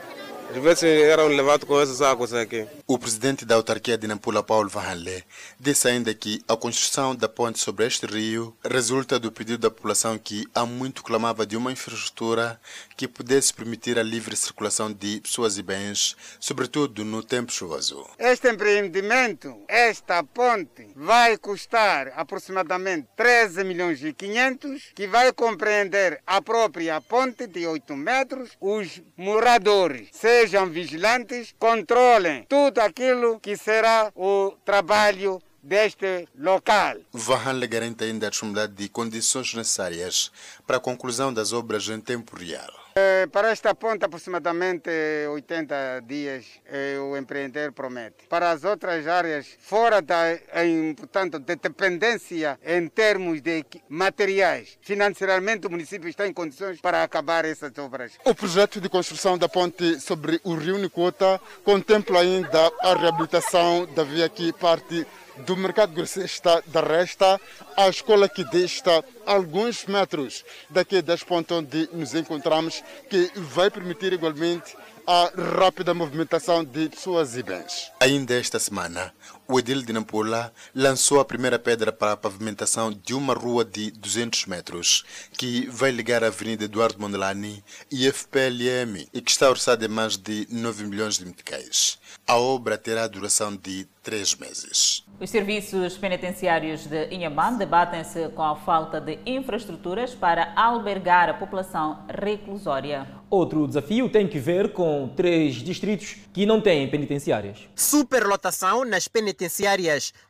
às 0.50 0.58
vezes 0.58 0.84
eram 0.84 1.28
levados 1.28 1.68
com 1.68 1.80
essas 1.80 2.02
águas 2.02 2.34
aqui. 2.34 2.68
O 2.88 2.98
presidente 2.98 3.46
da 3.46 3.56
autarquia 3.56 3.98
de 3.98 4.08
Nampula, 4.08 4.42
Paulo 4.42 4.68
Vahanle, 4.68 5.24
disse 5.60 5.88
ainda 5.88 6.12
que 6.14 6.42
a 6.48 6.58
construção 6.58 7.16
da 7.16 7.30
ponte 7.30 7.60
sobre 7.60 7.86
este 7.86 8.08
rio 8.08 8.56
resulta 8.66 9.20
do 9.20 9.32
pedido 9.32 9.60
da 9.60 9.70
população 9.70 10.18
que 10.18 10.48
há 10.56 10.66
muito 10.66 11.04
clamava 11.04 11.46
de 11.46 11.56
uma 11.56 11.72
infraestrutura 11.72 12.60
que 12.98 13.08
pudesse 13.08 13.54
permitir 13.54 14.00
a 14.00 14.04
livre 14.04 14.36
circulação 14.36 14.92
de 14.92 15.22
pessoas 15.22 15.58
e 15.58 15.62
bens, 15.62 16.16
sobretudo 16.40 17.06
no 17.06 17.22
tempo 17.22 17.52
chuvoso. 17.52 18.08
Este 18.18 18.50
empreendimento, 18.50 19.56
esta 19.68 20.24
ponte, 20.24 20.90
vai 20.96 21.38
custar 21.38 22.12
aproximadamente 22.16 23.08
13 23.16 23.64
milhões 23.64 24.04
e 24.04 24.12
500, 24.12 24.92
que 24.96 25.06
vai 25.06 25.32
compreender 25.32 26.22
a 26.26 26.42
própria 26.42 27.00
ponte 27.00 27.46
de 27.46 27.68
8 27.68 27.96
metros, 27.96 28.50
os 28.60 29.02
moradores, 29.16 30.10
sejam 30.40 30.70
vigilantes, 30.70 31.54
controlem 31.60 32.46
tudo 32.48 32.80
aquilo 32.80 33.42
que 33.42 33.58
será 33.58 34.10
o 34.16 34.54
trabalho 34.64 35.42
deste 35.62 36.30
local. 36.38 36.96
Vahanle 37.12 37.68
garante 37.68 38.06
ainda 38.06 38.30
a 38.30 38.68
de 38.68 38.88
condições 38.88 39.54
necessárias 39.54 40.32
para 40.66 40.78
a 40.78 40.80
conclusão 40.80 41.34
das 41.34 41.52
obras 41.52 41.90
em 41.90 42.00
tempo 42.00 42.38
real. 42.38 42.79
Eh, 42.96 43.28
Para 43.32 43.52
esta 43.52 43.76
ponte, 43.76 44.06
aproximadamente 44.06 44.90
80 45.32 46.02
dias 46.06 46.46
eh, 46.66 46.98
o 47.00 47.16
empreender 47.16 47.72
promete. 47.72 48.28
Para 48.28 48.52
as 48.52 48.64
outras 48.64 49.08
áreas, 49.08 49.48
fora 49.60 50.02
da 50.02 50.34
em, 50.64 50.94
portanto, 50.96 51.40
de 51.40 51.56
dependência 51.56 52.60
em 52.66 52.88
termos 52.88 53.42
de 53.42 53.64
materiais, 53.88 54.78
financeiramente 54.82 55.68
o 55.68 55.70
município 55.70 56.10
está 56.10 56.28
em 56.28 56.34
condições 56.34 56.82
para 56.82 57.04
acabar 57.04 57.46
essas 57.46 57.78
obras. 57.78 58.14
O 58.26 58.34
projeto 58.34 58.82
de 58.82 58.90
construção 58.90 59.38
da 59.38 59.48
ponte 59.48 60.00
sobre 60.00 60.40
o 60.44 60.56
rio 60.56 60.78
Nicota 60.78 61.40
contempla 61.64 62.22
ainda 62.22 62.72
a 62.82 62.94
reabilitação 62.96 63.86
da 63.94 64.04
via 64.04 64.28
que 64.28 64.52
parte 64.54 65.06
do 65.46 65.56
mercado 65.56 65.94
grossista 65.94 66.64
da 66.68 66.82
Resta 66.82 67.40
à 67.76 67.88
escola 67.90 68.28
que 68.28 68.44
dista 68.44 69.04
alguns 69.26 69.86
metros 69.86 70.44
daqui 70.70 71.02
das 71.02 71.24
pontes 71.24 71.56
onde 71.56 71.90
nos 71.94 72.14
encontramos, 72.14 72.84
que 73.10 73.32
vai 73.36 73.70
permitir 73.70 74.14
igualmente 74.14 74.76
a 75.08 75.32
rápida 75.60 75.94
movimentação 75.94 76.64
de 76.64 76.90
pessoas 76.90 77.36
e 77.36 77.44
bens. 77.44 77.92
Ainda 78.00 78.36
esta 78.36 78.60
semana, 78.60 79.14
o 79.52 79.58
edil 79.58 79.82
de 79.82 79.92
Nampula 79.92 80.54
lançou 80.76 81.20
a 81.20 81.26
primeira 81.26 81.58
pedra 81.58 81.92
para 81.92 82.12
a 82.12 82.18
pavimentação 82.18 82.94
de 82.94 83.16
uma 83.16 83.34
rua 83.34 83.66
de 83.66 83.90
200 83.90 84.46
metros, 84.46 85.04
que 85.36 85.68
vai 85.72 85.90
ligar 85.90 86.24
a 86.24 86.28
Avenida 86.28 86.66
Eduardo 86.66 87.00
Mondelani 87.00 87.64
e 87.92 88.08
FPLM, 88.08 89.10
e 89.12 89.20
que 89.20 89.32
está 89.32 89.50
orçada 89.50 89.84
em 89.84 89.88
mais 89.88 90.18
de 90.18 90.48
9 90.52 90.84
milhões 90.84 91.18
de 91.18 91.26
meticais. 91.26 91.98
A 92.28 92.38
obra 92.38 92.78
terá 92.78 93.08
duração 93.08 93.56
de 93.56 93.88
três 94.04 94.36
meses. 94.36 95.04
Os 95.20 95.30
serviços 95.30 95.98
penitenciários 95.98 96.86
de 96.86 97.14
Inhambane 97.14 97.58
debatem-se 97.58 98.30
com 98.30 98.42
a 98.42 98.56
falta 98.56 99.02
de 99.02 99.20
infraestruturas 99.26 100.16
para 100.16 100.54
albergar 100.56 101.30
a 101.30 101.34
população 101.34 102.06
reclusória. 102.08 103.08
Outro 103.30 103.68
desafio 103.68 104.10
tem 104.10 104.28
que 104.28 104.40
ver 104.40 104.74
com 104.74 105.12
três 105.16 105.56
distritos 105.56 106.16
que 106.34 106.46
não 106.46 106.62
têm 106.62 106.90
penitenciárias. 106.90 107.60
Superlotação 107.76 108.84
nas 108.84 109.08
penitenciárias, 109.08 109.39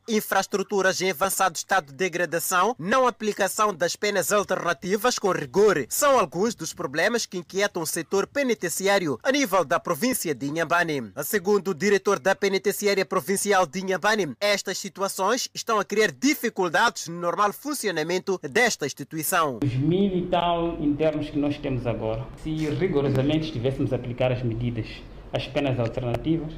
infraestruturas 0.07 1.01
em 1.01 1.11
avançado 1.11 1.55
estado 1.55 1.87
de 1.87 1.93
degradação, 1.93 2.75
não 2.79 3.07
aplicação 3.07 3.73
das 3.73 3.95
penas 3.95 4.31
alternativas 4.31 5.19
com 5.19 5.31
rigor 5.31 5.85
são 5.87 6.19
alguns 6.19 6.55
dos 6.55 6.73
problemas 6.73 7.25
que 7.25 7.37
inquietam 7.37 7.83
o 7.83 7.87
setor 7.87 8.27
penitenciário 8.27 9.19
a 9.23 9.31
nível 9.31 9.63
da 9.63 9.79
província 9.79 10.33
de 10.33 10.47
Inhambane. 10.47 11.11
Segundo 11.23 11.69
o 11.69 11.75
diretor 11.75 12.19
da 12.19 12.35
penitenciária 12.35 13.05
provincial 13.05 13.65
de 13.65 13.79
Inhambane, 13.79 14.35
estas 14.39 14.77
situações 14.77 15.49
estão 15.53 15.79
a 15.79 15.85
criar 15.85 16.11
dificuldades 16.11 17.07
no 17.07 17.19
normal 17.19 17.53
funcionamento 17.53 18.39
desta 18.43 18.85
instituição. 18.85 19.59
Os 19.63 19.73
mil 19.75 20.17
e 20.17 20.27
tal 20.27 20.77
internos 20.81 21.29
que 21.29 21.37
nós 21.37 21.57
temos 21.57 21.85
agora, 21.85 22.25
se 22.43 22.49
rigorosamente 22.69 23.47
estivéssemos 23.47 23.93
a 23.93 23.95
aplicar 23.95 24.31
as 24.31 24.43
medidas, 24.43 24.87
as 25.31 25.47
penas 25.47 25.79
alternativas, 25.79 26.53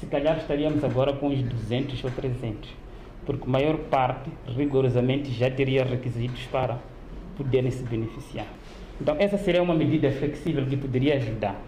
se 0.00 0.06
calhar 0.06 0.38
estaríamos 0.38 0.84
agora 0.84 1.12
com 1.12 1.28
os 1.28 1.42
200 1.42 2.04
ou 2.04 2.10
300, 2.10 2.70
porque 3.24 3.44
a 3.44 3.50
maior 3.50 3.78
parte, 3.90 4.30
rigorosamente, 4.46 5.32
já 5.32 5.50
teria 5.50 5.84
requisitos 5.84 6.42
para 6.44 6.78
poderem 7.36 7.70
se 7.70 7.82
beneficiar. 7.82 8.46
Então, 9.00 9.16
essa 9.18 9.36
seria 9.36 9.62
uma 9.62 9.74
medida 9.74 10.10
flexível 10.10 10.64
que 10.66 10.76
poderia 10.76 11.16
ajudar, 11.16 11.60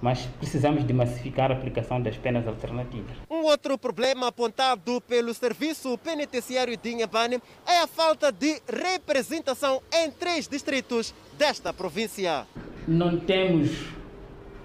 mas 0.00 0.26
precisamos 0.38 0.86
de 0.86 0.92
massificar 0.92 1.50
a 1.50 1.54
aplicação 1.54 2.00
das 2.00 2.16
penas 2.16 2.46
alternativas. 2.46 3.16
Um 3.28 3.42
outro 3.44 3.76
problema 3.76 4.28
apontado 4.28 5.00
pelo 5.02 5.34
Serviço 5.34 5.96
Penitenciário 5.98 6.76
de 6.76 6.90
Inhambane 6.90 7.40
é 7.66 7.80
a 7.80 7.86
falta 7.86 8.30
de 8.30 8.60
representação 8.68 9.82
em 9.92 10.10
três 10.10 10.46
distritos 10.46 11.14
desta 11.36 11.72
província. 11.72 12.46
Não 12.86 13.18
temos 13.18 13.97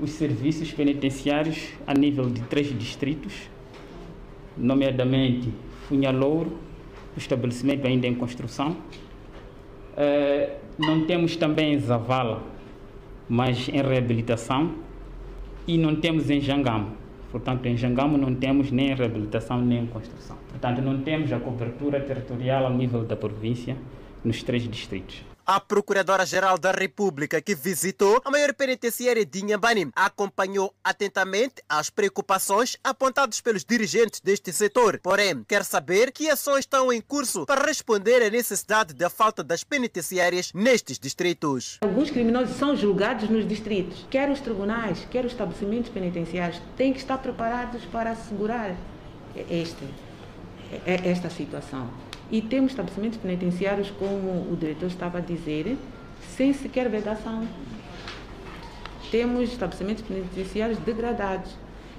os 0.04 0.12
serviços 0.12 0.70
penitenciários 0.74 1.70
a 1.88 1.93
nível 1.93 2.30
de 2.30 2.41
três 2.41 2.78
distritos, 2.78 3.34
nomeadamente 4.58 5.49
Funhalouro, 5.88 6.58
o 7.16 7.18
estabelecimento 7.18 7.88
ainda 7.88 8.06
em 8.06 8.14
construção. 8.14 8.76
Eh, 9.95 10.58
não 10.78 11.06
temos 11.06 11.38
também 11.38 11.80
Zavala, 11.80 12.43
mas 13.30 13.70
em 13.70 13.82
reabilitação. 13.82 14.74
E 15.66 15.78
não 15.78 15.95
temos 15.95 16.30
em 16.30 16.41
Jangamo. 16.41 16.91
Portanto, 17.32 17.66
em 17.66 17.78
Jangamo 17.78 18.18
não 18.18 18.36
temos 18.36 18.72
nem 18.72 18.91
em 18.91 18.95
reabilitação 18.95 19.62
nem 19.62 19.84
em 19.84 19.86
construção. 19.86 20.36
Portanto, 20.49 20.82
não 20.82 20.99
temos 20.99 21.32
a 21.32 21.39
cobertura 21.39 22.01
territorial 22.01 22.66
ao 22.66 22.74
nível 22.74 23.06
da 23.06 23.16
província 23.16 23.78
nos 24.26 24.43
três 24.43 24.68
distritos. 24.68 25.32
A 25.46 25.60
Procuradora-Geral 25.60 26.58
da 26.58 26.72
República, 26.72 27.41
que 27.41 27.54
visitou 27.54 28.22
a 28.24 28.32
maior 28.32 28.54
penitenciária 28.54 29.26
de 29.26 29.44
Inhambane, 29.44 29.91
acompanhou 29.94 30.74
atentamente 30.82 31.56
as 31.68 31.89
preocupações 31.89 32.78
apontadas 32.82 33.41
pelos 33.41 33.66
dirigentes 33.66 34.22
deste 34.22 34.54
setor. 34.54 35.02
Porém, 35.04 35.44
quer 35.44 35.66
saber 35.66 36.14
que 36.14 36.30
ações 36.30 36.60
estão 36.60 36.94
em 36.94 37.02
curso 37.02 37.46
para 37.46 37.66
responder 37.66 38.24
à 38.24 38.30
necessidade 38.30 38.94
da 38.94 39.10
falta 39.10 39.44
das 39.44 39.66
penitenciárias 39.66 40.54
nestes 40.54 40.98
distritos. 40.98 41.78
Alguns 41.82 42.10
criminosos 42.10 42.56
são 42.56 42.74
julgados 42.74 43.30
nos 43.30 43.46
distritos. 43.46 44.06
Quer 44.10 44.30
os 44.30 44.39
tribunais, 44.39 45.06
quer 45.12 45.26
os 45.26 45.34
estabelecimentos 45.34 45.89
penitenciários 45.89 46.62
têm 46.78 46.94
que 46.94 47.00
estar 47.00 47.18
preparados 47.18 47.84
para 47.91 48.12
assegurar 48.12 48.78
este, 49.50 49.84
esta 50.86 51.30
situação. 51.30 52.12
E 52.32 52.41
temos 52.41 52.71
estabelecimentos 52.71 53.19
penitenciários, 53.19 53.91
como 53.91 54.51
o 54.51 54.57
diretor 54.59 54.88
estava 54.88 55.19
a 55.19 55.21
dizer, 55.21 55.78
sem 56.36 56.53
sequer 56.53 56.89
vedação. 56.89 57.47
Temos 59.11 59.51
estabelecimentos 59.51 60.03
penitenciários 60.03 60.80
degradados. 60.80 61.51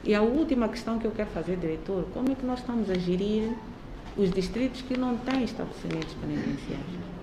E 0.03 0.15
a 0.15 0.23
última 0.23 0.69
questão 0.69 0.99
que 0.99 1.07
eu 1.07 1.13
quero 1.13 1.31
fazer, 1.31 1.57
diretor, 1.57 2.07
como 2.13 2.33
é 2.33 2.35
que 2.35 2.45
nós 2.45 2.59
estamos 2.61 2.91
a 2.91 2.95
gerir 2.95 3.55
os 4.17 4.31
distritos 4.31 4.83
que 4.83 4.99
não 4.99 5.17
têm 5.17 5.45
estabelecimentos 5.45 6.15
penitenciários? 6.15 7.14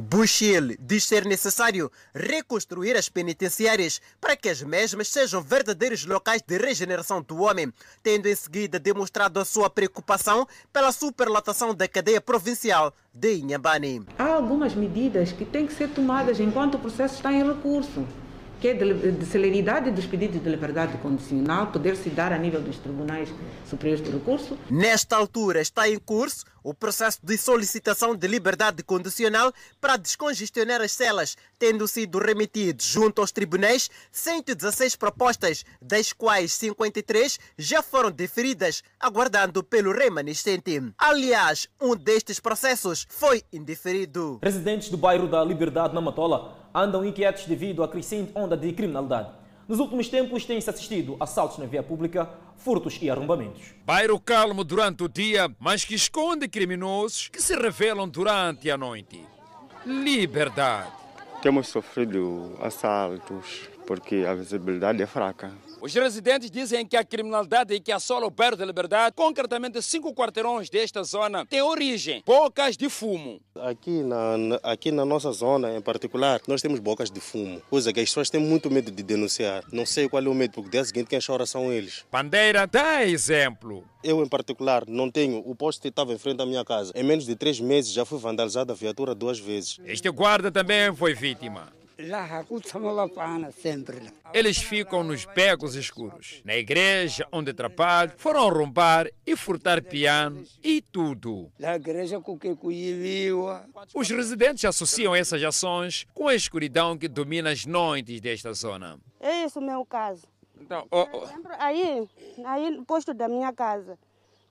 Bushil 0.00 0.76
diz 0.78 1.04
ser 1.04 1.24
necessário 1.24 1.90
reconstruir 2.14 2.96
as 2.96 3.08
penitenciárias 3.08 4.00
para 4.20 4.36
que 4.36 4.48
as 4.48 4.62
mesmas 4.62 5.08
sejam 5.08 5.42
verdadeiros 5.42 6.06
locais 6.06 6.40
de 6.40 6.56
regeneração 6.56 7.20
do 7.20 7.42
homem, 7.42 7.72
tendo 8.02 8.28
em 8.28 8.34
seguida 8.34 8.78
demonstrado 8.78 9.40
a 9.40 9.44
sua 9.44 9.68
preocupação 9.68 10.46
pela 10.72 10.92
superlotação 10.92 11.74
da 11.74 11.88
cadeia 11.88 12.20
provincial 12.20 12.94
de 13.12 13.38
Inhambane. 13.38 14.06
Há 14.16 14.34
algumas 14.34 14.74
medidas 14.74 15.32
que 15.32 15.44
têm 15.44 15.66
que 15.66 15.74
ser 15.74 15.88
tomadas 15.88 16.38
enquanto 16.38 16.76
o 16.76 16.78
processo 16.78 17.16
está 17.16 17.32
em 17.32 17.44
recurso, 17.44 18.06
que 18.60 18.68
é 18.68 18.74
de, 18.74 19.12
de 19.12 19.26
celeridade 19.26 19.90
dos 19.90 20.06
pedidos 20.06 20.42
de 20.42 20.48
liberdade 20.48 20.96
condicional, 20.98 21.68
poder 21.68 21.96
se 21.96 22.10
dar 22.10 22.32
a 22.32 22.38
nível 22.38 22.60
dos 22.60 22.76
tribunais 22.78 23.28
superiores 23.68 24.04
de 24.04 24.10
recurso. 24.10 24.58
Nesta 24.70 25.16
altura 25.16 25.60
está 25.60 25.88
em 25.88 25.98
curso 25.98 26.44
o 26.62 26.74
processo 26.74 27.18
de 27.22 27.36
solicitação 27.36 28.14
de 28.14 28.26
liberdade 28.26 28.82
condicional 28.82 29.52
para 29.80 29.96
descongestionar 29.96 30.80
as 30.80 30.92
celas, 30.92 31.36
tendo 31.58 31.86
sido 31.88 32.18
remetidos 32.18 32.84
junto 32.84 33.20
aos 33.20 33.32
tribunais 33.32 33.90
116 34.12 34.96
propostas, 34.96 35.64
das 35.80 36.12
quais 36.12 36.52
53 36.52 37.38
já 37.56 37.82
foram 37.82 38.10
deferidas, 38.10 38.82
aguardando 38.98 39.62
pelo 39.62 39.92
remanescente. 39.92 40.92
Aliás, 40.98 41.68
um 41.80 41.94
destes 41.94 42.40
processos 42.40 43.06
foi 43.08 43.42
indeferido. 43.52 44.38
Residentes 44.42 44.88
do 44.88 44.96
bairro 44.96 45.28
da 45.28 45.44
Liberdade, 45.44 45.94
na 45.94 46.00
Matola, 46.00 46.56
andam 46.74 47.04
inquietos 47.04 47.46
devido 47.46 47.82
à 47.82 47.88
crescente 47.88 48.32
onda 48.34 48.56
de 48.56 48.72
criminalidade. 48.72 49.30
Nos 49.68 49.80
últimos 49.80 50.08
tempos 50.08 50.46
tem-se 50.46 50.70
assistido 50.70 51.14
a 51.20 51.24
assaltos 51.24 51.58
na 51.58 51.66
via 51.66 51.82
pública, 51.82 52.26
furtos 52.56 52.98
e 53.02 53.10
arrombamentos. 53.10 53.74
Bairro 53.84 54.18
calmo 54.18 54.64
durante 54.64 55.04
o 55.04 55.08
dia, 55.08 55.54
mas 55.60 55.84
que 55.84 55.94
esconde 55.94 56.48
criminosos 56.48 57.28
que 57.28 57.42
se 57.42 57.54
revelam 57.54 58.08
durante 58.08 58.70
a 58.70 58.78
noite. 58.78 59.22
Liberdade. 59.84 60.90
Temos 61.42 61.68
sofrido 61.68 62.56
assaltos 62.62 63.68
porque 63.86 64.24
a 64.26 64.34
visibilidade 64.34 65.02
é 65.02 65.06
fraca. 65.06 65.52
Os 65.80 65.94
residentes 65.94 66.50
dizem 66.50 66.84
que 66.84 66.96
a 66.96 67.04
criminalidade 67.04 67.78
que 67.78 67.92
assola 67.92 68.26
o 68.26 68.30
bairro 68.30 68.56
da 68.56 68.64
Liberdade, 68.66 69.14
concretamente 69.14 69.80
cinco 69.80 70.12
quarteirões 70.12 70.68
desta 70.68 71.04
zona, 71.04 71.46
tem 71.46 71.62
origem 71.62 72.22
bocas 72.26 72.76
de 72.76 72.88
fumo. 72.88 73.40
Aqui 73.54 74.02
na, 74.02 74.56
aqui 74.64 74.90
na 74.90 75.04
nossa 75.04 75.30
zona, 75.30 75.76
em 75.76 75.80
particular, 75.80 76.40
nós 76.48 76.60
temos 76.60 76.80
bocas 76.80 77.10
de 77.10 77.20
fumo, 77.20 77.62
coisa 77.70 77.92
que 77.92 78.00
as 78.00 78.08
pessoas 78.08 78.28
têm 78.28 78.40
muito 78.40 78.68
medo 78.70 78.90
de 78.90 79.02
denunciar. 79.04 79.62
Não 79.72 79.86
sei 79.86 80.08
qual 80.08 80.22
é 80.22 80.28
o 80.28 80.34
medo, 80.34 80.52
porque 80.52 80.70
dia 80.70 80.84
seguinte 80.84 81.08
quem 81.08 81.20
chora 81.24 81.46
são 81.46 81.72
eles. 81.72 82.04
Bandeira 82.10 82.66
dá 82.66 83.04
exemplo. 83.04 83.84
Eu, 84.02 84.22
em 84.22 84.28
particular, 84.28 84.84
não 84.86 85.10
tenho. 85.10 85.42
O 85.46 85.54
posto 85.54 85.82
que 85.82 85.88
estava 85.88 86.12
em 86.12 86.18
frente 86.18 86.42
à 86.42 86.46
minha 86.46 86.64
casa. 86.64 86.92
Em 86.94 87.04
menos 87.04 87.24
de 87.24 87.36
três 87.36 87.60
meses 87.60 87.92
já 87.92 88.04
fui 88.04 88.18
vandalizada 88.18 88.72
a 88.72 88.76
viatura 88.76 89.14
duas 89.14 89.38
vezes. 89.38 89.78
Este 89.84 90.10
guarda 90.10 90.50
também 90.50 90.94
foi 90.94 91.14
vítima. 91.14 91.77
Eles 94.32 94.58
ficam 94.58 95.02
nos 95.02 95.24
becos 95.24 95.74
escuros. 95.74 96.40
Na 96.44 96.54
igreja, 96.54 97.26
onde 97.32 97.52
trabalham, 97.52 98.14
foram 98.16 98.48
roubar 98.48 99.08
e 99.26 99.34
furtar 99.34 99.82
piano 99.82 100.44
e 100.62 100.80
tudo. 100.80 101.50
Os 103.92 104.08
residentes 104.08 104.64
associam 104.64 105.12
essas 105.12 105.42
ações 105.42 106.06
com 106.14 106.28
a 106.28 106.36
escuridão 106.36 106.96
que 106.96 107.08
domina 107.08 107.50
as 107.50 107.66
noites 107.66 108.20
desta 108.20 108.52
zona. 108.52 109.00
É 109.18 109.44
isso 109.44 109.58
o 109.58 109.62
meu 109.62 109.84
caso. 109.84 110.24
Então, 110.60 110.86
oh, 110.92 111.06
oh. 111.12 111.26
Aí, 111.58 112.08
aí 112.44 112.70
no 112.70 112.84
posto 112.84 113.12
da 113.12 113.28
minha 113.28 113.52
casa, 113.52 113.98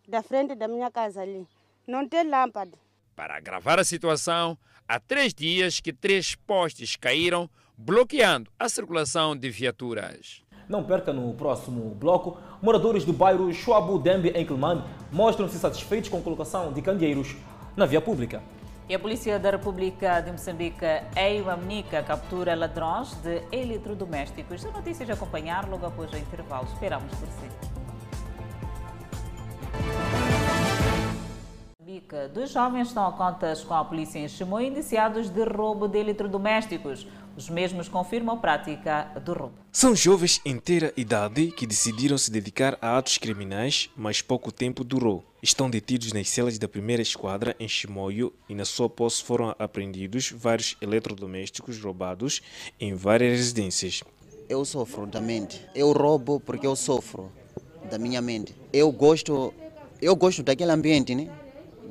da 0.05 0.21
frente 0.21 0.53
da 0.53 0.67
minha 0.67 0.91
casa 0.91 1.21
ali, 1.21 1.47
não 1.87 2.05
tem 2.07 2.29
lâmpada. 2.29 2.77
Para 3.15 3.37
agravar 3.37 3.79
a 3.79 3.85
situação, 3.85 4.57
há 4.87 4.99
três 4.99 5.33
dias 5.33 5.79
que 5.79 5.91
três 5.91 6.35
postes 6.35 6.95
caíram, 6.95 7.49
bloqueando 7.77 8.49
a 8.59 8.69
circulação 8.69 9.35
de 9.35 9.49
viaturas. 9.49 10.41
Não 10.67 10.83
perca 10.83 11.13
no 11.13 11.33
próximo 11.33 11.95
bloco. 11.95 12.37
Moradores 12.61 13.05
do 13.05 13.13
bairro 13.13 13.53
Chuabu 13.53 13.99
Dembe, 13.99 14.29
em 14.29 14.45
Quilmane, 14.45 14.83
mostram-se 15.11 15.57
satisfeitos 15.57 16.09
com 16.09 16.17
a 16.17 16.21
colocação 16.21 16.73
de 16.73 16.81
candeeiros 16.81 17.35
na 17.75 17.85
via 17.85 18.01
pública. 18.01 18.41
E 18.89 18.95
a 18.95 18.99
Polícia 18.99 19.37
da 19.37 19.51
República 19.51 20.21
de 20.21 20.31
Moçambique, 20.31 20.85
Eiwamnica, 21.15 22.01
captura 22.03 22.55
ladrões 22.55 23.13
de 23.15 23.43
eletrodomésticos. 23.51 24.65
A 24.65 24.71
notícia 24.71 25.05
a 25.09 25.13
acompanhar 25.13 25.67
logo 25.67 25.85
após 25.85 26.11
o 26.11 26.17
intervalo. 26.17 26.67
Esperamos 26.73 27.13
por 27.15 27.27
si. 27.27 27.76
Moçambique. 31.97 32.33
Dois 32.33 32.51
jovens 32.51 32.87
estão 32.87 33.07
a 33.07 33.11
contas 33.11 33.63
com 33.63 33.73
a 33.73 33.83
polícia 33.83 34.19
em 34.19 34.27
Chimoio 34.27 34.67
indiciados 34.67 35.29
de 35.29 35.43
roubo 35.43 35.87
de 35.87 35.97
eletrodomésticos. 35.97 37.07
Os 37.35 37.49
mesmos 37.49 37.87
confirmam 37.87 38.35
a 38.35 38.39
prática 38.39 39.11
do 39.23 39.33
roubo. 39.33 39.53
São 39.71 39.95
jovens 39.95 40.41
em 40.43 40.51
inteira 40.51 40.91
idade 40.97 41.51
que 41.51 41.67
decidiram 41.67 42.17
se 42.17 42.31
dedicar 42.31 42.77
a 42.81 42.97
atos 42.97 43.19
criminais, 43.19 43.89
mas 43.95 44.21
pouco 44.21 44.51
tempo 44.51 44.83
durou. 44.83 45.23
Estão 45.41 45.69
detidos 45.69 46.13
nas 46.13 46.29
celas 46.29 46.57
da 46.57 46.67
primeira 46.67 47.01
esquadra 47.01 47.55
em 47.59 47.67
Chimoio 47.67 48.33
e 48.49 48.55
na 48.55 48.65
sua 48.65 48.89
posse 48.89 49.23
foram 49.23 49.55
apreendidos 49.59 50.31
vários 50.31 50.75
eletrodomésticos 50.81 51.79
roubados 51.79 52.41
em 52.79 52.95
várias 52.95 53.37
residências. 53.37 54.03
Eu 54.49 54.65
sofro 54.65 55.05
da 55.05 55.21
mente. 55.21 55.61
Eu 55.75 55.91
roubo 55.91 56.39
porque 56.39 56.65
eu 56.65 56.75
sofro 56.75 57.31
da 57.89 57.99
minha 57.99 58.21
mente. 58.21 58.55
Eu 58.73 58.91
gosto, 58.91 59.53
eu 60.01 60.15
gosto 60.15 60.41
daquele 60.41 60.71
ambiente, 60.71 61.13
né? 61.13 61.29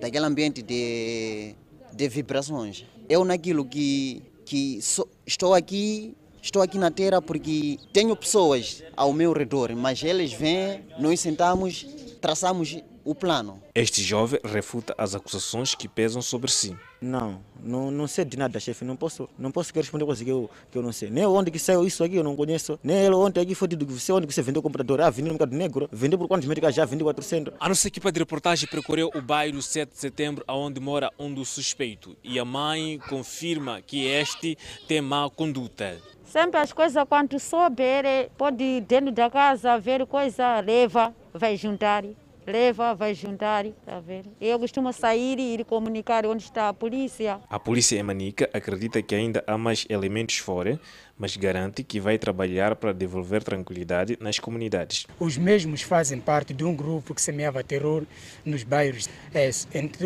Daquele 0.01 0.25
ambiente 0.25 0.63
de, 0.63 1.55
de 1.93 2.09
vibrações. 2.09 2.85
Eu 3.09 3.25
naquilo 3.25 3.65
que, 3.65 4.23
que 4.45 4.81
so, 4.83 5.09
estou 5.27 5.55
aqui 5.55 6.15
estou 6.47 6.63
aqui 6.63 6.79
na 6.79 6.91
terra 6.91 7.21
porque 7.21 7.79
tenho 7.93 8.15
pessoas 8.15 8.83
ao 8.97 9.13
meu 9.13 9.33
redor, 9.33 9.75
mas 9.75 10.03
eles 10.03 10.33
vêm, 10.33 10.85
nós 10.99 11.21
sentamos, 11.21 11.85
traçamos 12.21 12.79
o 13.07 13.15
plano. 13.15 13.63
Este 13.75 14.03
jovem 14.03 14.41
refuta 14.45 14.95
as 14.99 15.15
acusações 15.15 15.75
que 15.75 15.89
pesam 15.89 16.21
sobre 16.21 16.51
si. 16.51 16.77
Não, 17.01 17.41
não, 17.63 17.91
não 17.91 18.07
sei 18.09 18.25
de 18.25 18.37
nada, 18.37 18.59
chefe. 18.59 18.85
Não 18.85 18.97
posso, 18.97 19.29
não 19.39 19.53
posso 19.53 19.73
responder 19.75 20.05
coisa 20.05 20.25
que 20.25 20.31
eu, 20.31 20.51
que 20.71 20.77
eu 20.77 20.83
não 20.83 20.93
sei. 20.93 21.09
Nem 21.09 21.25
onde 21.25 21.51
que 21.51 21.59
saiu 21.59 21.87
isso 21.87 22.03
aqui 22.03 22.17
eu 22.17 22.25
não 22.25 22.35
conheço. 22.35 22.79
Nem 22.83 22.97
ele 22.97 23.15
ontem 23.15 23.41
aqui 23.41 23.55
foi 23.55 23.69
de 23.69 23.77
você, 23.85 24.13
onde 24.13 24.27
que 24.27 24.35
você 24.35 24.43
vendeu 24.43 24.61
o 24.61 24.63
comprador. 24.63 25.01
Ah, 25.01 25.09
vendeu 25.09 25.33
no 25.33 25.39
mercado 25.39 25.57
negro. 25.57 25.89
Vendeu 25.93 26.19
por 26.19 26.27
quantos 26.27 26.49
médicos 26.49 26.75
já? 26.75 26.85
Vendeu 26.85 27.05
400. 27.05 27.55
A 27.61 27.69
nossa 27.69 27.87
equipa 27.87 28.11
de 28.11 28.19
reportagem 28.19 28.69
percorreu 28.69 29.11
o 29.15 29.23
bairro 29.23 29.63
7 29.63 29.93
de 29.93 29.99
setembro, 29.99 30.45
onde 30.49 30.81
mora 30.81 31.13
um 31.19 31.33
dos 31.33 31.49
suspeitos. 31.49 32.17
E 32.25 32.39
a 32.41 32.45
mãe 32.45 32.99
confirma 33.09 33.81
que 33.81 34.05
este 34.05 34.59
tem 34.89 35.01
má 35.01 35.31
conduta. 35.31 35.97
Sempre 36.25 36.59
as 36.59 36.73
coisas, 36.73 37.05
quando 37.09 37.39
souber, 37.39 38.31
pode 38.37 38.63
ir 38.63 38.81
dentro 38.81 39.13
da 39.13 39.31
casa 39.31 39.79
ver 39.79 40.05
coisa, 40.07 40.61
leva, 40.61 41.15
vai 41.33 41.57
juntar 41.57 42.05
leva, 42.47 42.95
vai 42.95 43.15
juntar, 43.15 43.65
tá 43.85 44.01
vendo? 44.01 44.31
Eu 44.41 44.59
costumo 44.59 44.93
sair 44.93 45.39
e 45.39 45.55
ir 45.55 45.65
comunicar 45.65 46.25
onde 46.27 46.45
está 46.45 46.69
a 46.69 46.75
polícia. 46.75 47.41
A 47.51 47.59
polícia 47.59 47.99
em 47.99 48.03
Manica 48.03 48.49
acredita 48.53 49.03
que 49.03 49.15
ainda 49.15 49.43
há 49.47 49.59
mais 49.59 49.85
elementos 49.89 50.39
fora, 50.39 50.81
mas 51.19 51.37
garante 51.37 51.83
que 51.83 51.99
vai 51.99 52.19
trabalhar 52.19 52.77
para 52.77 52.93
devolver 52.93 53.43
tranquilidade 53.43 54.17
nas 54.21 54.39
comunidades. 54.39 55.07
Os 55.19 55.37
mesmos 55.37 55.83
fazem 55.83 56.21
parte 56.21 56.55
de 56.55 56.65
um 56.65 56.75
grupo 56.75 57.15
que 57.15 57.23
semeava 57.23 57.65
terror 57.65 58.05
nos 58.45 58.63
bairros. 58.63 59.09
É, 59.35 59.51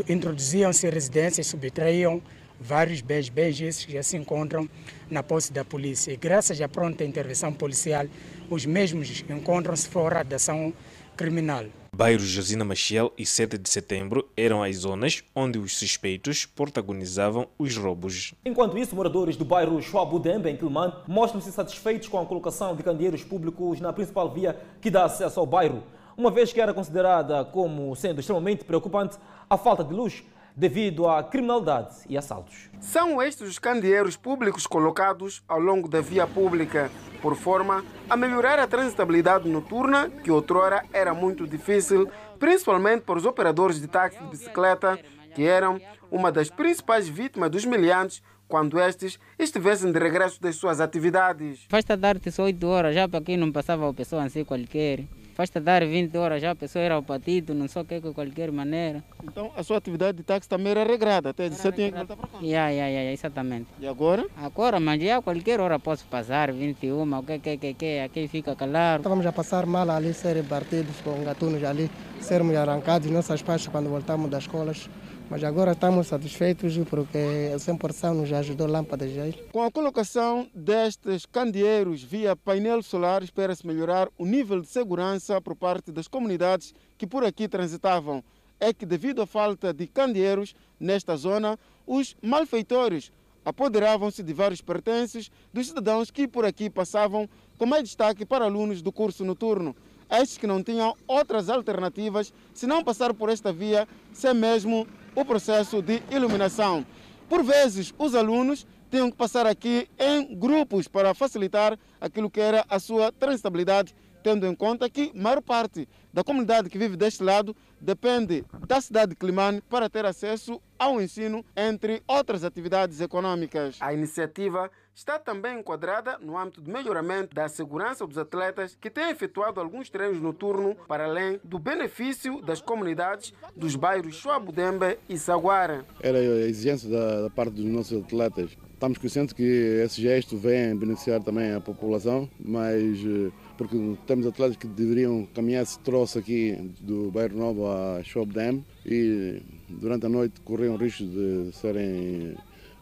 Introduziam-se 0.09 0.89
residências, 0.89 1.47
subtraíam 1.47 2.23
vários 2.61 3.01
bens, 3.01 3.29
bens 3.29 3.61
esses 3.61 3.85
que 3.85 3.93
já 3.93 4.03
se 4.03 4.17
encontram 4.17 4.69
na 5.11 5.23
posse 5.23 5.53
da 5.53 5.65
polícia. 5.65 6.13
E 6.13 6.17
graças 6.17 6.61
à 6.61 6.69
pronta 6.69 7.05
intervenção 7.05 7.53
policial, 7.53 8.07
os 8.51 8.67
mesmos 8.67 9.25
encontram-se 9.29 9.89
fora 9.89 10.23
da 10.23 10.37
ação 10.37 10.73
criminal. 11.17 11.65
Bairro 12.01 12.25
Josina 12.25 12.65
Machiel 12.65 13.13
e 13.19 13.27
7 13.27 13.59
de 13.59 13.69
setembro 13.69 14.27
eram 14.35 14.63
as 14.63 14.75
zonas 14.77 15.23
onde 15.37 15.59
os 15.59 15.77
suspeitos 15.77 16.47
protagonizavam 16.47 17.47
os 17.59 17.77
roubos. 17.77 18.33
Enquanto 18.43 18.79
isso, 18.79 18.97
moradores 18.97 19.37
do 19.37 19.45
bairro 19.45 19.83
Chuabudembe, 19.83 20.49
em 20.49 20.57
Quilman, 20.57 20.95
mostram-se 21.07 21.53
satisfeitos 21.53 22.09
com 22.09 22.19
a 22.19 22.25
colocação 22.25 22.75
de 22.75 22.83
candeeiros 22.83 23.23
públicos 23.23 23.83
na 23.83 23.93
principal 23.93 24.33
via 24.33 24.59
que 24.81 24.91
dá 24.91 25.05
acesso 25.05 25.41
ao 25.41 25.45
bairro, 25.45 25.83
uma 26.17 26.31
vez 26.31 26.55
que 26.55 26.61
era 26.63 26.73
considerada 26.73 27.45
como 27.45 27.95
sendo 27.95 28.21
extremamente 28.21 28.65
preocupante 28.65 29.19
a 29.51 29.59
falta 29.59 29.85
de 29.85 29.93
luz 29.93 30.23
devido 30.61 31.09
à 31.09 31.25
criminalidade 31.25 31.97
e 32.07 32.19
assaltos. 32.19 32.69
São 32.81 33.21
estes 33.23 33.49
os 33.49 33.59
candeeiros 33.59 34.15
públicos 34.15 34.67
colocados 34.67 35.43
ao 35.49 35.59
longo 35.59 35.89
da 35.89 36.03
via 36.03 36.27
pública, 36.27 36.91
por 37.23 37.35
forma 37.35 37.83
a 38.11 38.15
melhorar 38.15 38.59
a 38.59 38.67
transitabilidade 38.67 39.49
noturna, 39.49 40.11
que 40.23 40.31
outrora 40.31 40.85
era 40.93 41.15
muito 41.15 41.47
difícil, 41.47 42.11
principalmente 42.39 43.01
para 43.03 43.17
os 43.17 43.25
operadores 43.25 43.81
de 43.81 43.89
táxi 43.89 44.19
de 44.19 44.27
bicicleta, 44.29 44.99
que 45.35 45.45
eram 45.45 45.81
uma 46.11 46.31
das 46.31 46.51
principais 46.51 47.09
vítimas 47.09 47.51
dos 47.51 47.65
miliantes 47.65 48.23
quando 48.47 48.79
estes 48.79 49.19
estivessem 49.39 49.91
de 49.91 49.99
regresso 49.99 50.43
das 50.43 50.57
suas 50.57 50.79
atividades. 50.79 51.67
Basta 51.71 51.97
dar-te 51.97 52.29
8 52.39 52.67
horas, 52.67 52.95
já 52.95 53.09
para 53.09 53.25
quem 53.25 53.39
não 53.39 53.51
passava 53.51 53.89
a 53.89 53.95
pessoa 53.95 54.25
assim 54.25 54.45
qualquer. 54.45 55.07
Basta 55.41 55.59
dar 55.59 55.83
20 55.87 56.19
horas, 56.19 56.43
já 56.43 56.51
a 56.51 56.55
pessoa 56.55 56.85
era 56.85 56.99
o 56.99 57.03
partido, 57.03 57.55
não 57.55 57.67
só 57.67 57.83
que 57.83 57.99
de 57.99 58.13
qualquer 58.13 58.53
maneira. 58.53 59.03
Então 59.25 59.51
a 59.57 59.63
sua 59.63 59.79
atividade 59.79 60.19
de 60.19 60.23
táxi 60.23 60.47
também 60.47 60.73
era 60.73 60.85
regrada, 60.85 61.31
até 61.31 61.49
você 61.49 61.73
tinha 61.73 61.91
que 61.91 61.97
voltar 61.97 62.15
para 62.15 62.29
casa? 62.29 62.45
Yeah, 62.45 62.69
yeah, 62.69 62.91
yeah, 62.91 63.11
exatamente. 63.11 63.67
E 63.81 63.87
agora? 63.87 64.27
Agora, 64.37 64.79
mas 64.79 65.03
já 65.03 65.17
a 65.17 65.23
qualquer 65.23 65.59
hora 65.59 65.79
posso 65.79 66.05
passar, 66.09 66.53
21, 66.53 67.19
o 67.19 67.23
que, 67.23 67.39
que, 67.39 67.57
que, 67.57 67.73
que, 67.73 68.01
aqui 68.01 68.29
fica 68.29 68.55
calado. 68.55 68.99
Estávamos 69.01 69.25
a 69.25 69.33
passar 69.33 69.65
mal 69.65 69.89
ali, 69.89 70.13
ser 70.13 70.45
partidos 70.45 71.01
com 71.01 71.25
gatunos 71.25 71.65
ali, 71.65 71.91
sermos 72.21 72.55
arrancados 72.55 73.11
nossas 73.11 73.41
partes 73.41 73.67
quando 73.69 73.89
voltamos 73.89 74.29
das 74.29 74.43
escolas. 74.43 74.91
Mas 75.31 75.45
agora 75.45 75.73
estamos 75.73 76.09
satisfeitos 76.09 76.77
porque 76.89 77.53
a 77.55 77.57
100% 77.57 78.15
nos 78.15 78.33
ajudou 78.33 78.67
lâmpadas 78.67 79.17
aí. 79.17 79.33
Com 79.53 79.63
a 79.63 79.71
colocação 79.71 80.51
destes 80.53 81.25
candeeiros 81.25 82.03
via 82.03 82.35
painel 82.35 82.83
solar, 82.83 83.23
espera-se 83.23 83.65
melhorar 83.65 84.09
o 84.19 84.27
nível 84.27 84.61
de 84.61 84.67
segurança 84.67 85.41
por 85.41 85.55
parte 85.55 85.93
das 85.93 86.09
comunidades 86.09 86.75
que 86.99 87.07
por 87.07 87.25
aqui 87.25 87.47
transitavam. 87.47 88.25
É 88.59 88.73
que, 88.73 88.85
devido 88.85 89.23
à 89.23 89.27
falta 89.27 89.73
de 89.73 89.87
candeeiros 89.87 90.53
nesta 90.81 91.17
zona, 91.17 91.57
os 91.87 92.17
malfeitores 92.21 93.13
apoderavam-se 93.45 94.25
de 94.25 94.33
vários 94.33 94.61
pertences 94.61 95.31
dos 95.53 95.69
cidadãos 95.69 96.11
que 96.11 96.27
por 96.27 96.45
aqui 96.45 96.69
passavam, 96.69 97.29
com 97.57 97.67
mais 97.67 97.85
destaque 97.85 98.27
para 98.27 98.47
alunos 98.47 98.83
do 98.83 98.91
curso 98.91 99.25
noturno. 99.25 99.77
Estes 100.11 100.39
que 100.39 100.47
não 100.47 100.63
tinham 100.63 100.97
outras 101.07 101.49
alternativas 101.49 102.33
se 102.53 102.67
não 102.67 102.83
passar 102.83 103.15
por 103.15 103.29
esta 103.29 103.53
via, 103.53 103.87
sem 104.13 104.35
mesmo 104.35 104.87
o 105.15 105.25
processo 105.25 105.81
de 105.81 106.03
iluminação. 106.11 106.85
Por 107.29 107.45
vezes, 107.45 107.95
os 107.97 108.15
alunos 108.15 108.67
tinham 108.91 109.11
que 109.11 109.17
passar 109.17 109.47
aqui 109.47 109.89
em 109.99 110.35
grupos 110.35 110.89
para 110.89 111.15
facilitar 111.15 111.79
aquilo 112.01 112.29
que 112.29 112.41
era 112.41 112.65
a 112.69 112.81
sua 112.81 113.13
transitabilidade, 113.13 113.95
tendo 114.23 114.47
em 114.47 114.55
conta 114.55 114.89
que 114.89 115.13
a 115.15 115.19
maior 115.19 115.43
parte 115.43 115.89
da 116.13 116.25
comunidade 116.25 116.69
que 116.69 116.79
vive 116.79 116.97
deste 116.97 117.23
lado 117.23 117.55
depende 117.81 118.45
da 118.67 118.81
cidade 118.81 119.11
de 119.11 119.17
Climane 119.17 119.61
para 119.63 119.89
ter 119.89 120.05
acesso 120.05 120.61
ao 120.79 121.01
ensino, 121.01 121.45
entre 121.57 122.03
outras 122.07 122.43
atividades 122.43 123.01
econômicas. 123.01 123.77
A 123.81 123.93
iniciativa 123.93 124.71
está 124.95 125.19
também 125.19 125.59
enquadrada 125.59 126.19
no 126.19 126.37
âmbito 126.37 126.61
do 126.61 126.71
melhoramento 126.71 127.35
da 127.35 127.49
segurança 127.49 128.07
dos 128.07 128.19
atletas 128.19 128.77
que 128.81 128.91
têm 128.91 129.11
efetuado 129.11 129.61
alguns 129.61 129.89
treinos 129.89 130.21
noturnos 130.21 130.77
para 130.89 131.05
além 131.05 131.41
do 131.45 131.59
benefício 131.59 132.41
das 132.43 132.61
comunidades 132.61 133.33
dos 133.55 133.77
bairros 133.77 134.15
Chuabudembe 134.17 134.99
e 135.09 135.19
Saguara. 135.19 135.85
Era 136.01 136.19
a 136.19 136.23
exigência 136.23 136.89
da, 136.89 137.23
da 137.23 137.31
parte 137.31 137.53
dos 137.53 137.65
nossos 137.65 138.03
atletas. 138.03 138.57
Estamos 138.73 138.97
conscientes 138.97 139.35
que 139.35 139.43
esse 139.85 140.01
gesto 140.01 140.39
vem 140.39 140.75
beneficiar 140.75 141.23
também 141.23 141.53
a 141.53 141.61
população, 141.61 142.29
mas 142.39 142.99
eh, 142.99 143.31
porque 143.61 143.77
temos 144.07 144.27
atletas 144.27 144.57
que 144.57 144.67
deveriam 144.67 145.29
caminhar 145.35 145.63
esse 145.63 145.79
troço 145.81 146.19
aqui 146.19 146.57
do 146.81 147.11
Bairro 147.11 147.37
Novo 147.37 147.67
a 147.67 148.03
Shop 148.03 148.33
Dam 148.33 148.65
e 148.87 149.43
durante 149.69 150.07
a 150.07 150.09
noite 150.09 150.41
corriam 150.41 150.77
risco 150.77 151.05
de 151.05 151.51
serem 151.53 152.35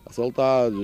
assaltados. 0.07 0.79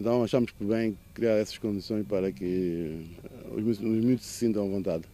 Então 0.00 0.24
achamos 0.24 0.50
por 0.50 0.66
bem 0.66 0.98
criar 1.14 1.34
essas 1.34 1.56
condições 1.58 2.04
para 2.04 2.32
que 2.32 3.06
os 3.54 3.78
miúdos 3.78 4.24
se 4.24 4.46
sintam 4.46 4.66
à 4.66 4.68
vontade. 4.68 5.04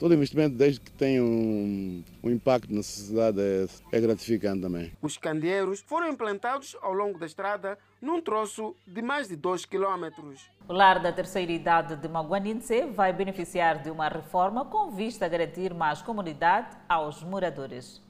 Todo 0.00 0.14
investimento, 0.14 0.56
desde 0.56 0.80
que 0.80 0.90
tenha 0.92 1.22
um, 1.22 2.02
um 2.22 2.30
impacto 2.30 2.72
na 2.72 2.82
sociedade, 2.82 3.38
é, 3.38 3.66
é, 3.92 4.00
gratificante 4.00 4.62
também. 4.62 4.90
Os 5.02 5.18
candeeiros 5.18 5.80
foram 5.80 6.08
implantados 6.08 6.74
ao 6.80 6.94
longo 6.94 7.18
da 7.18 7.26
estrada 7.26 7.78
num 8.00 8.18
troço 8.18 8.74
de 8.86 9.02
mais 9.02 9.28
de 9.28 9.36
2 9.36 9.66
quilômetros. 9.66 10.50
O 10.66 10.72
lar 10.72 11.02
da 11.02 11.12
terceira 11.12 11.52
idade 11.52 11.96
de 11.96 12.08
Maguaninse 12.08 12.86
vai 12.86 13.12
beneficiar 13.12 13.82
de 13.82 13.90
uma 13.90 14.08
reforma 14.08 14.64
com 14.64 14.90
vista 14.90 15.26
a 15.26 15.28
garantir 15.28 15.74
mais 15.74 16.00
comunidade 16.00 16.78
aos 16.88 17.22
moradores. 17.22 18.00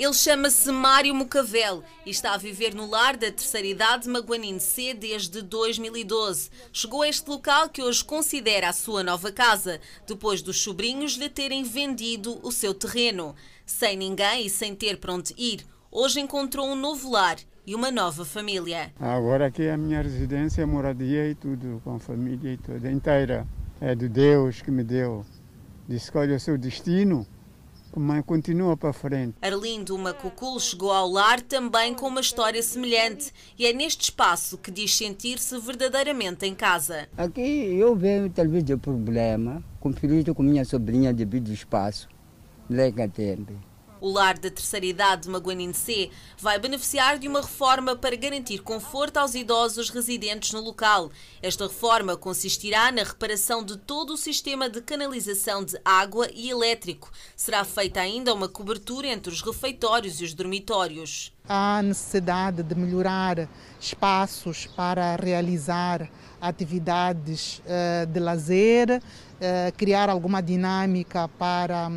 Ele 0.00 0.14
chama-se 0.14 0.72
Mário 0.72 1.14
Mucavel 1.14 1.84
e 2.06 2.10
está 2.10 2.32
a 2.32 2.38
viver 2.38 2.74
no 2.74 2.88
lar 2.88 3.18
da 3.18 3.30
terceira 3.30 3.66
idade 3.66 4.08
Maguanine 4.08 4.58
C 4.58 4.94
desde 4.94 5.42
2012. 5.42 6.48
Chegou 6.72 7.02
a 7.02 7.08
este 7.10 7.28
local 7.28 7.68
que 7.68 7.82
hoje 7.82 8.02
considera 8.02 8.70
a 8.70 8.72
sua 8.72 9.02
nova 9.02 9.30
casa, 9.30 9.78
depois 10.06 10.40
dos 10.40 10.62
sobrinhos 10.62 11.18
lhe 11.18 11.28
terem 11.28 11.64
vendido 11.64 12.40
o 12.42 12.50
seu 12.50 12.72
terreno. 12.72 13.34
Sem 13.66 13.94
ninguém 13.94 14.46
e 14.46 14.48
sem 14.48 14.74
ter 14.74 14.96
para 14.96 15.12
onde 15.12 15.34
ir, 15.36 15.66
hoje 15.92 16.18
encontrou 16.18 16.66
um 16.66 16.76
novo 16.76 17.10
lar 17.10 17.36
e 17.66 17.74
uma 17.74 17.90
nova 17.90 18.24
família. 18.24 18.94
Agora 18.98 19.48
aqui 19.48 19.64
é 19.64 19.72
a 19.72 19.76
minha 19.76 20.00
residência, 20.00 20.66
moradia 20.66 21.28
e 21.28 21.34
tudo, 21.34 21.78
com 21.84 21.96
a 21.96 22.00
família 22.00 22.54
e 22.54 22.56
toda 22.56 22.90
inteira. 22.90 23.46
É 23.78 23.94
de 23.94 24.08
Deus 24.08 24.62
que 24.62 24.70
me 24.70 24.82
deu. 24.82 25.26
Escolhe 25.90 26.32
o 26.32 26.40
seu 26.40 26.56
destino 26.56 27.26
mas 27.98 28.24
continua 28.24 28.76
para 28.76 28.92
frente. 28.92 29.34
Arlindo 29.40 29.96
Macucul 29.98 30.60
chegou 30.60 30.92
ao 30.92 31.08
lar 31.08 31.40
também 31.40 31.94
com 31.94 32.06
uma 32.06 32.20
história 32.20 32.62
semelhante 32.62 33.32
e 33.58 33.66
é 33.66 33.72
neste 33.72 34.04
espaço 34.04 34.58
que 34.58 34.70
diz 34.70 34.94
sentir-se 34.94 35.58
verdadeiramente 35.58 36.46
em 36.46 36.54
casa. 36.54 37.08
Aqui 37.16 37.76
eu 37.78 37.96
venho 37.96 38.28
talvez 38.30 38.62
de 38.62 38.76
problema, 38.76 39.62
conflito 39.80 40.34
com 40.34 40.42
minha 40.42 40.64
sobrinha 40.64 41.12
devido 41.12 41.48
ao 41.48 41.54
espaço, 41.54 42.08
lá 42.68 42.86
em 42.86 42.92
Catembe. 42.92 43.69
O 44.00 44.10
lar 44.10 44.38
da 44.38 44.50
terceira 44.50 44.86
idade 44.86 45.22
de 45.22 45.28
Maguanine 45.28 45.74
C 45.74 46.10
vai 46.38 46.58
beneficiar 46.58 47.18
de 47.18 47.28
uma 47.28 47.42
reforma 47.42 47.94
para 47.94 48.16
garantir 48.16 48.60
conforto 48.60 49.18
aos 49.18 49.34
idosos 49.34 49.90
residentes 49.90 50.52
no 50.52 50.60
local. 50.60 51.10
Esta 51.42 51.66
reforma 51.66 52.16
consistirá 52.16 52.90
na 52.90 53.02
reparação 53.02 53.62
de 53.62 53.76
todo 53.76 54.14
o 54.14 54.16
sistema 54.16 54.70
de 54.70 54.80
canalização 54.80 55.62
de 55.62 55.78
água 55.84 56.28
e 56.34 56.48
elétrico. 56.48 57.12
Será 57.36 57.62
feita 57.62 58.00
ainda 58.00 58.32
uma 58.32 58.48
cobertura 58.48 59.06
entre 59.06 59.30
os 59.30 59.42
refeitórios 59.42 60.20
e 60.20 60.24
os 60.24 60.32
dormitórios. 60.32 61.32
Há 61.46 61.82
necessidade 61.82 62.62
de 62.62 62.74
melhorar 62.74 63.48
espaços 63.78 64.66
para 64.66 65.16
realizar 65.16 66.08
atividades 66.40 67.60
uh, 67.60 68.06
de 68.06 68.20
lazer, 68.20 68.90
uh, 68.90 69.76
criar 69.76 70.08
alguma 70.08 70.40
dinâmica 70.40 71.28
para 71.28 71.90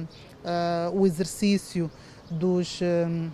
uh, 0.44 0.98
o 0.98 1.06
exercício 1.06 1.90
dos, 2.30 2.80
um, 2.82 3.30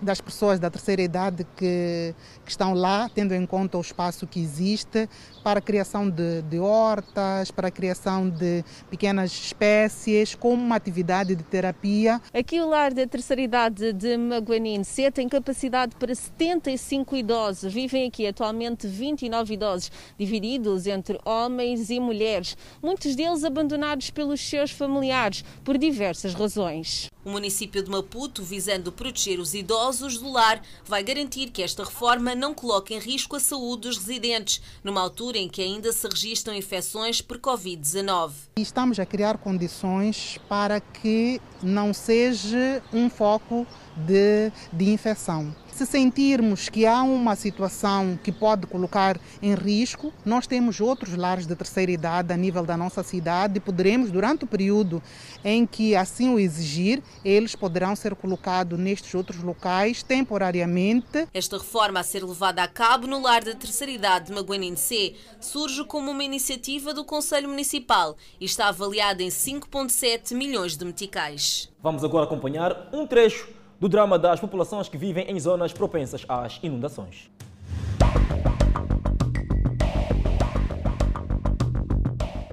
das 0.00 0.20
pessoas 0.20 0.58
da 0.58 0.70
terceira 0.70 1.02
idade 1.02 1.46
que, 1.56 2.14
que 2.44 2.50
estão 2.50 2.74
lá, 2.74 3.08
tendo 3.14 3.34
em 3.34 3.46
conta 3.46 3.78
o 3.78 3.80
espaço 3.80 4.26
que 4.26 4.40
existe, 4.40 5.08
para 5.42 5.58
a 5.58 5.62
criação 5.62 6.08
de, 6.08 6.42
de 6.42 6.58
hortas, 6.58 7.50
para 7.50 7.68
a 7.68 7.70
criação 7.70 8.28
de 8.28 8.64
pequenas 8.88 9.32
espécies, 9.32 10.34
como 10.34 10.62
uma 10.62 10.76
atividade 10.76 11.34
de 11.34 11.42
terapia. 11.42 12.20
Aqui 12.32 12.60
o 12.60 12.68
lar 12.68 12.94
da 12.94 13.06
terceira 13.06 13.42
idade 13.42 13.92
de 13.92 14.16
Maguanine 14.16 14.84
C 14.84 15.10
tem 15.10 15.28
capacidade 15.28 15.94
para 15.96 16.14
75 16.14 17.16
idosos. 17.16 17.72
Vivem 17.72 18.06
aqui 18.06 18.26
atualmente 18.26 18.86
29 18.86 19.54
idosos, 19.54 19.90
divididos 20.18 20.86
entre 20.86 21.18
homens 21.24 21.90
e 21.90 21.98
mulheres, 21.98 22.56
muitos 22.82 23.14
deles 23.16 23.44
abandonados 23.44 24.10
pelos 24.10 24.40
seus 24.40 24.70
familiares 24.70 25.44
por 25.64 25.78
diversas 25.78 26.34
razões. 26.34 27.10
O 27.24 27.30
município 27.30 27.82
de 27.84 27.88
Maputo, 27.88 28.42
visando 28.42 28.90
proteger 28.90 29.38
os 29.38 29.54
idosos 29.54 30.18
do 30.18 30.32
lar, 30.32 30.60
vai 30.84 31.04
garantir 31.04 31.50
que 31.50 31.62
esta 31.62 31.84
reforma 31.84 32.34
não 32.34 32.52
coloque 32.52 32.94
em 32.94 32.98
risco 32.98 33.36
a 33.36 33.40
saúde 33.40 33.82
dos 33.82 33.96
residentes, 33.96 34.60
numa 34.82 35.00
altura 35.00 35.31
em 35.36 35.48
que 35.48 35.62
ainda 35.62 35.92
se 35.92 36.06
registram 36.08 36.54
infecções 36.54 37.20
por 37.20 37.38
Covid-19. 37.38 38.32
Estamos 38.56 38.98
a 38.98 39.06
criar 39.06 39.38
condições 39.38 40.38
para 40.48 40.80
que 40.80 41.40
não 41.62 41.92
seja 41.92 42.82
um 42.92 43.08
foco 43.08 43.66
de, 43.96 44.52
de 44.72 44.90
infecção. 44.90 45.54
Se 45.72 45.86
sentirmos 45.86 46.68
que 46.68 46.84
há 46.84 47.02
uma 47.02 47.34
situação 47.34 48.18
que 48.22 48.30
pode 48.30 48.66
colocar 48.66 49.18
em 49.40 49.54
risco, 49.54 50.12
nós 50.22 50.46
temos 50.46 50.82
outros 50.82 51.16
lares 51.16 51.46
de 51.46 51.56
terceira 51.56 51.90
idade 51.90 52.30
a 52.30 52.36
nível 52.36 52.64
da 52.64 52.76
nossa 52.76 53.02
cidade 53.02 53.56
e 53.56 53.60
poderemos, 53.60 54.10
durante 54.10 54.44
o 54.44 54.46
período 54.46 55.02
em 55.42 55.66
que 55.66 55.96
assim 55.96 56.32
o 56.32 56.38
exigir, 56.38 57.02
eles 57.24 57.56
poderão 57.56 57.96
ser 57.96 58.14
colocados 58.14 58.78
nestes 58.78 59.14
outros 59.14 59.42
locais 59.42 60.02
temporariamente. 60.02 61.26
Esta 61.32 61.56
reforma 61.56 62.00
a 62.00 62.02
ser 62.02 62.22
levada 62.22 62.62
a 62.62 62.68
cabo 62.68 63.06
no 63.06 63.22
lar 63.22 63.42
da 63.42 63.54
terceira 63.54 63.92
idade 63.92 64.26
de 64.26 64.32
Maguanine 64.32 64.76
C 64.76 65.14
surge 65.40 65.84
como 65.84 66.10
uma 66.10 66.22
iniciativa 66.22 66.92
do 66.92 67.02
Conselho 67.02 67.48
Municipal 67.48 68.14
e 68.38 68.44
está 68.44 68.68
avaliada 68.68 69.22
em 69.22 69.28
5,7 69.28 70.34
milhões 70.34 70.76
de 70.76 70.84
meticais. 70.84 71.70
Vamos 71.82 72.04
agora 72.04 72.26
acompanhar 72.26 72.90
um 72.92 73.06
trecho 73.06 73.61
do 73.82 73.88
drama 73.88 74.16
das 74.16 74.38
populações 74.38 74.88
que 74.88 74.96
vivem 74.96 75.28
em 75.28 75.40
zonas 75.40 75.72
propensas 75.72 76.24
às 76.28 76.60
inundações. 76.62 77.28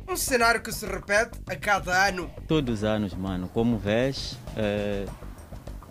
Um 0.09 0.15
cenário 0.15 0.59
que 0.59 0.71
se 0.71 0.87
repete 0.87 1.39
a 1.47 1.55
cada 1.55 2.07
ano. 2.07 2.31
Todos 2.47 2.79
os 2.79 2.83
anos, 2.83 3.13
mano. 3.13 3.47
Como 3.53 3.77
vês, 3.77 4.39
é, 4.57 5.05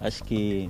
acho 0.01 0.25
que 0.25 0.69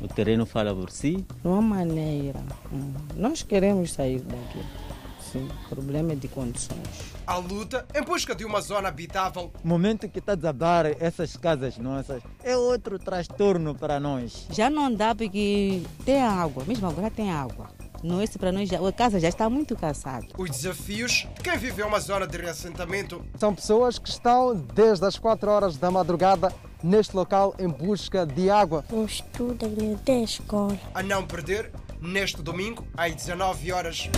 o 0.00 0.08
terreno 0.08 0.46
fala 0.46 0.74
por 0.74 0.90
si. 0.90 1.26
Não 1.44 1.58
há 1.58 1.60
maneira. 1.60 2.40
Hum, 2.72 2.94
nós 3.14 3.42
queremos 3.42 3.92
sair 3.92 4.20
daqui. 4.22 4.91
Sim, 5.32 5.48
problema 5.70 6.12
é 6.12 6.14
de 6.14 6.28
condições. 6.28 6.78
A 7.26 7.36
luta 7.36 7.86
em 7.94 8.02
busca 8.02 8.34
de 8.34 8.44
uma 8.44 8.60
zona 8.60 8.88
habitável. 8.88 9.50
O 9.64 9.66
momento 9.66 10.06
que 10.06 10.18
está 10.18 10.32
a 10.32 10.34
desabar 10.34 10.84
essas 11.00 11.38
casas 11.38 11.78
nossas 11.78 12.22
é 12.44 12.54
outro 12.54 12.98
transtorno 12.98 13.74
para 13.74 13.98
nós. 13.98 14.46
Já 14.50 14.68
não 14.68 14.92
dá 14.94 15.14
porque 15.14 15.82
tem 16.04 16.20
água, 16.20 16.64
mesmo 16.66 16.86
agora 16.86 17.10
tem 17.10 17.32
água. 17.32 17.70
Não 18.02 18.20
é 18.20 18.26
para 18.26 18.52
nós, 18.52 18.68
a 18.70 18.92
casa 18.92 19.18
já 19.18 19.28
está 19.28 19.48
muito 19.48 19.74
cansada. 19.74 20.26
Os 20.36 20.50
desafios 20.50 21.26
de 21.34 21.42
quem 21.42 21.56
viveu 21.56 21.86
uma 21.86 22.00
zona 22.00 22.26
de 22.26 22.36
reassentamento. 22.36 23.24
São 23.38 23.54
pessoas 23.54 23.98
que 23.98 24.10
estão 24.10 24.54
desde 24.54 25.06
as 25.06 25.16
4 25.18 25.50
horas 25.50 25.76
da 25.78 25.90
madrugada 25.90 26.52
neste 26.82 27.16
local 27.16 27.54
em 27.58 27.68
busca 27.68 28.26
de 28.26 28.50
água. 28.50 28.84
Um 28.92 29.04
estudo 29.04 29.66
da 30.04 30.14
escola. 30.14 30.76
A 30.92 31.02
não 31.02 31.24
perder, 31.24 31.70
neste 32.02 32.42
domingo, 32.42 32.84
às 32.96 33.14
19 33.14 33.72
horas. 33.72 34.10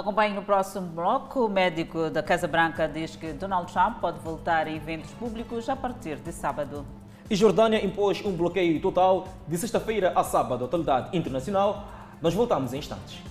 Acompanhe 0.00 0.32
no 0.32 0.40
próximo 0.40 0.86
bloco. 0.86 1.44
O 1.44 1.48
médico 1.48 2.08
da 2.08 2.22
Casa 2.22 2.48
Branca 2.48 2.88
diz 2.88 3.16
que 3.16 3.34
Donald 3.34 3.70
Trump 3.70 4.00
pode 4.00 4.18
voltar 4.20 4.66
a 4.66 4.70
eventos 4.70 5.10
públicos 5.10 5.68
a 5.68 5.76
partir 5.76 6.16
de 6.16 6.32
sábado. 6.32 6.86
E 7.28 7.36
Jordânia 7.36 7.84
impôs 7.84 8.24
um 8.24 8.32
bloqueio 8.32 8.80
total 8.80 9.28
de 9.46 9.58
sexta-feira 9.58 10.14
a 10.16 10.24
sábado 10.24 10.64
à 10.64 10.66
atualidade 10.66 11.14
internacional. 11.14 11.84
Nós 12.22 12.32
voltamos 12.32 12.72
em 12.72 12.78
instantes. 12.78 13.22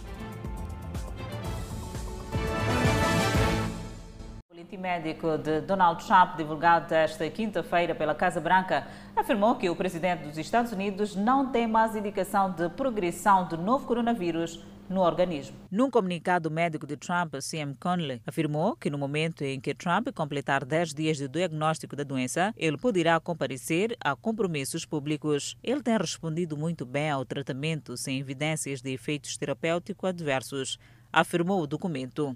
médico 4.80 5.38
de 5.38 5.59
Donald 5.59 6.01
Trump, 6.05 6.38
divulgado 6.38 6.93
esta 6.93 7.30
quinta-feira 7.30 7.93
pela 7.93 8.15
Casa 8.15 8.39
Branca, 8.39 8.88
afirmou 9.13 9.55
que 9.55 9.70
o 9.70 9.76
presidente 9.76 10.24
dos 10.24 10.38
Estados 10.38 10.72
Unidos 10.72 11.17
não 11.17 11.47
tem 11.47 11.67
mais 11.67 11.97
indicação 11.97 12.49
de 12.49 12.70
progressão 12.70 13.45
do 13.45 13.57
novo 13.57 13.86
coronavírus 13.86 14.63
no 14.89 15.01
organismo. 15.01 15.55
Num 15.71 15.89
comunicado, 15.89 16.49
médico 16.49 16.87
de 16.87 16.97
Trump, 16.97 17.35
C.M. 17.39 17.75
Conley, 17.79 18.21
afirmou 18.25 18.75
que 18.75 18.89
no 18.89 18.97
momento 18.97 19.43
em 19.43 19.59
que 19.59 19.75
Trump 19.75 20.09
completar 20.13 20.65
10 20.65 20.93
dias 20.93 21.17
de 21.17 21.27
diagnóstico 21.27 21.95
da 21.95 22.03
doença, 22.03 22.53
ele 22.57 22.77
poderá 22.77 23.19
comparecer 23.19 23.95
a 24.03 24.15
compromissos 24.15 24.85
públicos. 24.85 25.55
Ele 25.63 25.83
tem 25.83 25.97
respondido 25.97 26.57
muito 26.57 26.85
bem 26.85 27.09
ao 27.09 27.23
tratamento 27.23 27.95
sem 27.95 28.19
evidências 28.19 28.81
de 28.81 28.91
efeitos 28.91 29.37
terapêuticos 29.37 30.09
adversos, 30.09 30.79
afirmou 31.13 31.61
o 31.61 31.67
documento. 31.67 32.35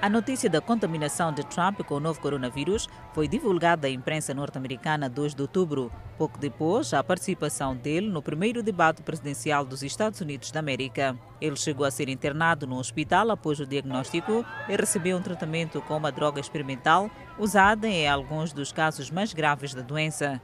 A 0.00 0.10
notícia 0.10 0.50
da 0.50 0.60
contaminação 0.60 1.32
de 1.32 1.42
Trump 1.46 1.80
com 1.80 1.94
o 1.94 2.00
novo 2.00 2.20
coronavírus 2.20 2.86
foi 3.14 3.26
divulgada 3.26 3.86
à 3.86 3.90
imprensa 3.90 4.34
norte-americana 4.34 5.08
2 5.08 5.34
de 5.34 5.40
outubro, 5.40 5.90
pouco 6.18 6.38
depois 6.38 6.90
da 6.90 7.02
participação 7.02 7.74
dele 7.74 8.06
no 8.06 8.20
primeiro 8.20 8.62
debate 8.62 9.02
presidencial 9.02 9.64
dos 9.64 9.82
Estados 9.82 10.20
Unidos 10.20 10.50
da 10.50 10.60
América. 10.60 11.18
Ele 11.40 11.56
chegou 11.56 11.86
a 11.86 11.90
ser 11.90 12.10
internado 12.10 12.66
no 12.66 12.78
hospital 12.78 13.30
após 13.30 13.58
o 13.58 13.66
diagnóstico 13.66 14.44
e 14.68 14.76
recebeu 14.76 15.16
um 15.16 15.22
tratamento 15.22 15.80
com 15.80 15.96
uma 15.96 16.12
droga 16.12 16.40
experimental 16.40 17.10
usada 17.38 17.88
em 17.88 18.06
alguns 18.06 18.52
dos 18.52 18.70
casos 18.70 19.10
mais 19.10 19.32
graves 19.32 19.72
da 19.72 19.80
doença. 19.80 20.42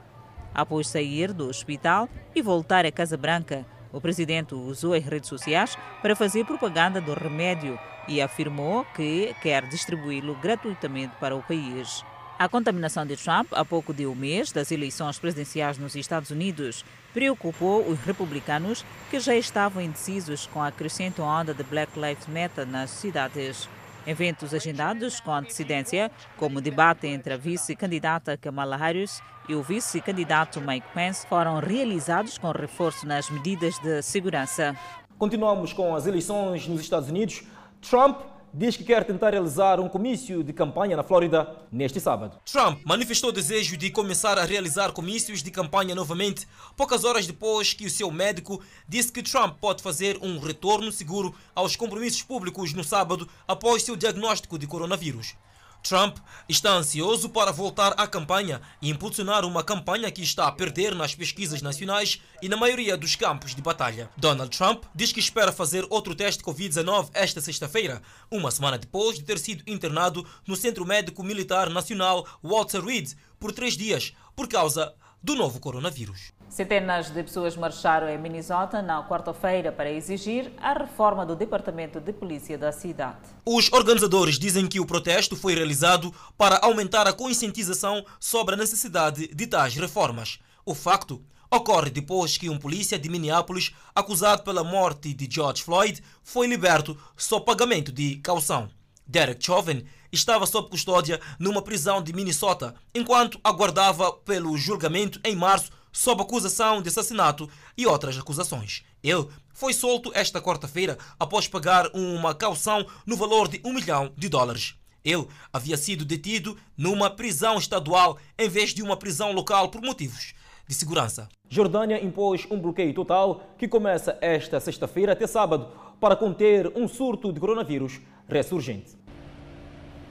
Após 0.53 0.87
sair 0.87 1.31
do 1.31 1.47
hospital 1.47 2.09
e 2.35 2.41
voltar 2.41 2.87
à 2.87 2.91
Casa 2.91 3.15
Branca, 3.15 3.65
o 3.93 4.01
presidente 4.01 4.55
usou 4.55 4.93
as 4.93 5.05
redes 5.05 5.29
sociais 5.29 5.77
para 6.01 6.15
fazer 6.15 6.43
propaganda 6.43 6.99
do 6.99 7.13
remédio 7.13 7.79
e 8.07 8.19
afirmou 8.21 8.83
que 8.95 9.33
quer 9.41 9.65
distribuí-lo 9.69 10.35
gratuitamente 10.41 11.15
para 11.19 11.35
o 11.35 11.43
país. 11.43 12.03
A 12.37 12.49
contaminação 12.49 13.05
de 13.05 13.15
Trump, 13.15 13.53
há 13.53 13.63
pouco 13.63 13.93
de 13.93 14.07
um 14.07 14.15
mês 14.15 14.51
das 14.51 14.71
eleições 14.71 15.19
presidenciais 15.19 15.77
nos 15.77 15.95
Estados 15.95 16.31
Unidos, 16.31 16.83
preocupou 17.13 17.87
os 17.87 17.99
republicanos 17.99 18.83
que 19.11 19.19
já 19.19 19.35
estavam 19.35 19.81
indecisos 19.81 20.47
com 20.47 20.61
a 20.61 20.71
crescente 20.71 21.21
onda 21.21 21.53
de 21.53 21.63
Black 21.63 21.91
Lives 21.97 22.27
Matter 22.27 22.65
nas 22.65 22.89
cidades. 22.89 23.69
Eventos 24.05 24.53
agendados 24.53 25.19
com 25.19 25.33
antecedência, 25.33 26.11
como 26.37 26.59
o 26.59 26.61
debate 26.61 27.07
entre 27.07 27.33
a 27.33 27.37
vice-candidata 27.37 28.37
Kamala 28.37 28.75
Harris 28.75 29.21
e 29.47 29.55
o 29.55 29.63
vice-candidato 29.63 30.59
Mike 30.59 30.87
Pence, 30.93 31.25
foram 31.27 31.59
realizados 31.59 32.37
com 32.37 32.51
reforço 32.51 33.07
nas 33.07 33.29
medidas 33.29 33.79
de 33.79 34.01
segurança. 34.01 34.75
Continuamos 35.17 35.71
com 35.71 35.95
as 35.95 36.05
eleições 36.05 36.67
nos 36.67 36.81
Estados 36.81 37.09
Unidos. 37.09 37.43
Trump 37.81 38.32
diz 38.53 38.77
que 38.77 38.83
quer 38.83 39.03
tentar 39.03 39.31
realizar 39.31 39.79
um 39.79 39.89
comício 39.89 40.43
de 40.43 40.53
campanha 40.53 40.95
na 40.95 41.01
Flórida 41.01 41.55
neste 41.71 41.99
sábado. 41.99 42.39
Trump 42.45 42.79
manifestou 42.85 43.31
desejo 43.31 43.75
de 43.75 43.89
começar 43.89 44.37
a 44.37 44.45
realizar 44.45 44.91
comícios 44.91 45.41
de 45.41 45.49
campanha 45.49 45.95
novamente, 45.95 46.47
poucas 46.77 47.03
horas 47.03 47.25
depois 47.25 47.73
que 47.73 47.87
o 47.87 47.89
seu 47.89 48.11
médico 48.11 48.61
disse 48.87 49.11
que 49.11 49.23
Trump 49.23 49.57
pode 49.59 49.81
fazer 49.81 50.19
um 50.21 50.37
retorno 50.37 50.91
seguro 50.91 51.33
aos 51.55 51.75
compromissos 51.75 52.21
públicos 52.21 52.73
no 52.73 52.83
sábado 52.83 53.27
após 53.47 53.81
seu 53.81 53.95
diagnóstico 53.95 54.59
de 54.59 54.67
coronavírus. 54.67 55.35
Trump 55.83 56.17
está 56.47 56.71
ansioso 56.71 57.29
para 57.29 57.51
voltar 57.51 57.93
à 57.97 58.07
campanha 58.07 58.61
e 58.81 58.89
impulsionar 58.89 59.45
uma 59.45 59.63
campanha 59.63 60.09
que 60.09 60.23
está 60.23 60.47
a 60.47 60.51
perder 60.51 60.95
nas 60.95 61.13
pesquisas 61.13 61.61
nacionais 61.61 62.21
e 62.41 62.47
na 62.47 62.55
maioria 62.55 62.95
dos 62.95 63.15
campos 63.17 63.53
de 63.53 63.61
batalha. 63.61 64.09
Donald 64.15 64.55
Trump 64.57 64.85
diz 64.95 65.11
que 65.11 65.19
espera 65.19 65.51
fazer 65.51 65.85
outro 65.89 66.15
teste 66.15 66.41
Covid-19 66.41 67.09
esta 67.13 67.41
sexta-feira, 67.41 68.01
uma 68.31 68.49
semana 68.49 68.77
depois 68.77 69.17
de 69.17 69.23
ter 69.23 69.37
sido 69.37 69.63
internado 69.67 70.25
no 70.47 70.55
Centro 70.55 70.85
Médico 70.85 71.21
Militar 71.21 71.69
Nacional 71.69 72.25
Walter 72.41 72.83
Reed 72.83 73.11
por 73.37 73.51
três 73.51 73.75
dias 73.75 74.13
por 74.35 74.47
causa 74.47 74.95
do 75.21 75.35
novo 75.35 75.59
coronavírus. 75.59 76.31
Centenas 76.53 77.09
de 77.09 77.23
pessoas 77.23 77.57
marcharam 77.57 78.07
em 78.07 78.15
Minnesota 78.15 78.79
na 78.79 79.01
quarta-feira 79.01 79.71
para 79.71 79.89
exigir 79.89 80.51
a 80.61 80.71
reforma 80.73 81.25
do 81.25 81.35
Departamento 81.35 81.99
de 81.99 82.13
Polícia 82.13 82.59
da 82.59 82.71
cidade. 82.71 83.17
Os 83.43 83.73
organizadores 83.73 84.37
dizem 84.37 84.67
que 84.67 84.79
o 84.79 84.85
protesto 84.85 85.35
foi 85.35 85.55
realizado 85.55 86.13
para 86.37 86.59
aumentar 86.61 87.07
a 87.07 87.11
conscientização 87.11 88.05
sobre 88.19 88.53
a 88.53 88.57
necessidade 88.57 89.33
de 89.33 89.47
tais 89.47 89.73
reformas. 89.73 90.37
O 90.63 90.75
facto 90.75 91.23
ocorre 91.49 91.89
depois 91.89 92.37
que 92.37 92.51
um 92.51 92.59
polícia 92.59 92.99
de 92.99 93.09
Minneapolis, 93.09 93.73
acusado 93.95 94.43
pela 94.43 94.63
morte 94.63 95.11
de 95.11 95.27
George 95.27 95.63
Floyd, 95.63 96.03
foi 96.21 96.45
liberto 96.45 96.95
sob 97.17 97.47
pagamento 97.47 97.91
de 97.91 98.17
caução. 98.17 98.69
Derek 99.07 99.43
Chauvin 99.43 99.83
estava 100.11 100.45
sob 100.45 100.69
custódia 100.69 101.19
numa 101.39 101.63
prisão 101.63 101.99
de 101.99 102.13
Minnesota, 102.13 102.75
enquanto 102.93 103.39
aguardava 103.43 104.13
pelo 104.13 104.55
julgamento 104.55 105.19
em 105.23 105.35
março 105.35 105.71
sob 105.93 106.21
acusação 106.21 106.81
de 106.81 106.89
assassinato 106.89 107.49
e 107.77 107.85
outras 107.85 108.17
acusações. 108.17 108.83
Ele 109.01 109.27
foi 109.53 109.71
solto 109.73 110.11
esta 110.13 110.41
quarta-feira 110.41 110.97
após 111.19 111.47
pagar 111.47 111.89
uma 111.93 112.33
caução 112.33 112.85
no 113.05 113.15
valor 113.15 113.47
de 113.47 113.61
um 113.63 113.71
milhão 113.71 114.11
de 114.17 114.27
dólares. 114.27 114.75
Ele 115.05 115.27
havia 115.51 115.77
sido 115.77 116.03
detido 116.03 116.57
numa 116.75 117.09
prisão 117.09 117.57
estadual 117.57 118.17
em 118.37 118.49
vez 118.49 118.73
de 118.73 118.81
uma 118.81 118.97
prisão 118.97 119.31
local 119.31 119.69
por 119.69 119.81
motivos 119.81 120.33
de 120.67 120.73
segurança. 120.73 121.29
Jordânia 121.49 122.03
impôs 122.03 122.47
um 122.49 122.59
bloqueio 122.59 122.93
total 122.93 123.43
que 123.57 123.67
começa 123.67 124.17
esta 124.21 124.59
sexta-feira 124.59 125.11
até 125.11 125.27
sábado 125.27 125.67
para 125.99 126.15
conter 126.15 126.71
um 126.75 126.87
surto 126.87 127.31
de 127.31 127.39
coronavírus 127.39 127.99
ressurgente. 128.27 128.97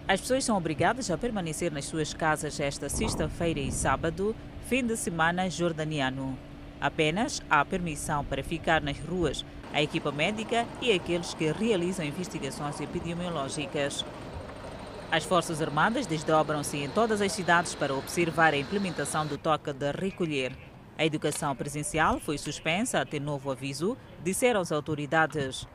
As 0.06 0.20
pessoas 0.20 0.44
são 0.44 0.56
obrigadas 0.56 1.10
a 1.10 1.16
permanecer 1.16 1.72
nas 1.72 1.86
suas 1.86 2.12
casas 2.12 2.60
esta 2.60 2.88
sexta-feira 2.88 3.60
e 3.60 3.72
sábado 3.72 4.36
fim 4.72 4.86
de 4.86 4.96
semana 4.96 5.50
jordaniano. 5.50 6.34
Apenas 6.80 7.42
há 7.50 7.62
permissão 7.62 8.24
para 8.24 8.42
ficar 8.42 8.80
nas 8.80 8.98
ruas 8.98 9.44
a 9.70 9.82
equipa 9.82 10.10
médica 10.10 10.66
e 10.80 10.90
aqueles 10.90 11.34
que 11.34 11.52
realizam 11.52 12.06
investigações 12.06 12.80
epidemiológicas. 12.80 14.02
As 15.10 15.24
Forças 15.24 15.60
Armadas 15.60 16.06
desdobram-se 16.06 16.78
em 16.78 16.88
todas 16.88 17.20
as 17.20 17.32
cidades 17.32 17.74
para 17.74 17.94
observar 17.94 18.54
a 18.54 18.56
implementação 18.56 19.26
do 19.26 19.36
toque 19.36 19.74
de 19.74 19.92
recolher. 19.92 20.56
A 20.96 21.04
educação 21.04 21.54
presencial 21.54 22.18
foi 22.18 22.38
suspensa 22.38 22.98
até 22.98 23.20
novo 23.20 23.50
aviso, 23.50 23.94
disseram 24.24 24.62
as 24.62 24.72
autoridades. 24.72 25.68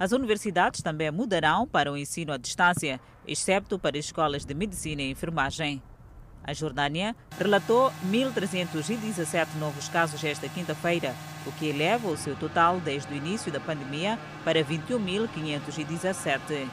As 0.00 0.12
universidades 0.12 0.80
também 0.80 1.10
mudarão 1.10 1.66
para 1.66 1.92
o 1.92 1.98
ensino 1.98 2.32
à 2.32 2.38
distância, 2.38 2.98
exceto 3.26 3.78
para 3.78 3.98
escolas 3.98 4.46
de 4.46 4.54
medicina 4.54 5.02
e 5.02 5.10
enfermagem. 5.10 5.82
A 6.48 6.54
Jordânia 6.54 7.14
relatou 7.38 7.92
1.317 8.10 9.48
novos 9.60 9.86
casos 9.86 10.24
esta 10.24 10.48
quinta-feira, 10.48 11.14
o 11.44 11.52
que 11.52 11.66
eleva 11.66 12.08
o 12.08 12.16
seu 12.16 12.34
total 12.34 12.80
desde 12.80 13.12
o 13.12 13.14
início 13.14 13.52
da 13.52 13.60
pandemia 13.60 14.18
para 14.46 14.64
21.517. 14.64 16.66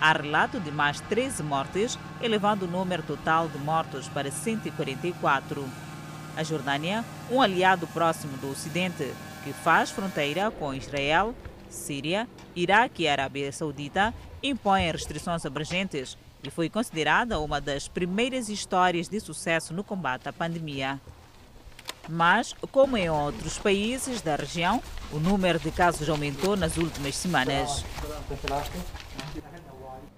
Há 0.00 0.12
relato 0.14 0.58
de 0.58 0.72
mais 0.72 1.02
13 1.02 1.42
mortes, 1.42 1.98
elevando 2.22 2.64
o 2.64 2.70
número 2.70 3.02
total 3.02 3.46
de 3.46 3.58
mortos 3.58 4.08
para 4.08 4.30
144. 4.30 5.68
A 6.34 6.42
Jordânia, 6.42 7.04
um 7.30 7.42
aliado 7.42 7.86
próximo 7.88 8.38
do 8.38 8.50
Ocidente, 8.50 9.12
que 9.44 9.52
faz 9.52 9.90
fronteira 9.90 10.50
com 10.50 10.72
Israel, 10.72 11.34
Síria, 11.68 12.26
Iraque 12.56 13.02
e 13.02 13.08
Arábia 13.08 13.52
Saudita, 13.52 14.14
impõe 14.42 14.90
restrições 14.90 15.44
abrangentes 15.44 16.16
e 16.42 16.50
foi 16.50 16.68
considerada 16.68 17.38
uma 17.38 17.60
das 17.60 17.88
primeiras 17.88 18.48
histórias 18.48 19.08
de 19.08 19.20
sucesso 19.20 19.74
no 19.74 19.84
combate 19.84 20.28
à 20.28 20.32
pandemia. 20.32 21.00
Mas, 22.08 22.54
como 22.72 22.96
em 22.96 23.08
outros 23.08 23.58
países 23.58 24.20
da 24.20 24.36
região, 24.36 24.82
o 25.12 25.18
número 25.18 25.58
de 25.58 25.70
casos 25.70 26.08
aumentou 26.08 26.56
nas 26.56 26.76
últimas 26.76 27.14
semanas. 27.16 27.84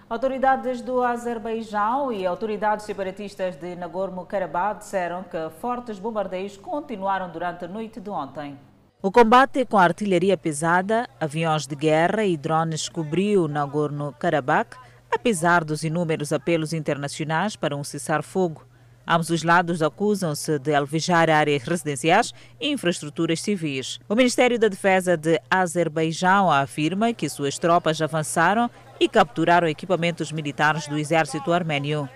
Autoridades 0.09 0.81
do 0.81 1.01
Azerbaijão 1.01 2.11
e 2.11 2.25
autoridades 2.25 2.85
separatistas 2.85 3.55
de 3.55 3.75
Nagorno-Karabakh 3.75 4.79
disseram 4.79 5.23
que 5.23 5.49
fortes 5.59 5.97
bombardeios 5.97 6.55
continuaram 6.57 7.29
durante 7.29 7.65
a 7.65 7.67
noite 7.67 7.99
de 7.99 8.09
ontem. 8.09 8.57
O 9.01 9.11
combate 9.11 9.65
com 9.65 9.77
artilharia 9.77 10.37
pesada, 10.37 11.09
aviões 11.19 11.67
de 11.67 11.75
guerra 11.75 12.23
e 12.23 12.37
drones 12.37 12.87
cobriu 12.87 13.47
Nagorno-Karabakh 13.47 14.77
Apesar 15.15 15.63
dos 15.63 15.83
inúmeros 15.83 16.33
apelos 16.33 16.73
internacionais 16.73 17.55
para 17.55 17.75
um 17.75 17.83
cessar-fogo, 17.83 18.65
ambos 19.07 19.29
os 19.29 19.43
lados 19.43 19.83
acusam-se 19.83 20.57
de 20.57 20.73
alvejar 20.73 21.29
áreas 21.29 21.61
residenciais 21.61 22.33
e 22.59 22.71
infraestruturas 22.71 23.39
civis. 23.39 23.99
O 24.09 24.15
Ministério 24.15 24.57
da 24.57 24.67
Defesa 24.67 25.15
de 25.15 25.39
Azerbaijão 25.51 26.51
afirma 26.51 27.13
que 27.13 27.29
suas 27.29 27.59
tropas 27.59 28.01
avançaram 28.01 28.71
e 28.99 29.07
capturaram 29.07 29.67
equipamentos 29.67 30.31
militares 30.31 30.87
do 30.87 30.97
exército 30.97 31.53
armênio. 31.53 32.09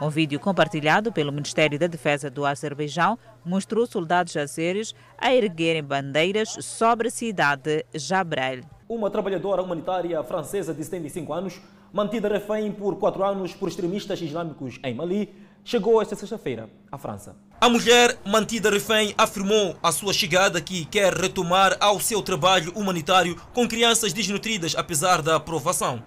Um 0.00 0.08
vídeo 0.08 0.38
compartilhado 0.38 1.10
pelo 1.12 1.32
Ministério 1.32 1.78
da 1.78 1.88
Defesa 1.88 2.30
do 2.30 2.46
Azerbaijão 2.46 3.18
mostrou 3.44 3.84
soldados 3.84 4.36
azeres 4.36 4.94
a 5.18 5.34
erguerem 5.34 5.82
bandeiras 5.82 6.50
sobre 6.60 7.08
a 7.08 7.10
cidade 7.10 7.84
Jabrel. 7.92 8.60
Uma 8.88 9.10
trabalhadora 9.10 9.60
humanitária 9.60 10.22
francesa 10.22 10.72
de 10.72 10.84
75 10.84 11.32
anos 11.32 11.60
mantida 11.94 12.28
refém 12.28 12.72
por 12.72 12.96
quatro 12.96 13.22
anos 13.22 13.54
por 13.54 13.68
extremistas 13.68 14.20
islâmicos 14.20 14.80
em 14.82 14.92
Mali, 14.92 15.32
chegou 15.64 16.02
esta 16.02 16.16
sexta-feira 16.16 16.68
à 16.90 16.98
França. 16.98 17.36
A 17.60 17.68
mulher 17.68 18.18
mantida 18.26 18.68
refém 18.68 19.14
afirmou 19.16 19.76
a 19.80 19.92
sua 19.92 20.12
chegada 20.12 20.60
que 20.60 20.84
quer 20.86 21.14
retomar 21.14 21.76
ao 21.78 22.00
seu 22.00 22.20
trabalho 22.20 22.72
humanitário 22.74 23.40
com 23.52 23.68
crianças 23.68 24.12
desnutridas 24.12 24.74
apesar 24.76 25.22
da 25.22 25.36
aprovação. 25.36 26.02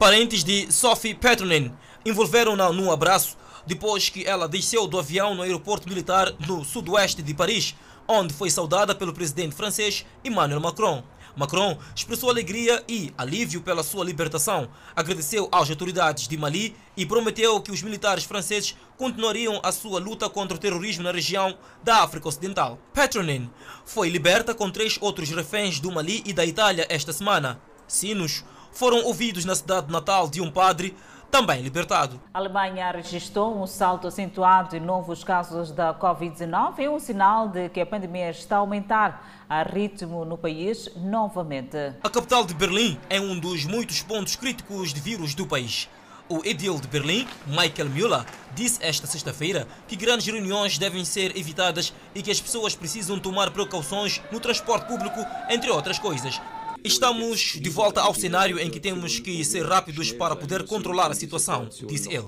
Parentes 0.00 0.42
de 0.42 0.70
Sophie 0.72 1.14
Petronen 1.14 1.72
envolveram-na 2.04 2.72
num 2.72 2.90
abraço 2.90 3.38
depois 3.64 4.08
que 4.08 4.26
ela 4.26 4.48
desceu 4.48 4.88
do 4.88 4.98
avião 4.98 5.36
no 5.36 5.42
aeroporto 5.42 5.88
militar 5.88 6.34
no 6.44 6.64
sudoeste 6.64 7.22
de 7.22 7.32
Paris, 7.32 7.76
onde 8.08 8.34
foi 8.34 8.50
saudada 8.50 8.96
pelo 8.96 9.12
presidente 9.12 9.54
francês 9.54 10.04
Emmanuel 10.24 10.60
Macron. 10.60 11.04
Macron 11.36 11.78
expressou 11.94 12.30
alegria 12.30 12.82
e 12.88 13.12
alívio 13.16 13.60
pela 13.60 13.82
sua 13.82 14.04
libertação, 14.04 14.68
agradeceu 14.94 15.48
às 15.52 15.70
autoridades 15.70 16.26
de 16.26 16.36
Mali 16.36 16.76
e 16.96 17.06
prometeu 17.06 17.60
que 17.60 17.70
os 17.70 17.82
militares 17.82 18.24
franceses 18.24 18.76
continuariam 18.96 19.60
a 19.62 19.72
sua 19.72 19.98
luta 19.98 20.28
contra 20.28 20.56
o 20.56 20.60
terrorismo 20.60 21.04
na 21.04 21.12
região 21.12 21.56
da 21.82 22.02
África 22.02 22.28
Ocidental. 22.28 22.78
Petronin 22.92 23.50
foi 23.84 24.08
liberta 24.08 24.54
com 24.54 24.70
três 24.70 24.98
outros 25.00 25.30
reféns 25.30 25.80
do 25.80 25.90
Mali 25.90 26.22
e 26.26 26.32
da 26.32 26.44
Itália 26.44 26.86
esta 26.88 27.12
semana. 27.12 27.60
Sinos 27.86 28.44
foram 28.72 29.04
ouvidos 29.04 29.44
na 29.44 29.54
cidade 29.54 29.90
natal 29.90 30.28
de 30.28 30.40
um 30.40 30.50
padre 30.50 30.94
também 31.30 31.62
libertado. 31.62 32.20
A 32.34 32.38
Alemanha 32.38 32.90
registrou 32.90 33.56
um 33.56 33.66
salto 33.66 34.08
acentuado 34.08 34.76
em 34.76 34.80
novos 34.80 35.22
casos 35.22 35.70
da 35.70 35.94
Covid-19 35.94 36.78
e 36.80 36.88
um 36.88 36.98
sinal 36.98 37.48
de 37.48 37.68
que 37.68 37.80
a 37.80 37.86
pandemia 37.86 38.30
está 38.30 38.56
a 38.56 38.58
aumentar 38.58 39.44
a 39.48 39.62
ritmo 39.62 40.24
no 40.24 40.36
país 40.36 40.90
novamente. 40.96 41.76
A 42.02 42.10
capital 42.10 42.44
de 42.44 42.54
Berlim 42.54 42.98
é 43.08 43.20
um 43.20 43.38
dos 43.38 43.64
muitos 43.64 44.02
pontos 44.02 44.36
críticos 44.36 44.92
de 44.92 45.00
vírus 45.00 45.34
do 45.34 45.46
país. 45.46 45.88
O 46.28 46.42
edil 46.44 46.78
de 46.78 46.86
Berlim, 46.86 47.26
Michael 47.44 47.90
Müller, 47.90 48.24
disse 48.54 48.78
esta 48.84 49.04
sexta-feira 49.04 49.66
que 49.88 49.96
grandes 49.96 50.26
reuniões 50.26 50.78
devem 50.78 51.04
ser 51.04 51.36
evitadas 51.36 51.92
e 52.14 52.22
que 52.22 52.30
as 52.30 52.40
pessoas 52.40 52.76
precisam 52.76 53.18
tomar 53.18 53.50
precauções 53.50 54.22
no 54.30 54.38
transporte 54.38 54.86
público, 54.86 55.18
entre 55.48 55.70
outras 55.70 55.98
coisas. 55.98 56.40
Estamos 56.82 57.58
de 57.60 57.68
volta 57.68 58.00
ao 58.00 58.14
cenário 58.14 58.58
em 58.58 58.70
que 58.70 58.80
temos 58.80 59.18
que 59.18 59.44
ser 59.44 59.66
rápidos 59.66 60.12
para 60.12 60.34
poder 60.34 60.64
controlar 60.64 61.10
a 61.10 61.14
situação, 61.14 61.68
disse 61.86 62.08
ele. 62.08 62.26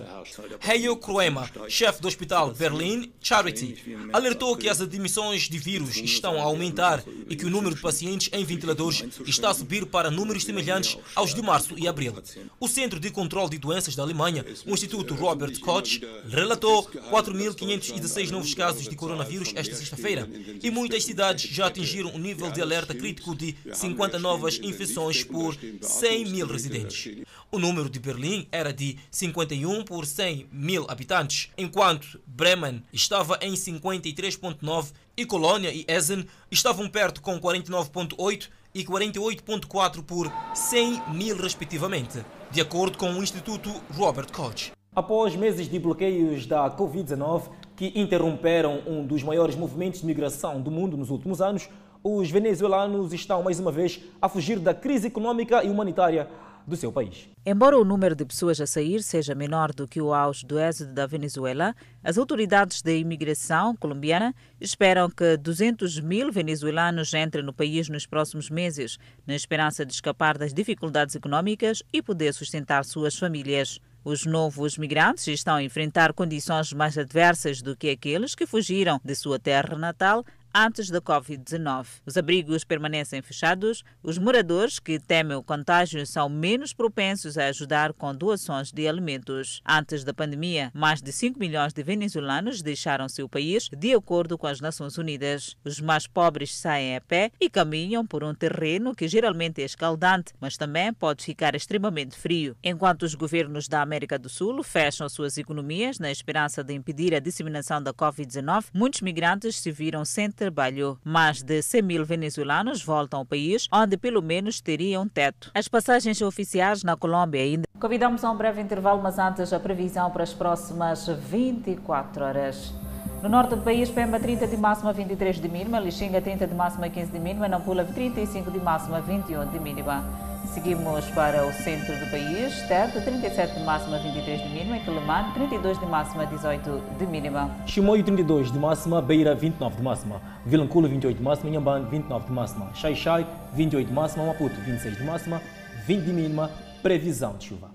Heio 0.66 0.96
Kruema, 0.96 1.50
chefe 1.68 2.02
do 2.02 2.08
hospital 2.08 2.52
Berlin 2.52 3.10
Charity, 3.20 3.96
alertou 4.12 4.56
que 4.56 4.68
as 4.68 4.80
admissões 4.80 5.48
de 5.48 5.58
vírus 5.58 5.96
estão 5.96 6.38
a 6.38 6.42
aumentar 6.42 7.02
e 7.28 7.34
que 7.34 7.46
o 7.46 7.50
número 7.50 7.74
de 7.74 7.80
pacientes 7.80 8.28
em 8.32 8.44
ventiladores 8.44 9.04
está 9.26 9.50
a 9.50 9.54
subir 9.54 9.86
para 9.86 10.10
números 10.10 10.44
semelhantes 10.44 10.98
aos 11.14 11.34
de 11.34 11.40
março 11.40 11.74
e 11.78 11.88
abril. 11.88 12.14
O 12.60 12.68
Centro 12.68 13.00
de 13.00 13.10
Controle 13.10 13.50
de 13.50 13.58
Doenças 13.58 13.96
da 13.96 14.02
Alemanha, 14.02 14.44
o 14.66 14.74
Instituto 14.74 15.14
Robert 15.14 15.58
Koch, 15.60 16.00
relatou 16.28 16.84
4.516 16.84 18.30
novos 18.30 18.54
casos 18.54 18.86
de 18.86 18.96
coronavírus 18.96 19.52
esta 19.54 19.74
sexta-feira 19.74 20.28
e 20.62 20.70
muitas 20.70 21.04
cidades 21.04 21.50
já 21.50 21.66
atingiram 21.66 22.10
um 22.14 22.18
nível 22.18 22.50
de 22.50 22.60
alerta 22.60 22.94
crítico 22.94 23.34
de 23.34 23.56
59 23.72 24.41
novas 24.42 24.58
infecções 24.58 25.22
por 25.22 25.56
100 25.80 26.24
mil 26.26 26.46
residentes. 26.48 27.22
O 27.50 27.60
número 27.60 27.88
de 27.88 28.00
Berlim 28.00 28.48
era 28.50 28.72
de 28.72 28.98
51 29.08 29.84
por 29.84 30.04
100 30.04 30.48
mil 30.50 30.84
habitantes, 30.88 31.50
enquanto 31.56 32.20
Bremen 32.26 32.82
estava 32.92 33.38
em 33.40 33.52
53,9 33.52 34.92
e 35.16 35.24
Colônia 35.24 35.72
e 35.72 35.84
Essen 35.86 36.26
estavam 36.50 36.88
perto 36.88 37.22
com 37.22 37.38
49,8 37.38 38.48
e 38.74 38.84
48,4 38.84 40.02
por 40.02 40.32
100 40.54 41.02
mil, 41.14 41.36
respectivamente, 41.36 42.18
de 42.50 42.60
acordo 42.60 42.98
com 42.98 43.12
o 43.12 43.22
Instituto 43.22 43.70
Robert 43.94 44.32
Koch. 44.32 44.72
Após 44.94 45.36
meses 45.36 45.68
de 45.68 45.78
bloqueios 45.78 46.46
da 46.46 46.68
Covid-19 46.68 47.44
que 47.76 47.92
interromperam 47.94 48.82
um 48.86 49.06
dos 49.06 49.22
maiores 49.22 49.54
movimentos 49.54 50.00
de 50.00 50.06
migração 50.06 50.60
do 50.60 50.70
mundo 50.70 50.96
nos 50.96 51.10
últimos 51.10 51.40
anos, 51.40 51.68
os 52.02 52.30
venezuelanos 52.30 53.12
estão 53.12 53.42
mais 53.42 53.60
uma 53.60 53.70
vez 53.70 54.00
a 54.20 54.28
fugir 54.28 54.58
da 54.58 54.74
crise 54.74 55.06
econômica 55.06 55.62
e 55.64 55.70
humanitária 55.70 56.28
do 56.66 56.76
seu 56.76 56.92
país. 56.92 57.28
Embora 57.44 57.78
o 57.78 57.84
número 57.84 58.14
de 58.14 58.24
pessoas 58.24 58.60
a 58.60 58.66
sair 58.66 59.02
seja 59.02 59.34
menor 59.34 59.72
do 59.72 59.86
que 59.86 60.00
o 60.00 60.14
auge 60.14 60.46
do 60.46 60.58
êxodo 60.58 60.92
da 60.92 61.06
Venezuela, 61.06 61.74
as 62.02 62.18
autoridades 62.18 62.82
de 62.82 62.98
imigração 62.98 63.74
colombiana 63.76 64.34
esperam 64.60 65.10
que 65.10 65.36
200 65.36 66.00
mil 66.00 66.30
venezuelanos 66.30 67.12
entrem 67.14 67.44
no 67.44 67.52
país 67.52 67.88
nos 67.88 68.06
próximos 68.06 68.48
meses, 68.48 68.96
na 69.26 69.34
esperança 69.34 69.84
de 69.84 69.92
escapar 69.92 70.38
das 70.38 70.54
dificuldades 70.54 71.14
econômicas 71.14 71.82
e 71.92 72.00
poder 72.00 72.32
sustentar 72.32 72.84
suas 72.84 73.16
famílias. 73.18 73.80
Os 74.04 74.26
novos 74.26 74.76
migrantes 74.78 75.28
estão 75.28 75.54
a 75.54 75.62
enfrentar 75.62 76.12
condições 76.12 76.72
mais 76.72 76.98
adversas 76.98 77.62
do 77.62 77.76
que 77.76 77.90
aqueles 77.90 78.34
que 78.34 78.46
fugiram 78.46 79.00
de 79.04 79.14
sua 79.14 79.38
terra 79.38 79.76
natal 79.78 80.24
antes 80.54 80.90
da 80.90 81.00
Covid-19. 81.00 81.86
Os 82.06 82.16
abrigos 82.16 82.64
permanecem 82.64 83.22
fechados, 83.22 83.82
os 84.02 84.18
moradores 84.18 84.78
que 84.78 84.98
temem 84.98 85.36
o 85.36 85.42
contágio 85.42 86.06
são 86.06 86.28
menos 86.28 86.72
propensos 86.72 87.38
a 87.38 87.46
ajudar 87.46 87.92
com 87.92 88.14
doações 88.14 88.70
de 88.72 88.86
alimentos. 88.86 89.60
Antes 89.66 90.04
da 90.04 90.12
pandemia, 90.12 90.70
mais 90.74 91.00
de 91.00 91.12
5 91.12 91.38
milhões 91.38 91.72
de 91.72 91.82
venezuelanos 91.82 92.62
deixaram 92.62 93.08
seu 93.08 93.28
país, 93.28 93.68
de 93.76 93.94
acordo 93.94 94.36
com 94.36 94.46
as 94.46 94.60
Nações 94.60 94.98
Unidas. 94.98 95.56
Os 95.64 95.80
mais 95.80 96.06
pobres 96.06 96.54
saem 96.54 96.96
a 96.96 97.00
pé 97.00 97.30
e 97.40 97.48
caminham 97.48 98.06
por 98.06 98.22
um 98.22 98.34
terreno 98.34 98.94
que 98.94 99.08
geralmente 99.08 99.62
é 99.62 99.64
escaldante, 99.64 100.32
mas 100.40 100.56
também 100.56 100.92
pode 100.92 101.24
ficar 101.24 101.54
extremamente 101.54 102.16
frio. 102.16 102.56
Enquanto 102.62 103.02
os 103.04 103.14
governos 103.14 103.68
da 103.68 103.80
América 103.80 104.18
do 104.18 104.28
Sul 104.28 104.62
fecham 104.62 105.08
suas 105.08 105.38
economias 105.38 105.98
na 105.98 106.10
esperança 106.10 106.62
de 106.62 106.74
impedir 106.74 107.14
a 107.14 107.20
disseminação 107.20 107.82
da 107.82 107.92
Covid-19, 107.92 108.66
muitos 108.74 109.00
migrantes 109.00 109.56
se 109.56 109.70
viram 109.70 110.04
sem 110.04 110.30
trabalho. 110.42 110.98
Mais 111.04 111.42
de 111.42 111.62
100 111.62 111.82
mil 111.82 112.04
venezuelanos 112.04 112.82
voltam 112.82 113.20
ao 113.20 113.26
país, 113.26 113.68
onde 113.72 113.96
pelo 113.96 114.20
menos 114.20 114.60
teriam 114.60 115.06
teto. 115.06 115.50
As 115.54 115.68
passagens 115.68 116.20
oficiais 116.20 116.82
na 116.82 116.96
Colômbia 116.96 117.42
ainda. 117.42 117.64
Convidamos 117.78 118.24
a 118.24 118.30
um 118.30 118.36
breve 118.36 118.60
intervalo, 118.60 119.02
mas 119.02 119.18
antes 119.18 119.52
a 119.52 119.60
previsão 119.60 120.10
para 120.10 120.22
as 120.22 120.32
próximas 120.32 121.06
24 121.06 122.24
horas. 122.24 122.74
No 123.22 123.28
norte 123.28 123.54
do 123.54 123.62
país, 123.62 123.88
Pemba 123.88 124.18
30 124.18 124.48
de 124.48 124.56
máxima, 124.56 124.92
23 124.92 125.40
de 125.40 125.48
mínima, 125.48 125.78
Lixinga 125.78 126.20
30 126.20 126.46
de 126.46 126.54
máxima, 126.54 126.88
15 126.88 127.12
de 127.12 127.18
mínima, 127.20 127.46
Nampula 127.46 127.84
35 127.84 128.50
de 128.50 128.58
máxima, 128.58 129.00
21 129.00 129.46
de 129.46 129.60
mínima. 129.60 130.31
Seguimos 130.46 131.04
para 131.10 131.46
o 131.46 131.52
centro 131.52 131.96
do 131.98 132.10
país, 132.10 132.60
Tete 132.68 133.00
37 133.00 133.54
de 133.58 133.64
máxima, 133.64 133.98
23 133.98 134.42
de 134.42 134.48
mínima, 134.48 134.78
Quelimane 134.80 135.32
32 135.34 135.78
de 135.78 135.86
máxima, 135.86 136.26
18 136.26 136.82
de 136.98 137.06
mínima. 137.06 137.50
Chimoio 137.64 138.02
32 138.04 138.52
de 138.52 138.58
máxima, 138.58 139.00
Beira 139.00 139.34
29 139.34 139.76
de 139.76 139.82
máxima, 139.82 140.20
Vilanculo 140.44 140.88
28 140.88 141.16
de 141.16 141.22
máxima, 141.22 141.50
Inhambane 141.50 141.86
29 141.88 142.26
de 142.26 142.32
máxima, 142.32 142.70
Xai-Xai 142.74 143.26
28 143.54 143.86
de 143.86 143.94
máxima, 143.94 144.26
Maputo 144.26 144.54
26 144.60 144.98
de 144.98 145.04
máxima, 145.04 145.40
20 145.86 146.04
de 146.04 146.12
mínima, 146.12 146.50
previsão 146.82 147.36
de 147.36 147.46
chuva. 147.46 147.70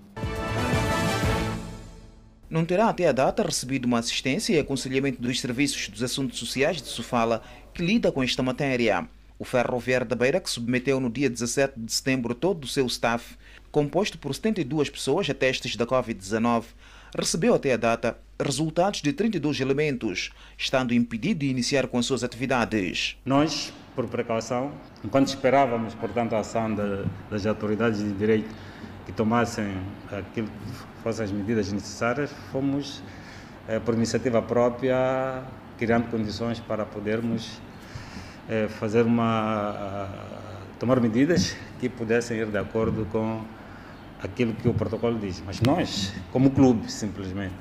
Não 2.50 2.64
terá 2.64 2.88
até 2.88 3.08
a 3.08 3.12
data 3.12 3.42
recebido 3.42 3.86
uma 3.86 3.98
assistência 3.98 4.54
e 4.54 4.58
aconselhamento 4.58 5.20
dos 5.20 5.40
Serviços 5.40 5.88
dos 5.88 6.02
Assuntos 6.02 6.38
Sociais 6.38 6.80
de 6.80 6.88
Sofala 6.88 7.42
que 7.74 7.84
lida 7.84 8.12
com 8.12 8.22
esta 8.22 8.42
matéria. 8.42 9.08
O 9.38 9.44
Ferroviário 9.44 10.06
da 10.06 10.16
Beira, 10.16 10.40
que 10.40 10.50
submeteu 10.50 10.98
no 10.98 11.08
dia 11.08 11.30
17 11.30 11.74
de 11.78 11.92
setembro 11.92 12.34
todo 12.34 12.64
o 12.64 12.66
seu 12.66 12.84
staff, 12.86 13.36
composto 13.70 14.18
por 14.18 14.34
72 14.34 14.90
pessoas 14.90 15.30
a 15.30 15.34
testes 15.34 15.76
da 15.76 15.86
Covid-19, 15.86 16.64
recebeu 17.16 17.54
até 17.54 17.72
a 17.72 17.76
data 17.76 18.18
resultados 18.40 19.00
de 19.00 19.12
32 19.12 19.60
elementos, 19.60 20.30
estando 20.56 20.92
impedido 20.92 21.40
de 21.40 21.46
iniciar 21.46 21.86
com 21.86 21.98
as 21.98 22.06
suas 22.06 22.24
atividades. 22.24 23.16
Nós, 23.24 23.72
por 23.94 24.06
precaução, 24.08 24.72
enquanto 25.04 25.28
esperávamos, 25.28 25.94
portanto, 25.94 26.34
a 26.34 26.40
ação 26.40 26.74
de, 26.74 27.04
das 27.30 27.46
autoridades 27.46 28.00
de 28.00 28.12
direito 28.12 28.48
que 29.06 29.12
tomassem 29.12 29.66
aquilo 30.10 30.48
que 30.48 31.02
fossem 31.02 31.24
as 31.24 31.32
medidas 31.32 31.72
necessárias, 31.72 32.30
fomos, 32.52 33.02
eh, 33.68 33.78
por 33.78 33.94
iniciativa 33.94 34.42
própria, 34.42 35.42
criando 35.78 36.10
condições 36.10 36.60
para 36.60 36.84
podermos 36.84 37.60
eh, 38.48 38.68
fazer 38.68 39.04
uma. 39.04 40.08
tomar 40.78 41.00
medidas 41.00 41.56
que 41.78 41.88
pudessem 41.88 42.38
ir 42.38 42.46
de 42.46 42.58
acordo 42.58 43.06
com 43.12 43.42
aquilo 44.22 44.54
que 44.54 44.68
o 44.68 44.74
protocolo 44.74 45.18
diz. 45.18 45.42
Mas 45.44 45.60
nós, 45.60 46.12
como 46.32 46.50
clube, 46.50 46.90
simplesmente. 46.90 47.54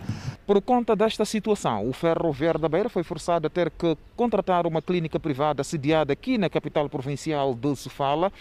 Por 0.45 0.61
conta 0.61 0.95
desta 0.95 1.25
situação, 1.25 1.87
o 1.89 1.93
Ferroviário 1.93 2.59
da 2.59 2.69
Beira 2.69 2.89
foi 2.89 3.03
forçado 3.03 3.47
a 3.47 3.49
ter 3.49 3.69
que 3.69 3.97
contratar 4.15 4.65
uma 4.65 4.81
clínica 4.81 5.19
privada 5.19 5.63
sediada 5.63 6.13
aqui 6.13 6.37
na 6.37 6.49
capital 6.49 6.87
provincial 6.89 7.53
de 7.53 7.75
Sofala, 7.75 8.31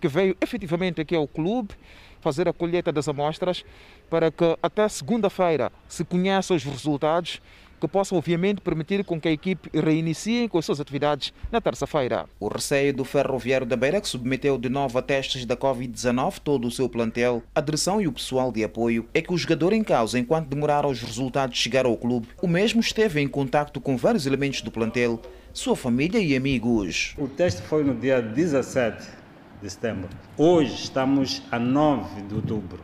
que 0.00 0.08
veio 0.08 0.34
efetivamente 0.40 1.00
aqui 1.02 1.14
ao 1.14 1.28
clube 1.28 1.74
fazer 2.20 2.48
a 2.48 2.52
colheita 2.52 2.90
das 2.90 3.08
amostras 3.08 3.64
para 4.08 4.30
que 4.30 4.56
até 4.62 4.88
segunda-feira 4.88 5.70
se 5.88 6.04
conheça 6.04 6.54
os 6.54 6.64
resultados 6.64 7.40
que 7.80 7.88
possa 7.88 8.14
obviamente 8.14 8.60
permitir 8.60 9.04
com 9.04 9.20
que 9.20 9.28
a 9.28 9.32
equipe 9.32 9.70
reinicie 9.72 10.48
com 10.48 10.58
as 10.58 10.64
suas 10.64 10.80
atividades 10.80 11.32
na 11.50 11.60
terça-feira. 11.60 12.26
O 12.38 12.48
receio 12.48 12.92
do 12.92 13.04
Ferroviário 13.04 13.66
da 13.66 13.76
Beira, 13.76 14.00
que 14.00 14.08
submeteu 14.08 14.58
de 14.58 14.68
novo 14.68 14.98
a 14.98 15.02
testes 15.02 15.46
da 15.46 15.56
Covid-19 15.56 16.38
todo 16.40 16.68
o 16.68 16.70
seu 16.70 16.88
plantel, 16.88 17.42
a 17.54 17.60
direção 17.60 18.00
e 18.00 18.06
o 18.06 18.12
pessoal 18.12 18.52
de 18.52 18.62
apoio, 18.62 19.06
é 19.14 19.22
que 19.22 19.32
o 19.32 19.38
jogador 19.38 19.72
em 19.72 19.82
causa, 19.82 20.18
enquanto 20.18 20.48
demoraram 20.48 20.90
os 20.90 21.00
resultados 21.00 21.56
de 21.56 21.62
chegar 21.62 21.86
ao 21.86 21.96
clube, 21.96 22.28
o 22.42 22.46
mesmo 22.46 22.80
esteve 22.80 23.20
em 23.20 23.28
contacto 23.28 23.80
com 23.80 23.96
vários 23.96 24.26
elementos 24.26 24.60
do 24.60 24.70
plantel, 24.70 25.20
sua 25.52 25.74
família 25.74 26.18
e 26.18 26.36
amigos. 26.36 27.14
O 27.16 27.26
teste 27.26 27.62
foi 27.62 27.82
no 27.82 27.94
dia 27.94 28.20
17 28.20 29.20
de 29.62 29.70
setembro. 29.70 30.08
Hoje 30.36 30.74
estamos 30.74 31.42
a 31.50 31.58
9 31.58 32.22
de 32.22 32.34
outubro. 32.34 32.80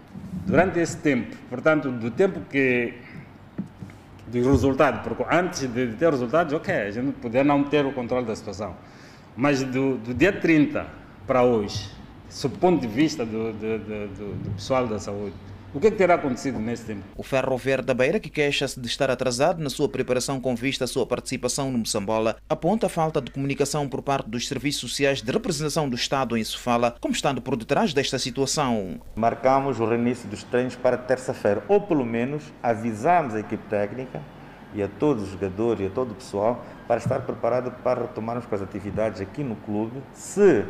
Durante 0.47 0.79
esse 0.79 0.97
tempo, 0.99 1.37
portanto, 1.49 1.91
do 1.91 2.11
tempo 2.11 2.41
que 2.51 2.95
do 4.27 4.51
resultado, 4.51 5.03
porque 5.03 5.25
antes 5.31 5.67
de 5.69 5.89
ter 5.95 6.11
resultados, 6.11 6.53
ok, 6.53 6.75
a 6.75 6.91
gente 6.91 7.13
poder 7.13 7.45
não 7.45 7.63
ter 7.63 7.85
o 7.87 7.93
controle 7.93 8.27
da 8.27 8.35
situação. 8.35 8.75
Mas 9.37 9.63
do, 9.63 9.97
do 9.99 10.15
dia 10.15 10.33
30 10.33 10.87
para 11.27 11.43
hoje, 11.43 11.91
sob 12.29 12.57
o 12.57 12.59
ponto 12.59 12.81
de 12.81 12.89
vista 12.89 13.25
do, 13.25 13.53
do, 13.53 13.79
do 13.79 14.55
pessoal 14.55 14.87
da 14.87 14.99
saúde, 14.99 15.35
o 15.77 15.81
que, 15.81 15.89
é 15.89 15.91
que 15.91 15.99
terá 15.99 16.15
acontecido 16.15 16.59
nesse 16.59 16.87
tempo? 16.87 17.03
O 17.15 17.23
Ferro 17.23 17.55
Verde 17.59 17.89
da 17.89 17.93
Beira, 17.93 18.19
que 18.19 18.31
queixa-se 18.31 18.81
de 18.81 18.87
estar 18.87 19.11
atrasado 19.11 19.63
na 19.63 19.69
sua 19.69 19.87
preparação 19.87 20.41
com 20.41 20.57
vista 20.57 20.85
à 20.85 20.87
sua 20.87 21.05
participação 21.05 21.71
no 21.71 21.77
Moçambola, 21.77 22.37
aponta 22.49 22.87
a 22.87 22.89
falta 22.89 23.21
de 23.21 23.31
comunicação 23.31 23.87
por 23.87 24.01
parte 24.01 24.31
dos 24.31 24.49
serviços 24.49 24.81
sociais 24.81 25.21
de 25.21 25.31
representação 25.31 25.87
do 25.87 25.95
Estado 25.95 26.35
em 26.35 26.43
Sofala, 26.43 26.97
como 26.99 27.13
estando 27.13 27.43
por 27.43 27.57
detrás 27.57 27.93
desta 27.93 28.19
situação. 28.19 28.99
Marcamos 29.15 29.79
o 29.79 29.85
reinício 29.85 30.27
dos 30.31 30.43
treinos 30.45 30.75
para 30.75 30.97
terça-feira, 30.97 31.63
ou 31.69 31.79
pelo 31.79 32.07
menos 32.07 32.43
avisamos 32.63 33.35
a 33.35 33.41
equipe 33.41 33.69
técnica 33.69 34.23
e 34.75 34.83
a 34.83 34.89
todos 34.89 35.25
os 35.25 35.31
jogadores 35.33 35.83
e 35.83 35.87
a 35.89 35.91
todo 35.91 36.13
o 36.13 36.15
pessoal 36.15 36.65
para 36.89 36.97
estar 36.97 37.21
preparado 37.21 37.71
para 37.83 38.01
retomarmos 38.01 38.47
com 38.47 38.55
as 38.55 38.63
atividades 38.63 39.21
aqui 39.21 39.45
no 39.45 39.57
clube, 39.57 40.03
se 40.15 40.65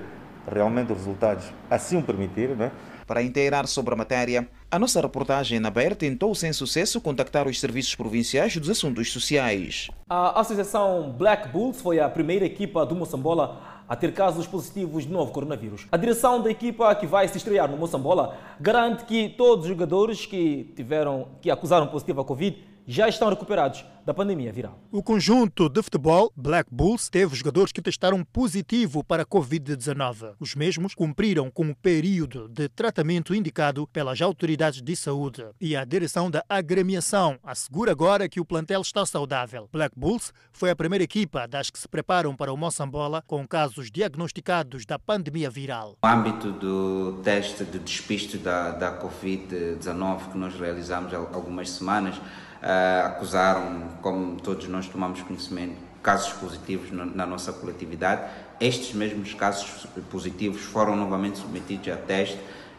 realmente 0.53 0.91
os 0.91 0.99
resultados 0.99 1.45
assim 1.71 1.97
o 1.97 2.03
permitirem, 2.03 2.57
né? 2.57 2.73
Para 3.07 3.23
inteirar 3.23 3.69
sobre 3.69 3.95
a 3.95 3.97
matéria, 3.97 4.49
a 4.69 4.81
nossa 4.81 5.01
reportagem 5.01 5.61
na 5.61 5.71
BER 5.71 5.95
tentou 5.95 6.35
sem 6.35 6.53
sucesso 6.53 7.01
contactar 7.01 7.47
os 7.47 7.61
serviços 7.61 7.95
provinciais 7.95 8.57
dos 8.57 8.69
assuntos 8.69 9.13
sociais. 9.13 9.89
A 10.11 10.41
associação 10.41 11.15
Black 11.17 11.49
Bulls 11.49 11.81
foi 11.81 12.01
a 12.01 12.09
primeira 12.09 12.45
equipa 12.45 12.85
do 12.85 12.97
Moçambola 12.97 13.77
a 13.89 13.95
ter 13.95 14.13
casos 14.13 14.49
positivos 14.49 15.05
de 15.05 15.13
novo 15.13 15.31
coronavírus. 15.31 15.87
A 15.93 15.97
direção 15.97 16.43
da 16.43 16.51
equipa 16.51 16.93
que 16.97 17.07
vai 17.07 17.29
se 17.29 17.37
estrear 17.37 17.71
no 17.71 17.77
Moçambola 17.77 18.37
garante 18.61 19.05
que 19.05 19.29
todos 19.29 19.67
os 19.67 19.69
jogadores 19.69 20.27
que 20.27 20.73
tiveram 20.75 21.29
que 21.41 21.49
acusaram 21.49 21.87
positivo 21.87 22.23
a 22.23 22.25
Covid 22.25 22.59
já 22.87 23.09
estão 23.09 23.29
recuperados 23.29 23.85
da 24.07 24.15
pandemia 24.15 24.53
viral. 24.53 24.79
O 24.93 25.03
conjunto 25.03 25.69
de 25.69 25.83
futebol 25.83 26.33
Black 26.37 26.73
Bulls 26.73 27.09
teve 27.09 27.35
jogadores 27.35 27.73
que 27.73 27.83
testaram 27.83 28.23
positivo 28.23 29.03
para 29.03 29.25
a 29.25 29.27
Covid-19. 29.27 30.35
Os 30.39 30.55
mesmos 30.55 30.95
cumpriram 30.95 31.51
com 31.51 31.71
o 31.71 31.75
período 31.75 32.49
de 32.49 32.69
tratamento 32.69 33.35
indicado 33.35 33.89
pelas 33.89 34.23
autoridades 34.23 34.81
de 34.81 34.95
saúde. 34.95 35.45
E 35.61 35.75
a 35.75 35.85
direção 35.85 36.31
da 36.31 36.45
agremiação 36.49 37.37
assegura 37.43 37.91
agora 37.91 38.29
que 38.29 38.39
o 38.39 38.45
plantel 38.45 38.81
está 38.81 39.05
saudável. 39.05 39.69
Black 39.73 39.99
Bulls 39.99 40.33
foi 40.53 40.71
a 40.71 40.77
primeira 40.77 41.03
equipa 41.03 41.49
das 41.49 41.69
que 41.69 41.79
se 41.79 41.89
preparam 41.89 42.37
para 42.37 42.53
o 42.53 42.57
Moçambola 42.57 43.25
com 43.27 43.47
casos 43.47 43.91
diagnosticados 43.91 44.87
da 44.87 45.01
pandemia 45.01 45.51
viral. 45.51 45.97
No 46.05 46.09
âmbito 46.09 46.53
do 46.53 47.21
teste 47.25 47.65
de 47.65 47.81
despiste 47.81 48.39
da, 48.39 48.71
da 48.71 49.01
Covid-19 49.03 50.31
que 50.31 50.39
nós 50.39 50.55
realizamos 50.55 51.13
há 51.13 51.17
algumas 51.17 51.71
semanas, 51.71 52.21
uh, 52.63 53.07
acusaram, 53.07 53.83
como 54.03 54.41
todos 54.41 54.69
nós 54.69 54.87
tomamos 54.89 55.23
conhecimento, 55.23 55.77
casos 56.03 56.33
positivos 56.35 56.93
na 56.93 57.27
nossa 57.27 57.53
coletividade. 57.53 58.23
Estes 58.61 58.95
mesmos 58.95 59.35
casos 59.35 59.87
positivos 60.11 60.63
foram 60.63 60.95
novamente 60.95 61.39
submetidos 61.39 61.89
a 61.89 61.97
teste 61.97 62.39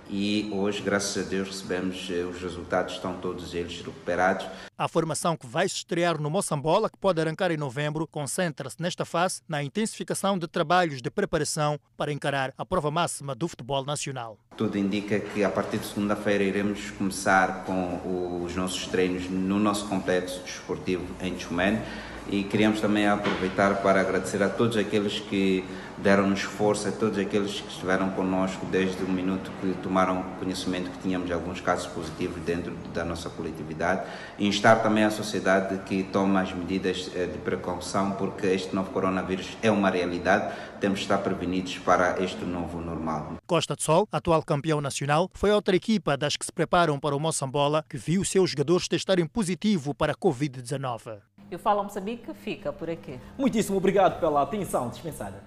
e 0.09 0.49
hoje, 0.53 0.81
graças 0.81 1.25
a 1.25 1.29
Deus, 1.29 1.47
recebemos 1.49 2.09
eh, 2.09 2.23
os 2.23 2.41
resultados, 2.41 2.93
estão 2.93 3.15
todos 3.15 3.53
eles 3.53 3.77
recuperados. 3.77 4.45
A 4.77 4.87
formação 4.87 5.35
que 5.35 5.45
vai 5.45 5.67
se 5.67 5.75
estrear 5.75 6.21
no 6.21 6.29
Moçambola, 6.29 6.89
que 6.89 6.97
pode 6.97 7.19
arrancar 7.19 7.51
em 7.51 7.57
novembro, 7.57 8.07
concentra-se 8.07 8.81
nesta 8.81 9.05
fase 9.05 9.41
na 9.47 9.63
intensificação 9.63 10.37
de 10.37 10.47
trabalhos 10.47 11.01
de 11.01 11.09
preparação 11.09 11.79
para 11.97 12.11
encarar 12.11 12.53
a 12.57 12.65
prova 12.65 12.91
máxima 12.91 13.35
do 13.35 13.47
futebol 13.47 13.83
nacional. 13.83 14.37
Tudo 14.55 14.77
indica 14.77 15.19
que 15.19 15.43
a 15.43 15.49
partir 15.49 15.77
de 15.77 15.87
segunda-feira 15.87 16.43
iremos 16.43 16.91
começar 16.91 17.65
com 17.65 18.43
os 18.43 18.55
nossos 18.55 18.87
treinos 18.87 19.29
no 19.29 19.59
nosso 19.59 19.87
complexo 19.87 20.41
desportivo 20.43 21.05
em 21.21 21.37
Chumene 21.39 21.81
e 22.29 22.43
queríamos 22.43 22.81
também 22.81 23.07
aproveitar 23.07 23.81
para 23.81 24.01
agradecer 24.01 24.41
a 24.43 24.49
todos 24.49 24.77
aqueles 24.77 25.19
que 25.19 25.63
deram-nos 25.97 26.41
força, 26.41 26.89
a 26.89 26.91
todos 26.91 27.17
aqueles 27.17 27.59
que 27.59 27.69
estiveram 27.69 28.11
conosco 28.11 28.65
desde 28.67 29.03
o 29.03 29.09
minuto 29.09 29.51
que 29.59 29.73
tomaram 29.81 30.23
conhecimento 30.39 30.91
que 30.91 30.99
tínhamos 30.99 31.31
alguns 31.31 31.59
casos 31.59 31.87
positivos 31.87 32.39
dentro 32.43 32.73
da 32.93 33.03
nossa 33.03 33.29
coletividade 33.29 34.03
e 34.37 34.47
instar 34.47 34.83
também 34.83 35.03
a 35.03 35.09
sociedade 35.09 35.79
que 35.85 36.03
tome 36.03 36.37
as 36.37 36.53
medidas 36.53 37.09
eh, 37.15 37.25
de 37.25 37.37
precaução 37.39 38.11
porque 38.11 38.45
este 38.45 38.75
novo 38.75 38.91
coronavírus 38.91 39.57
é 39.61 39.71
uma 39.71 39.89
realidade, 39.89 40.53
temos 40.79 40.99
de 40.99 41.05
estar 41.05 41.17
prevenidos 41.17 41.77
para 41.79 42.21
este 42.23 42.45
novo 42.45 42.79
normal. 42.79 43.37
Costa 43.47 43.75
de 43.75 43.81
Sol, 43.81 44.07
atual 44.11 44.43
campeão 44.43 44.79
nacional, 44.79 45.29
foi 45.33 45.51
outra 45.51 45.75
equipa 45.75 46.15
das 46.15 46.37
que 46.37 46.45
se 46.45 46.51
preparam 46.51 46.99
para 46.99 47.15
o 47.15 47.19
Moçambola 47.19 47.83
que 47.89 47.97
viu 47.97 48.23
seus 48.23 48.51
jogadores 48.51 48.87
testarem 48.87 49.25
positivo 49.25 49.95
para 49.95 50.13
a 50.13 50.15
Covid-19. 50.15 51.17
E 51.49 51.55
o 51.55 51.59
Fala 51.59 51.81
Moçambique 51.81 52.33
fica 52.33 52.73
por 52.73 52.89
aqui. 52.89 53.19
Muitíssimo 53.37 53.77
obrigado 53.77 54.19
pela 54.19 54.41
atenção 54.41 54.89
dispensada. 54.89 55.41